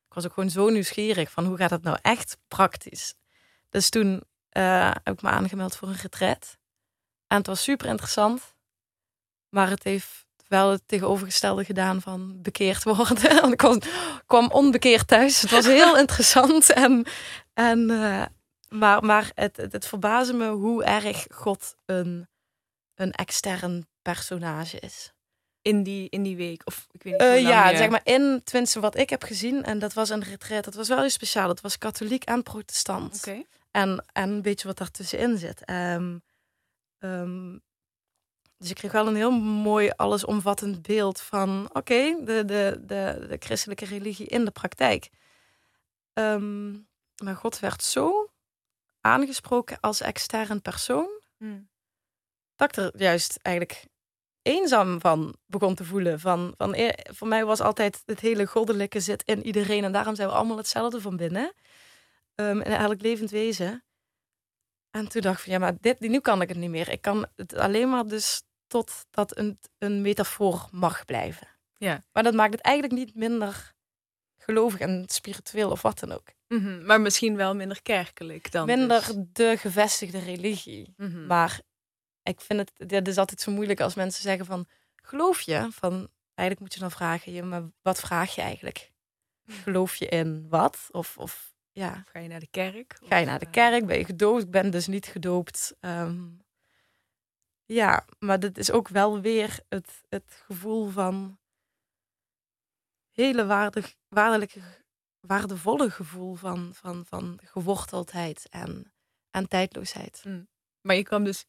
Ik 0.09 0.15
was 0.15 0.25
ook 0.25 0.33
gewoon 0.33 0.51
zo 0.51 0.69
nieuwsgierig 0.69 1.31
van 1.31 1.45
hoe 1.45 1.57
gaat 1.57 1.71
het 1.71 1.83
nou 1.83 1.99
echt 2.03 2.39
praktisch. 2.49 3.15
Dus 3.69 3.89
toen 3.89 4.23
eh, 4.49 4.91
heb 5.03 5.15
ik 5.15 5.23
me 5.23 5.29
aangemeld 5.29 5.77
voor 5.77 5.89
een 5.89 5.97
retreat. 5.97 6.59
En 7.27 7.37
het 7.37 7.47
was 7.47 7.63
super 7.63 7.87
interessant. 7.87 8.56
Maar 9.57 9.71
het 9.71 9.83
heeft 9.83 10.27
wel 10.49 10.71
het 10.71 10.83
tegenovergestelde 10.87 11.65
gedaan 11.65 12.01
van 12.01 12.43
bekeerd 12.43 12.83
worden. 12.83 13.41
Want 13.41 13.53
ik 13.59 13.61
was, 13.61 13.79
kwam 14.27 14.51
onbekeerd 14.51 15.09
thuis. 15.09 15.41
Het 15.41 15.51
was 15.51 15.67
heel 15.67 15.97
interessant. 15.99 16.73
En, 16.73 17.07
en, 17.55 17.91
eh, 17.91 18.25
maar 18.69 19.05
maar 19.05 19.31
het, 19.35 19.57
het, 19.57 19.73
het 19.73 19.87
verbaasde 19.87 20.33
me 20.33 20.49
hoe 20.49 20.85
erg 20.85 21.27
God 21.29 21.77
een, 21.85 22.29
een 22.95 23.13
extern 23.13 23.87
personage 24.03 24.79
is. 24.81 25.13
in, 25.63 25.83
die, 25.83 26.09
in 26.09 26.23
die 26.23 26.37
week? 26.37 26.63
Of 26.65 26.87
ik 26.91 27.03
weet 27.03 27.13
niet 27.13 27.23
Eh, 27.23 27.41
ja, 27.41 27.77
zeg 27.77 27.89
maar 27.89 28.01
in, 28.05 28.41
tenminste 28.45 28.81
wat 28.81 28.97
ik 28.97 29.11
heb 29.11 29.23
gezien. 29.23 29.65
En 29.65 29.79
dat 29.79 29.93
was 29.93 30.09
een 30.09 30.23
retreat. 30.23 30.65
Dat 30.65 30.75
was 30.75 30.89
wel 30.89 31.01
heel 31.01 31.11
speciaal. 31.11 31.49
Het 31.49 31.61
was 31.61 31.79
katholiek 31.79 32.25
en 32.25 32.43
protestant. 32.43 33.27
En, 33.71 34.05
en 34.13 34.31
een 34.31 34.43
beetje 34.43 34.67
wat 34.67 34.79
daartussenin 34.79 35.39
zit. 35.39 35.65
Ehm, 35.65 36.17
dus 38.59 38.71
ik 38.71 38.77
kreeg 38.77 38.93
wel 38.93 39.07
een 39.07 39.17
heel 39.17 39.31
mooi 39.41 39.91
allesomvattend 39.97 40.83
beeld 40.83 41.21
van... 41.21 41.71
oké, 41.73 42.25
de, 42.25 42.45
de, 42.45 42.81
de, 42.81 43.27
de 43.29 43.37
christelijke 43.39 43.85
religie 43.85 44.27
in 44.27 44.45
de 44.45 44.51
praktijk. 44.51 45.11
Ehm, 46.13 46.71
maar 47.23 47.37
God 47.37 47.59
werd 47.59 47.83
zo 47.83 48.31
aangesproken 49.01 49.81
als 49.81 50.01
extern 50.01 50.63
persoon... 50.63 51.09
Hm. 51.39 51.61
dat 52.55 52.69
ik 52.69 52.77
er 52.77 53.01
juist 53.01 53.39
eigenlijk 53.43 53.87
eenzaam 54.43 55.01
van 55.01 55.37
begon 55.47 55.75
te 55.75 55.85
voelen. 55.85 56.21
Van, 56.21 56.55
van, 56.57 56.75
eh, 56.75 57.13
voor 57.15 57.29
mij 57.29 57.45
was 57.45 57.61
altijd 57.61 58.03
het 58.05 58.21
hele 58.21 58.47
goddelijke 58.47 59.01
zit 59.01 59.23
in 59.23 59.47
iedereen... 59.47 59.85
en 59.85 59.93
daarom 59.93 60.15
zijn 60.15 60.29
we 60.29 60.35
allemaal 60.35 60.57
hetzelfde 60.57 61.01
van 61.01 61.17
binnen. 61.17 61.53
Ehm 62.35 62.61
in 62.61 62.73
elk 62.73 63.01
levend 63.01 63.31
wezen. 63.31 63.85
En 64.91 65.09
toen 65.09 65.21
dacht 65.21 65.39
ik 65.39 65.45
van, 65.45 65.53
ja, 65.53 65.59
maar 65.59 65.77
dit, 65.81 66.01
nu 66.01 66.21
kan 66.21 66.43
ik 66.43 66.49
het 66.49 66.59
niet 66.59 66.71
meer. 66.71 66.89
Ik 66.89 67.01
kan 67.01 67.27
het 67.35 67.55
alleen 67.55 67.91
maar 67.91 68.07
dus 68.07 68.43
totdat 68.67 69.37
een, 69.37 69.59
een 69.79 70.01
metafoor 70.01 70.69
mag 70.73 71.05
blijven. 71.05 71.49
Ja. 71.79 72.05
Maar 72.13 72.23
dat 72.23 72.35
maakt 72.35 72.53
het 72.53 72.63
eigenlijk 72.63 72.95
niet 72.95 73.15
minder 73.15 73.75
gelovig 74.39 74.81
en 74.81 75.05
spiritueel 75.07 75.71
of 75.71 75.83
wat 75.83 75.99
dan 75.99 76.13
ook. 76.13 76.29
Mhm. 76.49 76.85
Maar 76.85 77.01
misschien 77.01 77.37
wel 77.37 77.55
minder 77.55 77.83
kerkelijk 77.83 78.51
dan. 78.51 78.67
minder 78.67 79.07
dus. 79.07 79.25
de 79.33 79.57
gevestigde 79.59 80.19
religie. 80.19 80.95
Mhm. 80.97 81.27
Maar 81.27 81.61
ik 82.23 82.41
vind 82.41 82.59
het, 82.59 82.89
dit 82.89 83.09
is 83.09 83.19
altijd 83.19 83.41
zo 83.41 83.53
moeilijk 83.53 83.81
als 83.81 83.95
mensen 83.95 84.23
zeggen 84.23 84.47
van, 84.47 84.67
geloof 84.97 85.41
je? 85.41 85.69
Van, 85.71 86.09
eigenlijk 86.35 86.61
moet 86.61 86.75
je 86.75 86.81
dan 86.81 86.91
vragen, 86.91 87.33
je, 87.33 87.43
maar 87.43 87.63
wat 87.83 88.01
vraag 88.01 88.35
je 88.35 88.41
eigenlijk? 88.43 88.93
Geloof 89.47 89.97
je 89.97 90.07
in 90.07 90.49
wat? 90.49 90.89
Of, 90.91 91.19
of 91.19 91.55
ja, 91.73 92.03
Of 92.05 92.11
ga 92.13 92.19
je 92.19 92.29
naar 92.29 92.41
de 92.41 92.49
kerk? 92.51 92.99
Ga 93.05 93.17
je 93.17 93.27
naar 93.27 93.39
de 93.39 93.47
eh, 93.47 93.53
kerk? 93.53 93.87
Ben 93.87 93.99
je 93.99 94.05
gedoopt? 94.05 94.43
Ik 94.43 94.51
ben 94.51 94.71
dus 94.71 94.87
niet 94.87 95.07
gedoopt. 95.07 95.77
Ehm, 95.81 96.25
ja, 97.67 98.05
maar 98.19 98.41
dit 98.41 98.59
is 98.59 98.71
ook 98.71 98.89
wel 98.89 99.21
weer 99.21 99.61
het, 99.69 100.03
het 100.09 100.43
gevoel 100.47 100.89
van 100.89 101.39
hele 103.13 103.47
waardig, 103.47 103.95
waardelijke, 104.09 104.61
waardevolle 105.21 105.91
gevoel 105.91 106.35
van, 106.35 106.71
van, 106.75 107.05
van 107.09 107.41
geworteldheid 107.45 108.47
en, 108.51 108.93
en 109.31 109.49
tijdloosheid. 109.49 110.23
Maar 110.81 110.97
je 110.97 111.03
kwam 111.03 111.25
dus 111.25 111.45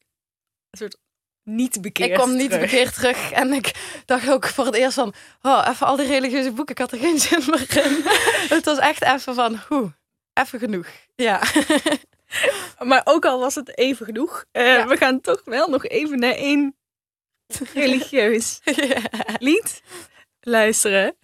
een 0.70 0.78
soort 0.78 0.98
niet 1.42 1.80
bekeerd 1.80 2.08
ik 2.08 2.14
kwam 2.14 2.36
niet 2.36 2.50
terug. 2.50 2.70
bekeerd 2.70 2.94
terug 2.94 3.30
en 3.40 3.52
ik 3.52 4.00
dacht 4.04 4.30
ook 4.30 4.46
voor 4.46 4.64
het 4.64 4.74
eerst 4.74 4.94
van, 4.94 5.14
oh, 5.42 5.66
even 5.68 5.86
al 5.86 5.96
die 5.96 6.06
religieuze 6.06 6.52
boeken, 6.52 6.74
ik 6.74 6.80
had 6.80 6.92
er 6.92 6.98
geen 6.98 7.18
zin 7.28 7.42
meer 7.46 7.84
in. 7.84 8.02
het 8.56 8.64
was 8.64 8.78
echt 8.78 9.02
even 9.02 9.34
van, 9.34 9.56
hoe, 9.68 9.92
even 10.32 10.58
genoeg. 10.58 10.86
Ja. 11.14 11.42
Maar 12.78 13.00
ook 13.04 13.24
al 13.24 13.38
was 13.38 13.54
het 13.54 13.78
even 13.78 14.06
genoeg, 14.06 14.44
eh, 14.50 14.64
Ja. 14.64 14.86
we 14.86 14.96
gaan 14.96 15.20
toch 15.20 15.42
wel 15.44 15.68
nog 15.68 15.84
even 15.86 16.18
naar 16.18 16.34
één 16.34 16.76
religieus 17.74 18.60
lied 19.48 19.82
luisteren. 20.40 21.16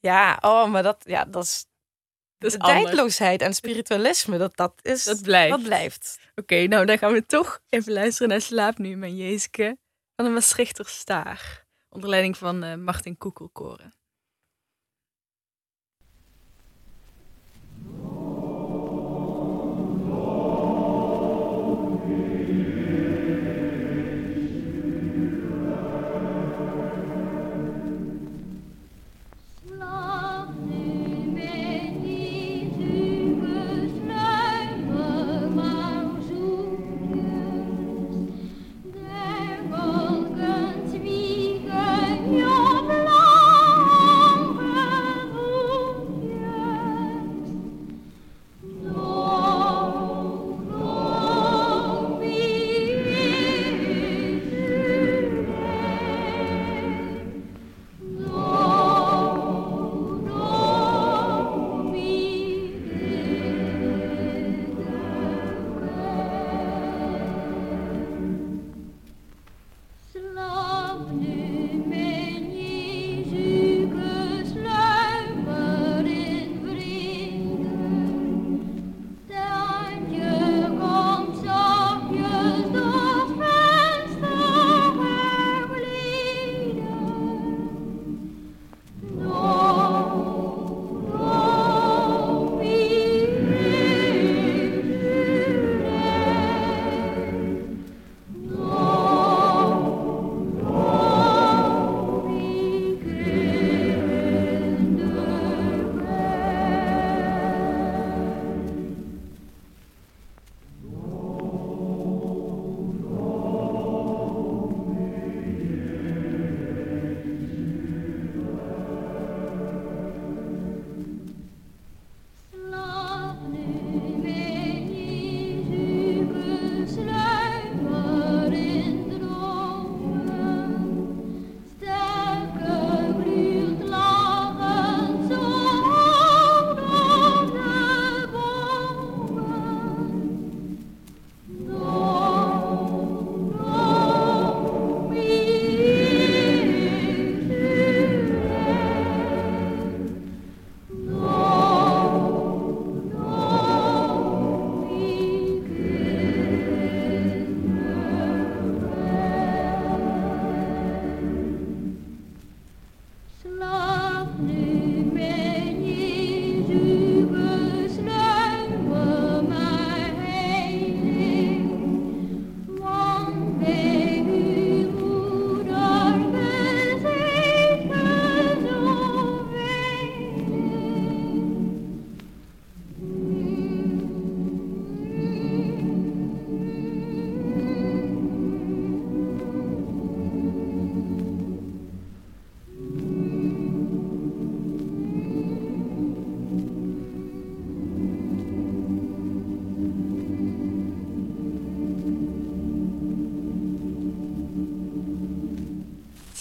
Ja, 0.00 0.38
oh, 0.40 0.70
maar 0.70 0.82
dat, 0.82 1.02
ja, 1.06 1.24
dat 1.24 1.42
is 1.44 1.66
Dat 2.38 2.52
is 2.52 2.58
de 2.58 2.64
anders. 2.64 2.84
tijdloosheid 2.84 3.40
en 3.42 3.54
spiritualisme. 3.54 4.38
Dat, 4.38 4.56
dat, 4.56 4.72
is, 4.82 5.04
Dat 5.04 5.22
blijft. 5.22 5.50
Dat 5.50 5.62
blijft. 5.62 6.18
Oké, 6.34 6.66
nou 6.66 6.86
dan 6.86 6.98
gaan 6.98 7.12
we 7.12 7.26
toch 7.26 7.60
even 7.68 7.92
luisteren 7.92 8.28
naar 8.28 8.40
Slaap 8.40 8.78
nu, 8.78 8.96
mijn 8.96 9.16
Jeeske. 9.16 9.78
Van 10.16 10.24
de 10.24 10.30
Maastrichter 10.30 10.88
Staar. 10.88 11.66
Onder 11.88 12.08
leiding 12.08 12.36
van 12.36 12.62
eh, 12.62 12.74
Martin 12.74 13.16
Koekelkoren. 13.18 13.92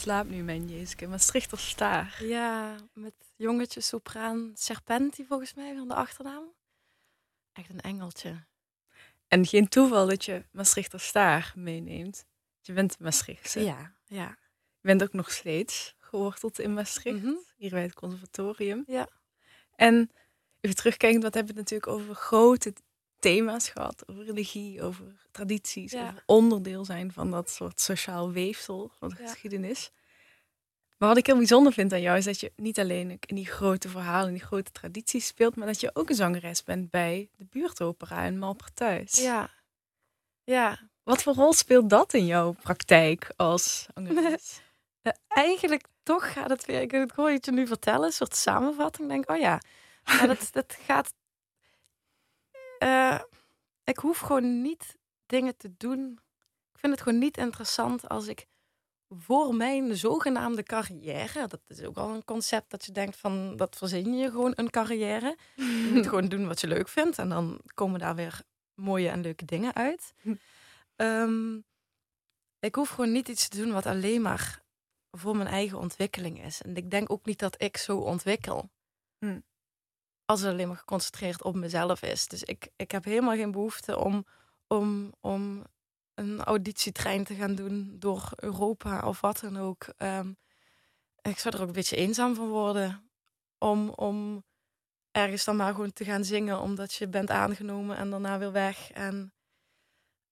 Slaap 0.10 0.30
nu, 0.30 0.44
mijn 0.44 0.68
Jezus. 0.68 1.08
Maastrichter 1.08 1.60
Staar. 1.60 2.24
Ja, 2.24 2.76
met 2.94 3.14
jongetje 3.36 3.82
sopraan 3.82 4.52
Serpenti 4.56 5.26
volgens 5.26 5.54
mij 5.54 5.76
van 5.76 5.88
de 5.88 5.94
achternaam. 5.94 6.44
Echt 7.54 7.70
een 7.70 7.82
engeltje. 7.82 8.46
En 9.28 9.46
geen 9.46 9.68
toeval 9.68 10.08
dat 10.08 10.26
je 10.26 10.44
Maastrichter 10.52 11.00
Staar 11.00 11.54
meeneemt. 11.56 12.26
Je 12.62 12.74
bent 12.74 13.00
Maastrichtse. 13.00 13.64
Ja, 13.64 13.94
ja. 14.06 14.28
Je 14.82 14.88
bent 14.88 15.04
ook 15.04 15.14
nog 15.14 15.32
steeds 15.32 15.96
geworteld 15.98 16.60
in 16.60 16.74
Maastricht. 16.74 17.24
Mhm. 17.24 17.34
Hier 17.58 17.70
bij 17.70 17.82
het 17.82 17.94
conservatorium. 17.94 18.84
Ja. 18.88 19.08
En 19.76 20.12
even 20.60 20.76
terugkijkend, 20.76 21.24
wat 21.24 21.34
hebben 21.34 21.54
we 21.54 21.60
het 21.60 21.70
natuurlijk 21.70 22.02
over 22.02 22.16
grote 22.16 22.74
thema's 23.20 23.70
gehad. 23.70 24.08
Over 24.08 24.24
religie, 24.24 24.82
over 24.82 25.28
tradities. 25.32 25.92
Ja. 25.92 26.08
Over 26.08 26.24
onderdeel 26.26 26.86
zijn 26.86 27.12
van 27.12 27.32
dat 27.32 27.50
soort 27.50 27.82
sociaal 27.82 28.32
weefsel 28.32 28.92
van 28.98 29.10
de 29.10 29.16
Ja. 29.20 29.28
geschiedenis. 29.28 29.92
Maar 31.00 31.10
wat 31.10 31.18
ik 31.18 31.26
heel 31.26 31.38
bijzonder 31.38 31.74
vind 31.74 31.94
aan 31.94 32.02
jou 32.02 32.18
is 32.18 32.26
dat 32.26 32.40
je 32.40 32.52
niet 32.56 32.80
alleen 32.80 33.18
in 33.26 33.36
die 33.36 33.46
grote 33.46 33.90
verhalen, 33.90 34.28
in 34.28 34.34
die 34.34 34.44
grote 34.44 34.72
tradities 34.72 35.28
speelt, 35.28 35.56
maar 35.56 35.68
dat 35.68 35.80
je 35.80 35.90
ook 35.94 36.10
een 36.10 36.16
zangeres 36.16 36.64
bent 36.64 36.90
bij 36.90 37.30
de 37.36 37.46
buurtopera 37.46 38.24
in 38.24 38.40
Malpertuis. 38.40 39.22
Ja. 39.22 39.50
Ja. 40.44 40.80
Wat 41.04 41.24
voor 41.24 41.34
rol 41.34 41.54
speelt 41.54 41.90
dat 41.90 42.14
in 42.14 42.26
jouw 42.26 42.52
praktijk 42.52 43.32
als 43.36 43.88
zangeres? 43.94 44.62
Eh, 45.02 45.14
eigenlijk 45.28 45.88
toch 46.04 46.34
gaat 46.34 46.50
het 46.50 46.66
weer, 46.66 46.82
ik, 46.82 47.12
hoor 47.12 47.30
je 47.30 47.36
het 47.36 47.46
je 47.46 47.52
nu 47.52 47.68
vertellen, 47.68 48.06
een 48.06 48.14
soort 48.14 48.36
samenvatting. 48.36 49.04
Ik 49.04 49.14
denk, 49.14 49.30
oh 49.30 49.38
ja, 49.38 49.62
maar 50.04 50.28
dat, 50.28 50.50
dat 50.60 50.78
gaat. 50.86 51.14
Eh, 52.78 53.20
ik 53.84 53.98
hoef 53.98 54.18
gewoon 54.18 54.62
niet 54.62 54.96
dingen 55.26 55.58
te 55.58 55.74
doen. 55.78 56.20
Ik 56.74 56.80
vind 56.80 56.94
het 56.94 57.02
gewoon 57.02 57.20
niet 57.20 57.38
interessant 57.38 58.10
als 58.10 58.28
ik 58.28 58.46
voor 59.10 59.56
mijn 59.56 59.96
zogenaamde 59.96 60.64
carrière, 60.64 61.48
dat 61.48 61.62
is 61.68 61.84
ook 61.84 61.98
al 61.98 62.10
een 62.10 62.26
concept 62.26 62.70
dat 62.70 62.86
je 62.86 62.92
denkt 62.92 63.18
van, 63.18 63.56
dat 63.56 63.76
verzin 63.76 64.18
je 64.18 64.30
gewoon 64.30 64.52
een 64.56 64.70
carrière. 64.70 65.38
Je 65.56 65.92
moet 65.94 66.08
gewoon 66.08 66.28
doen 66.28 66.48
wat 66.48 66.62
je 66.62 66.68
leuk 66.68 66.88
vindt 66.88 67.18
en 67.18 67.30
dan 67.30 67.62
komen 67.74 68.00
daar 68.00 68.16
weer 68.16 68.42
mooie 68.74 69.10
en 69.10 69.22
leuke 69.22 69.46
dingen 69.46 69.76
uit. 69.76 70.14
Hm. 70.22 70.36
Ehm, 70.96 71.56
ik 72.60 72.76
hoef 72.76 72.90
gewoon 72.90 73.12
niet 73.12 73.28
iets 73.28 73.48
te 73.48 73.58
doen 73.58 73.72
wat 73.72 73.86
alleen 73.86 74.22
maar 74.22 74.62
voor 75.12 75.36
mijn 75.36 75.50
eigen 75.50 75.78
ontwikkeling 75.78 76.44
is. 76.44 76.62
En 76.62 76.76
ik 76.76 76.92
denk 76.92 77.12
ook 77.12 77.26
niet 77.26 77.40
dat 77.40 77.62
ik 77.62 77.78
zo 77.78 77.98
ontwikkel. 77.98 78.70
Hm. 79.18 79.40
Als 80.26 80.42
het 80.42 80.52
alleen 80.52 80.68
maar 80.68 80.78
geconcentreerd 80.78 81.44
op 81.44 81.56
mezelf 81.56 82.02
is. 82.02 82.28
Dus 82.28 82.44
ik, 82.44 82.68
ik 82.76 82.92
heb 82.92 83.04
helemaal 83.04 83.36
geen 83.36 83.52
behoefte 83.52 83.98
om, 83.98 84.26
om, 84.68 85.14
om 85.20 85.64
een 86.20 86.44
auditietrein 86.44 87.24
te 87.24 87.36
gaan 87.36 87.56
doen 87.56 87.96
door 88.00 88.30
Europa 88.36 89.08
of 89.08 89.22
wat 89.22 89.40
dan 89.40 89.58
ook. 89.58 89.88
Ehm, 89.98 90.34
ik 91.22 91.40
zou 91.40 91.56
er 91.56 91.62
ook 91.62 91.68
een 91.68 91.74
beetje 91.74 91.96
eenzaam 91.96 92.36
van 92.36 92.48
worden. 92.48 93.10
Om, 93.58 93.90
om 93.90 94.44
ergens 95.12 95.44
dan 95.46 95.56
maar 95.56 95.74
gewoon 95.74 95.94
te 95.94 96.04
gaan 96.06 96.24
zingen 96.24 96.60
omdat 96.60 96.94
je 96.94 97.08
bent 97.08 97.30
aangenomen 97.30 97.98
en 97.98 98.10
daarna 98.10 98.38
weer 98.40 98.52
weg. 98.52 98.92
En 98.92 99.34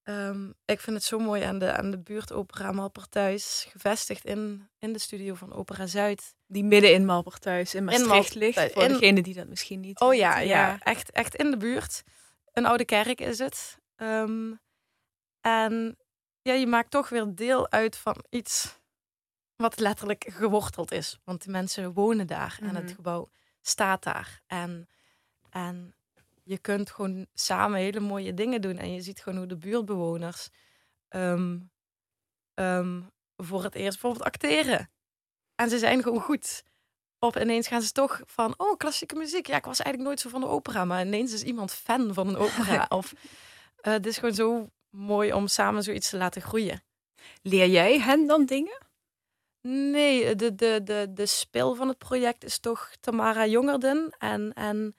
ehm, 0.03 0.49
ik 0.65 0.79
vind 0.79 0.95
het 0.95 1.05
zo 1.05 1.19
mooi 1.19 1.41
aan 1.43 1.59
de, 1.59 1.71
aan 1.71 1.91
de 1.91 1.99
buurtopera 1.99 2.71
Malpertuis, 2.71 3.65
gevestigd 3.69 4.25
in, 4.25 4.69
in 4.79 4.93
de 4.93 4.99
studio 4.99 5.33
van 5.35 5.53
Opera 5.53 5.87
Zuid. 5.87 6.35
Die 6.45 6.63
midden 6.63 6.93
in 6.93 7.05
Malpertuis 7.05 7.73
in 7.75 7.83
Maastricht 7.83 8.09
Malpertuis, 8.09 8.55
ligt. 8.55 8.73
Voor 8.73 8.83
in- 8.83 8.91
degene 8.91 9.21
die 9.21 9.33
dat 9.33 9.47
misschien 9.47 9.79
niet 9.79 9.99
Oh 9.99 10.13
ja, 10.13 10.39
ja. 10.39 10.79
Echt, 10.79 11.11
echt 11.11 11.35
in 11.35 11.51
de 11.51 11.57
buurt. 11.57 12.03
Een 12.51 12.65
oude 12.65 12.85
kerk 12.85 13.21
is 13.21 13.39
het. 13.39 13.77
Ehm, 13.95 14.51
en 15.47 15.97
ja, 16.41 16.53
je 16.53 16.67
maakt 16.67 16.91
toch 16.91 17.09
weer 17.09 17.35
deel 17.35 17.71
uit 17.71 17.95
van 17.97 18.23
iets 18.29 18.79
wat 19.55 19.79
letterlijk 19.79 20.25
geworteld 20.29 20.91
is. 20.91 21.19
Want 21.23 21.43
de 21.43 21.51
mensen 21.51 21.93
wonen 21.93 22.27
daar 22.27 22.57
en 22.61 22.65
Mhm. 22.65 22.75
het 22.75 22.91
gebouw 22.91 23.27
staat 23.61 24.03
daar. 24.03 24.41
En, 24.47 24.89
en 25.49 25.95
je 26.43 26.57
kunt 26.57 26.91
gewoon 26.91 27.27
samen 27.33 27.79
hele 27.79 27.99
mooie 27.99 28.33
dingen 28.33 28.61
doen. 28.61 28.77
En 28.77 28.93
je 28.93 29.01
ziet 29.01 29.19
gewoon 29.21 29.37
hoe 29.37 29.47
de 29.47 29.57
buurtbewoners 29.57 30.49
ehm, 31.07 31.59
ehm, 32.53 33.01
voor 33.37 33.63
het 33.63 33.75
eerst 33.75 34.01
bijvoorbeeld 34.01 34.25
acteren. 34.25 34.91
En 35.55 35.69
ze 35.69 35.77
zijn 35.77 36.03
gewoon 36.03 36.21
goed. 36.21 36.63
Op 37.19 37.37
ineens 37.37 37.67
gaan 37.67 37.81
ze 37.81 37.91
toch 37.91 38.21
van, 38.25 38.53
oh, 38.57 38.77
klassieke 38.77 39.15
muziek. 39.15 39.47
Ja, 39.47 39.55
ik 39.55 39.65
was 39.65 39.79
eigenlijk 39.79 40.07
nooit 40.09 40.19
zo 40.19 40.29
van 40.29 40.41
de 40.41 40.47
opera, 40.47 40.85
maar 40.85 41.05
ineens 41.05 41.33
is 41.33 41.43
iemand 41.43 41.71
fan 41.71 42.13
van 42.13 42.27
een 42.27 42.35
opera. 42.37 42.85
of 42.99 43.13
eh, 43.81 43.93
het 43.93 44.05
is 44.05 44.17
gewoon 44.17 44.33
zo 44.33 44.69
mooi 44.97 45.33
om 45.33 45.47
samen 45.47 45.83
zoiets 45.83 46.09
te 46.09 46.17
laten 46.17 46.41
groeien. 46.41 46.83
Leer 47.41 47.67
jij 47.67 47.99
hen 47.99 48.27
dan 48.27 48.45
dingen? 48.45 48.85
Nee, 49.61 50.35
de, 50.35 50.55
de, 50.55 50.81
de, 50.83 51.07
de 51.13 51.25
spil 51.25 51.75
van 51.75 51.87
het 51.87 51.97
project 51.97 52.43
is 52.43 52.59
toch 52.59 52.91
Tamara 52.99 53.45
Jongerden. 53.47 54.15
En, 54.17 54.53
en 54.53 54.95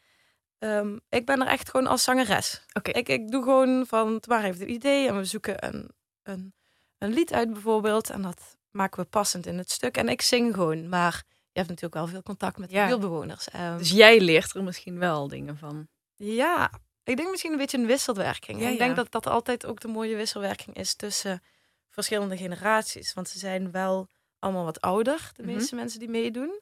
ehm, 0.58 0.98
ik 1.08 1.26
ben 1.26 1.40
er 1.40 1.46
echt 1.46 1.70
gewoon 1.70 1.86
als 1.86 2.02
zangeres. 2.04 2.64
Oké. 2.72 2.90
Ik, 2.90 3.08
ik 3.08 3.30
doe 3.30 3.42
gewoon 3.42 3.86
van, 3.86 4.20
Tamara 4.20 4.42
heeft 4.42 4.60
een 4.60 4.70
idee 4.70 5.08
en 5.08 5.16
we 5.16 5.24
zoeken 5.24 5.66
een, 5.66 5.90
een, 6.22 6.54
een 6.98 7.12
lied 7.12 7.32
uit 7.32 7.52
bijvoorbeeld. 7.52 8.10
En 8.10 8.22
dat 8.22 8.56
maken 8.70 9.02
we 9.02 9.08
passend 9.08 9.46
in 9.46 9.58
het 9.58 9.70
stuk. 9.70 9.96
En 9.96 10.08
ik 10.08 10.22
zing 10.22 10.54
gewoon, 10.54 10.88
maar 10.88 11.22
je 11.26 11.58
hebt 11.64 11.68
natuurlijk 11.68 11.94
wel 11.94 12.06
veel 12.06 12.22
contact 12.22 12.58
met 12.58 12.70
Ja. 12.70 12.82
de 12.82 12.88
buurtbewoners. 12.88 13.48
Ehm, 13.48 13.78
Dus 13.78 13.90
jij 13.90 14.20
leert 14.20 14.54
er 14.54 14.64
misschien 14.64 14.98
wel 14.98 15.28
dingen 15.28 15.58
van. 15.58 15.88
Ja, 16.16 16.70
ik 17.10 17.16
denk 17.16 17.30
misschien 17.30 17.52
een 17.52 17.58
beetje 17.58 17.78
een 17.78 17.86
wisselwerking. 17.86 18.60
Ja, 18.60 18.68
ik 18.68 18.78
denk 18.78 18.90
ja. 18.90 18.96
dat 19.02 19.12
dat 19.12 19.26
altijd 19.26 19.66
ook 19.66 19.80
de 19.80 19.88
mooie 19.88 20.16
wisselwerking 20.16 20.76
is 20.76 20.94
tussen 20.94 21.42
verschillende 21.88 22.36
generaties. 22.36 23.14
Want 23.14 23.28
ze 23.28 23.38
zijn 23.38 23.70
wel 23.70 24.08
allemaal 24.38 24.64
wat 24.64 24.80
ouder, 24.80 25.30
de 25.36 25.42
Mhm. 25.42 25.52
meeste 25.52 25.74
mensen 25.74 25.98
die 25.98 26.08
meedoen. 26.08 26.60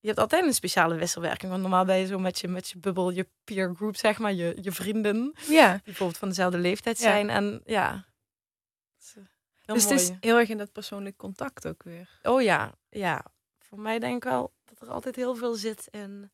Je 0.00 0.06
hebt 0.10 0.20
altijd 0.20 0.44
een 0.44 0.54
speciale 0.54 0.94
wisselwerking. 0.94 1.50
Want 1.50 1.62
normaal 1.62 1.84
ben 1.84 1.96
je 1.96 2.06
zo 2.06 2.18
met 2.18 2.38
je, 2.38 2.48
met 2.48 2.68
je 2.68 2.78
bubbel, 2.78 3.10
je 3.10 3.28
peer 3.44 3.74
group, 3.76 3.96
zeg 3.96 4.18
maar, 4.18 4.32
je, 4.32 4.56
je 4.60 4.72
vrienden. 4.72 5.34
Ja. 5.48 5.72
Die 5.72 5.82
bijvoorbeeld 5.84 6.18
van 6.18 6.28
dezelfde 6.28 6.58
leeftijd 6.58 6.98
Ja. 6.98 7.02
zijn. 7.04 7.30
En 7.30 7.60
ja, 7.64 8.04
dus 9.64 9.82
het 9.82 9.92
is 9.92 10.10
heel 10.20 10.38
erg 10.38 10.48
in 10.48 10.58
dat 10.58 10.72
persoonlijk 10.72 11.16
contact 11.16 11.66
ook 11.66 11.82
weer. 11.82 12.18
Oh 12.22 12.42
ja, 12.42 12.72
ja. 12.90 13.24
Voor 13.58 13.80
mij 13.80 13.98
denk 13.98 14.16
ik 14.16 14.24
wel 14.24 14.52
dat 14.64 14.80
er 14.80 14.94
altijd 14.94 15.16
heel 15.16 15.34
veel 15.34 15.54
zit 15.54 15.88
in. 15.90 16.30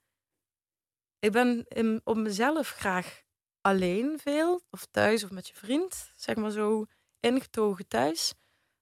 Ik 1.20 1.32
ben 1.32 1.64
in, 1.68 2.00
op 2.04 2.16
mezelf 2.16 2.68
graag 2.68 3.22
alleen 3.60 4.18
veel, 4.22 4.62
of 4.70 4.86
thuis 4.90 5.24
of 5.24 5.30
met 5.30 5.48
je 5.48 5.54
vriend, 5.54 6.12
zeg 6.16 6.36
maar 6.36 6.50
zo 6.50 6.86
ingetogen 7.20 7.88
thuis. 7.88 8.34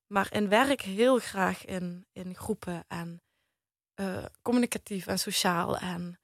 Maar 0.07 0.33
in 0.33 0.49
werk 0.49 0.81
heel 0.81 1.19
graag 1.19 1.65
in, 1.65 2.07
in 2.13 2.35
groepen 2.35 2.85
en 2.89 3.23
eh, 3.95 4.25
communicatief 4.43 5.07
en 5.07 5.19
sociaal. 5.19 5.79
En 5.79 6.21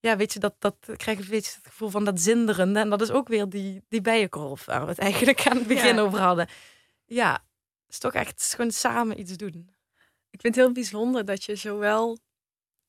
ja, 0.00 0.16
weet 0.16 0.32
je, 0.32 0.38
dat, 0.38 0.54
dat 0.58 0.76
krijg 0.96 1.18
een 1.18 1.28
beetje 1.28 1.54
het 1.54 1.66
gevoel 1.66 1.88
van 1.88 2.04
dat 2.04 2.20
zinderende. 2.20 2.80
En 2.80 2.90
dat 2.90 3.00
is 3.00 3.10
ook 3.10 3.28
weer 3.28 3.48
die, 3.48 3.84
die 3.88 4.00
bijenkorf 4.00 4.64
waar 4.64 4.82
we 4.82 4.88
het 4.88 4.98
eigenlijk 4.98 5.46
aan 5.46 5.56
het 5.56 5.66
begin 5.66 5.94
Ja. 5.94 6.00
over 6.00 6.18
hadden. 6.18 6.48
Ja, 7.04 7.32
het 7.32 7.88
is 7.88 7.98
toch 7.98 8.12
echt 8.12 8.54
gewoon 8.54 8.70
samen 8.70 9.20
iets 9.20 9.36
doen. 9.36 9.70
Ik 10.30 10.40
vind 10.40 10.54
het 10.54 10.64
heel 10.64 10.72
bijzonder 10.72 11.24
dat 11.24 11.44
je 11.44 11.56
zowel 11.56 12.18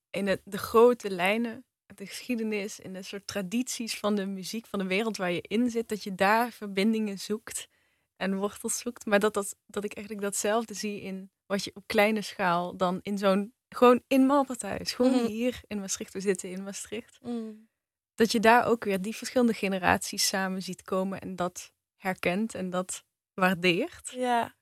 in 0.09 0.27
het, 0.27 0.41
de 0.43 0.57
grote 0.57 1.09
lijnen, 1.09 1.65
de 1.97 2.05
geschiedenis, 2.07 2.79
in 2.79 2.93
de 2.93 3.01
soort 3.03 3.27
tradities 3.27 3.97
van 3.99 4.15
de 4.15 4.25
muziek, 4.25 4.65
van 4.65 4.79
de 4.79 4.85
wereld 4.85 5.17
waar 5.17 5.31
je 5.31 5.41
in 5.47 5.69
zit, 5.69 5.89
dat 5.89 6.03
je 6.03 6.15
daar 6.15 6.51
verbindingen 6.51 7.19
zoekt 7.19 7.67
en 8.15 8.35
wortels 8.35 8.77
zoekt. 8.79 9.05
Maar 9.05 9.19
dat, 9.19 9.33
dat, 9.33 9.55
dat 9.65 9.83
ik 9.83 9.93
eigenlijk 9.93 10.25
datzelfde 10.25 10.73
zie 10.73 11.01
in 11.01 11.31
wat 11.45 11.63
je 11.63 11.71
op 11.73 11.83
kleine 11.87 12.21
schaal 12.21 12.77
dan 12.77 12.99
in 13.01 13.17
zo'n, 13.17 13.53
gewoon 13.69 14.01
in 14.07 14.25
Malperthuis, 14.25 14.91
gewoon 14.93 15.11
Mhm. 15.11 15.25
hier 15.25 15.61
in 15.67 15.79
Maastricht, 15.79 16.13
we 16.13 16.19
zitten 16.19 16.49
in 16.49 16.63
Maastricht. 16.63 17.19
Dat 18.15 18.31
je 18.31 18.39
daar 18.39 18.65
ook 18.65 18.83
weer 18.83 19.01
die 19.01 19.15
verschillende 19.15 19.53
generaties 19.53 20.27
samen 20.27 20.61
ziet 20.61 20.81
komen 20.81 21.21
en 21.21 21.35
dat 21.35 21.71
herkent 21.97 22.55
en 22.55 22.69
dat 22.69 23.03
waardeert. 23.33 24.09
Ja, 24.15 24.55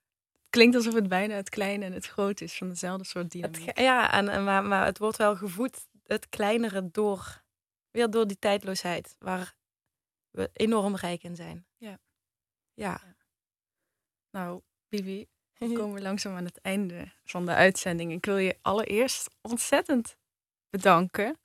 klinkt 0.50 0.76
alsof 0.76 0.94
het 0.94 1.08
bijna 1.08 1.36
het 1.36 1.50
kleine 1.50 1.86
en 1.86 1.94
het 1.94 2.06
grote 2.06 2.44
is 2.44 2.58
van 2.58 2.70
dezelfde 2.70 3.06
soort 3.06 3.32
dynamiek. 3.32 3.80
ja, 3.80 4.12
en, 4.12 4.30
en, 4.30 4.44
maar, 4.44 4.64
maar 4.64 4.86
het 4.86 4.98
wordt 4.98 5.18
wel 5.18 5.36
gevoed, 5.36 5.88
het 6.12 6.30
kleinere, 6.30 6.92
door, 6.92 7.44
weer 7.92 8.10
door 8.10 8.28
die 8.28 8.40
tijdloosheid, 8.40 9.16
waar 9.20 9.56
we 10.30 10.50
enorm 10.54 10.96
rijk 10.96 11.24
in 11.24 11.36
zijn. 11.36 11.66
Ja. 11.78 12.00
Ja. 12.74 13.16
Nou, 14.30 14.62
Bibi, 14.90 15.28
we 15.58 15.74
komen 15.80 16.02
langzaam 16.02 16.36
aan 16.36 16.46
het 16.46 16.62
einde 16.62 17.12
van 17.24 17.46
de 17.46 17.54
uitzending. 17.54 18.12
Ik 18.12 18.26
wil 18.26 18.38
je 18.38 18.58
allereerst 18.62 19.30
ontzettend 19.42 20.18
bedanken 20.70 21.40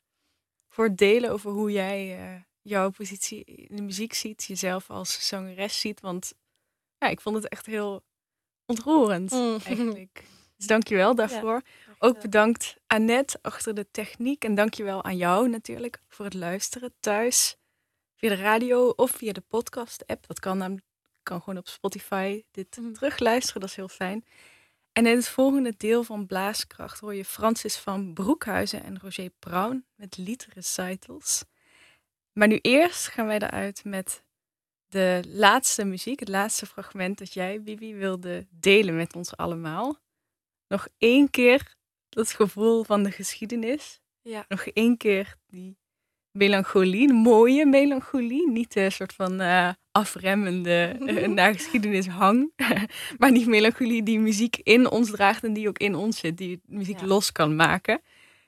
voor 0.69 0.85
het 0.85 0.99
delen 0.99 1.31
over 1.31 1.51
hoe 1.51 1.71
jij 1.73 2.19
eh, 2.19 2.41
jouw 2.63 2.91
positie 2.91 3.45
in 3.45 3.77
de 3.77 3.83
muziek 3.83 4.13
ziet, 4.15 4.45
jezelf 4.45 4.91
als 4.91 5.29
zangeres 5.29 5.81
ziet. 5.81 6.01
Want 6.01 6.35
ja, 6.99 7.09
ik 7.09 7.21
vond 7.21 7.37
het 7.37 7.49
echt 7.49 7.67
heel 7.67 8.05
ontroerend 8.65 9.31
Mm. 9.31 9.59
eigenlijk. 9.65 10.25
Dus 10.57 10.67
dankjewel 10.67 11.15
daarvoor. 11.25 11.63
Ook 11.99 12.21
bedankt 12.21 12.77
Annette 12.87 13.39
achter 13.43 13.75
de 13.75 13.91
techniek. 13.91 14.45
En 14.45 14.55
dankjewel 14.55 15.05
aan 15.05 15.17
jou 15.17 15.49
natuurlijk 15.49 16.03
voor 16.09 16.25
het 16.25 16.35
luisteren 16.35 16.95
thuis. 17.01 17.57
Via 18.15 18.29
de 18.29 18.35
radio 18.37 18.89
of 18.89 19.11
via 19.11 19.33
de 19.33 19.41
podcast-app. 19.41 20.27
Dat 20.27 20.41
kan 20.41 20.59
namelijk 20.59 20.85
kan 21.23 21.43
gewoon 21.43 21.59
op 21.59 21.69
Spotify 21.69 22.43
dit 22.51 22.77
Mhm. 22.77 22.93
terugluisteren. 22.93 23.61
Dat 23.61 23.71
is 23.71 23.77
heel 23.77 23.89
fijn. 23.89 24.25
En 24.93 25.07
in 25.07 25.17
het 25.17 25.29
volgende 25.29 25.75
deel 25.77 26.03
van 26.05 26.27
Blaaskracht 26.27 27.01
hoor 27.01 27.15
je 27.15 27.25
Francis 27.25 27.77
van 27.77 28.15
Broekhuizen 28.15 28.83
en 28.83 28.99
Roger 29.01 29.31
Brown 29.39 29.85
met 29.95 30.17
liedrecitals. 30.17 31.45
Maar 32.33 32.49
nu 32.49 32.59
eerst 32.63 33.09
gaan 33.09 33.27
wij 33.27 33.39
eruit 33.39 33.85
met 33.85 34.25
de 34.87 35.23
laatste 35.27 35.85
muziek, 35.85 36.21
het 36.21 36.29
laatste 36.29 36.67
fragment 36.67 37.19
dat 37.19 37.33
jij, 37.33 37.63
Bibi, 37.63 37.95
wilde 37.95 38.47
delen 38.51 38.97
met 38.97 39.15
ons 39.15 39.37
allemaal. 39.37 39.99
Nog 40.69 40.89
één 40.99 41.31
keer 41.31 41.75
dat 42.17 42.33
gevoel 42.33 42.85
van 42.85 43.03
de 43.03 43.11
geschiedenis. 43.11 44.01
Ja. 44.23 44.45
Nog 44.49 44.67
één 44.67 44.97
keer 44.97 45.37
die 45.47 45.79
melancholie, 46.31 47.13
mooie 47.13 47.67
melancholie. 47.67 48.51
Niet 48.51 48.73
de 48.73 48.91
soort 48.91 49.13
van 49.13 49.41
eh, 49.41 49.71
afremmende 49.93 50.97
eh, 51.07 51.29
naar 51.39 51.55
geschiedenis 51.55 52.07
hang. 52.07 52.53
maar 53.19 53.33
die 53.33 53.49
melancholie 53.49 54.03
die 54.03 54.19
muziek 54.19 54.57
in 54.57 54.91
ons 54.91 55.11
draagt 55.11 55.45
en 55.45 55.53
die 55.53 55.69
ook 55.69 55.79
in 55.79 55.95
ons 55.95 56.19
zit. 56.19 56.37
Die 56.37 56.61
muziek 56.67 57.01
Ja. 57.01 57.07
los 57.07 57.33
kan 57.33 57.57
maken. 57.57 58.01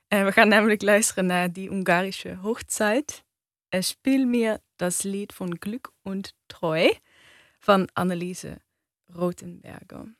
En 0.08 0.24
we 0.24 0.32
gaan 0.32 0.48
namelijk 0.48 0.82
luisteren 0.82 1.26
naar 1.26 1.52
die 1.52 1.70
Ungarische 1.70 2.34
Hochzeit. 2.34 3.24
Spiel 3.80 4.26
mir 4.26 4.60
das 4.76 5.02
Lied 5.02 5.32
von 5.32 5.58
Glück 5.58 5.92
und 6.02 6.34
Treu 6.46 6.90
van 7.58 7.88
Anneliese 7.92 8.60
Rothenberger. 9.06 10.17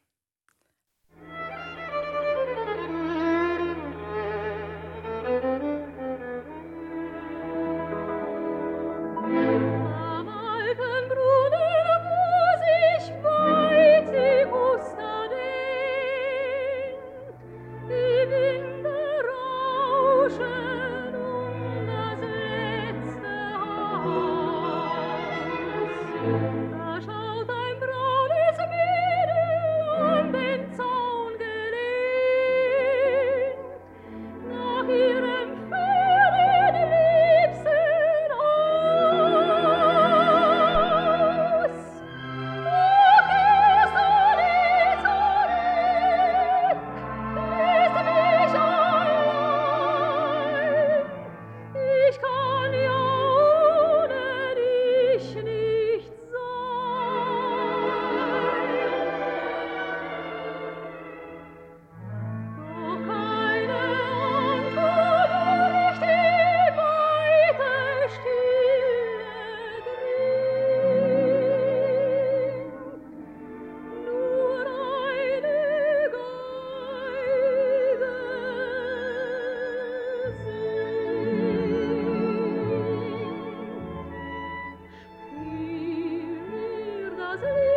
was 87.41 87.68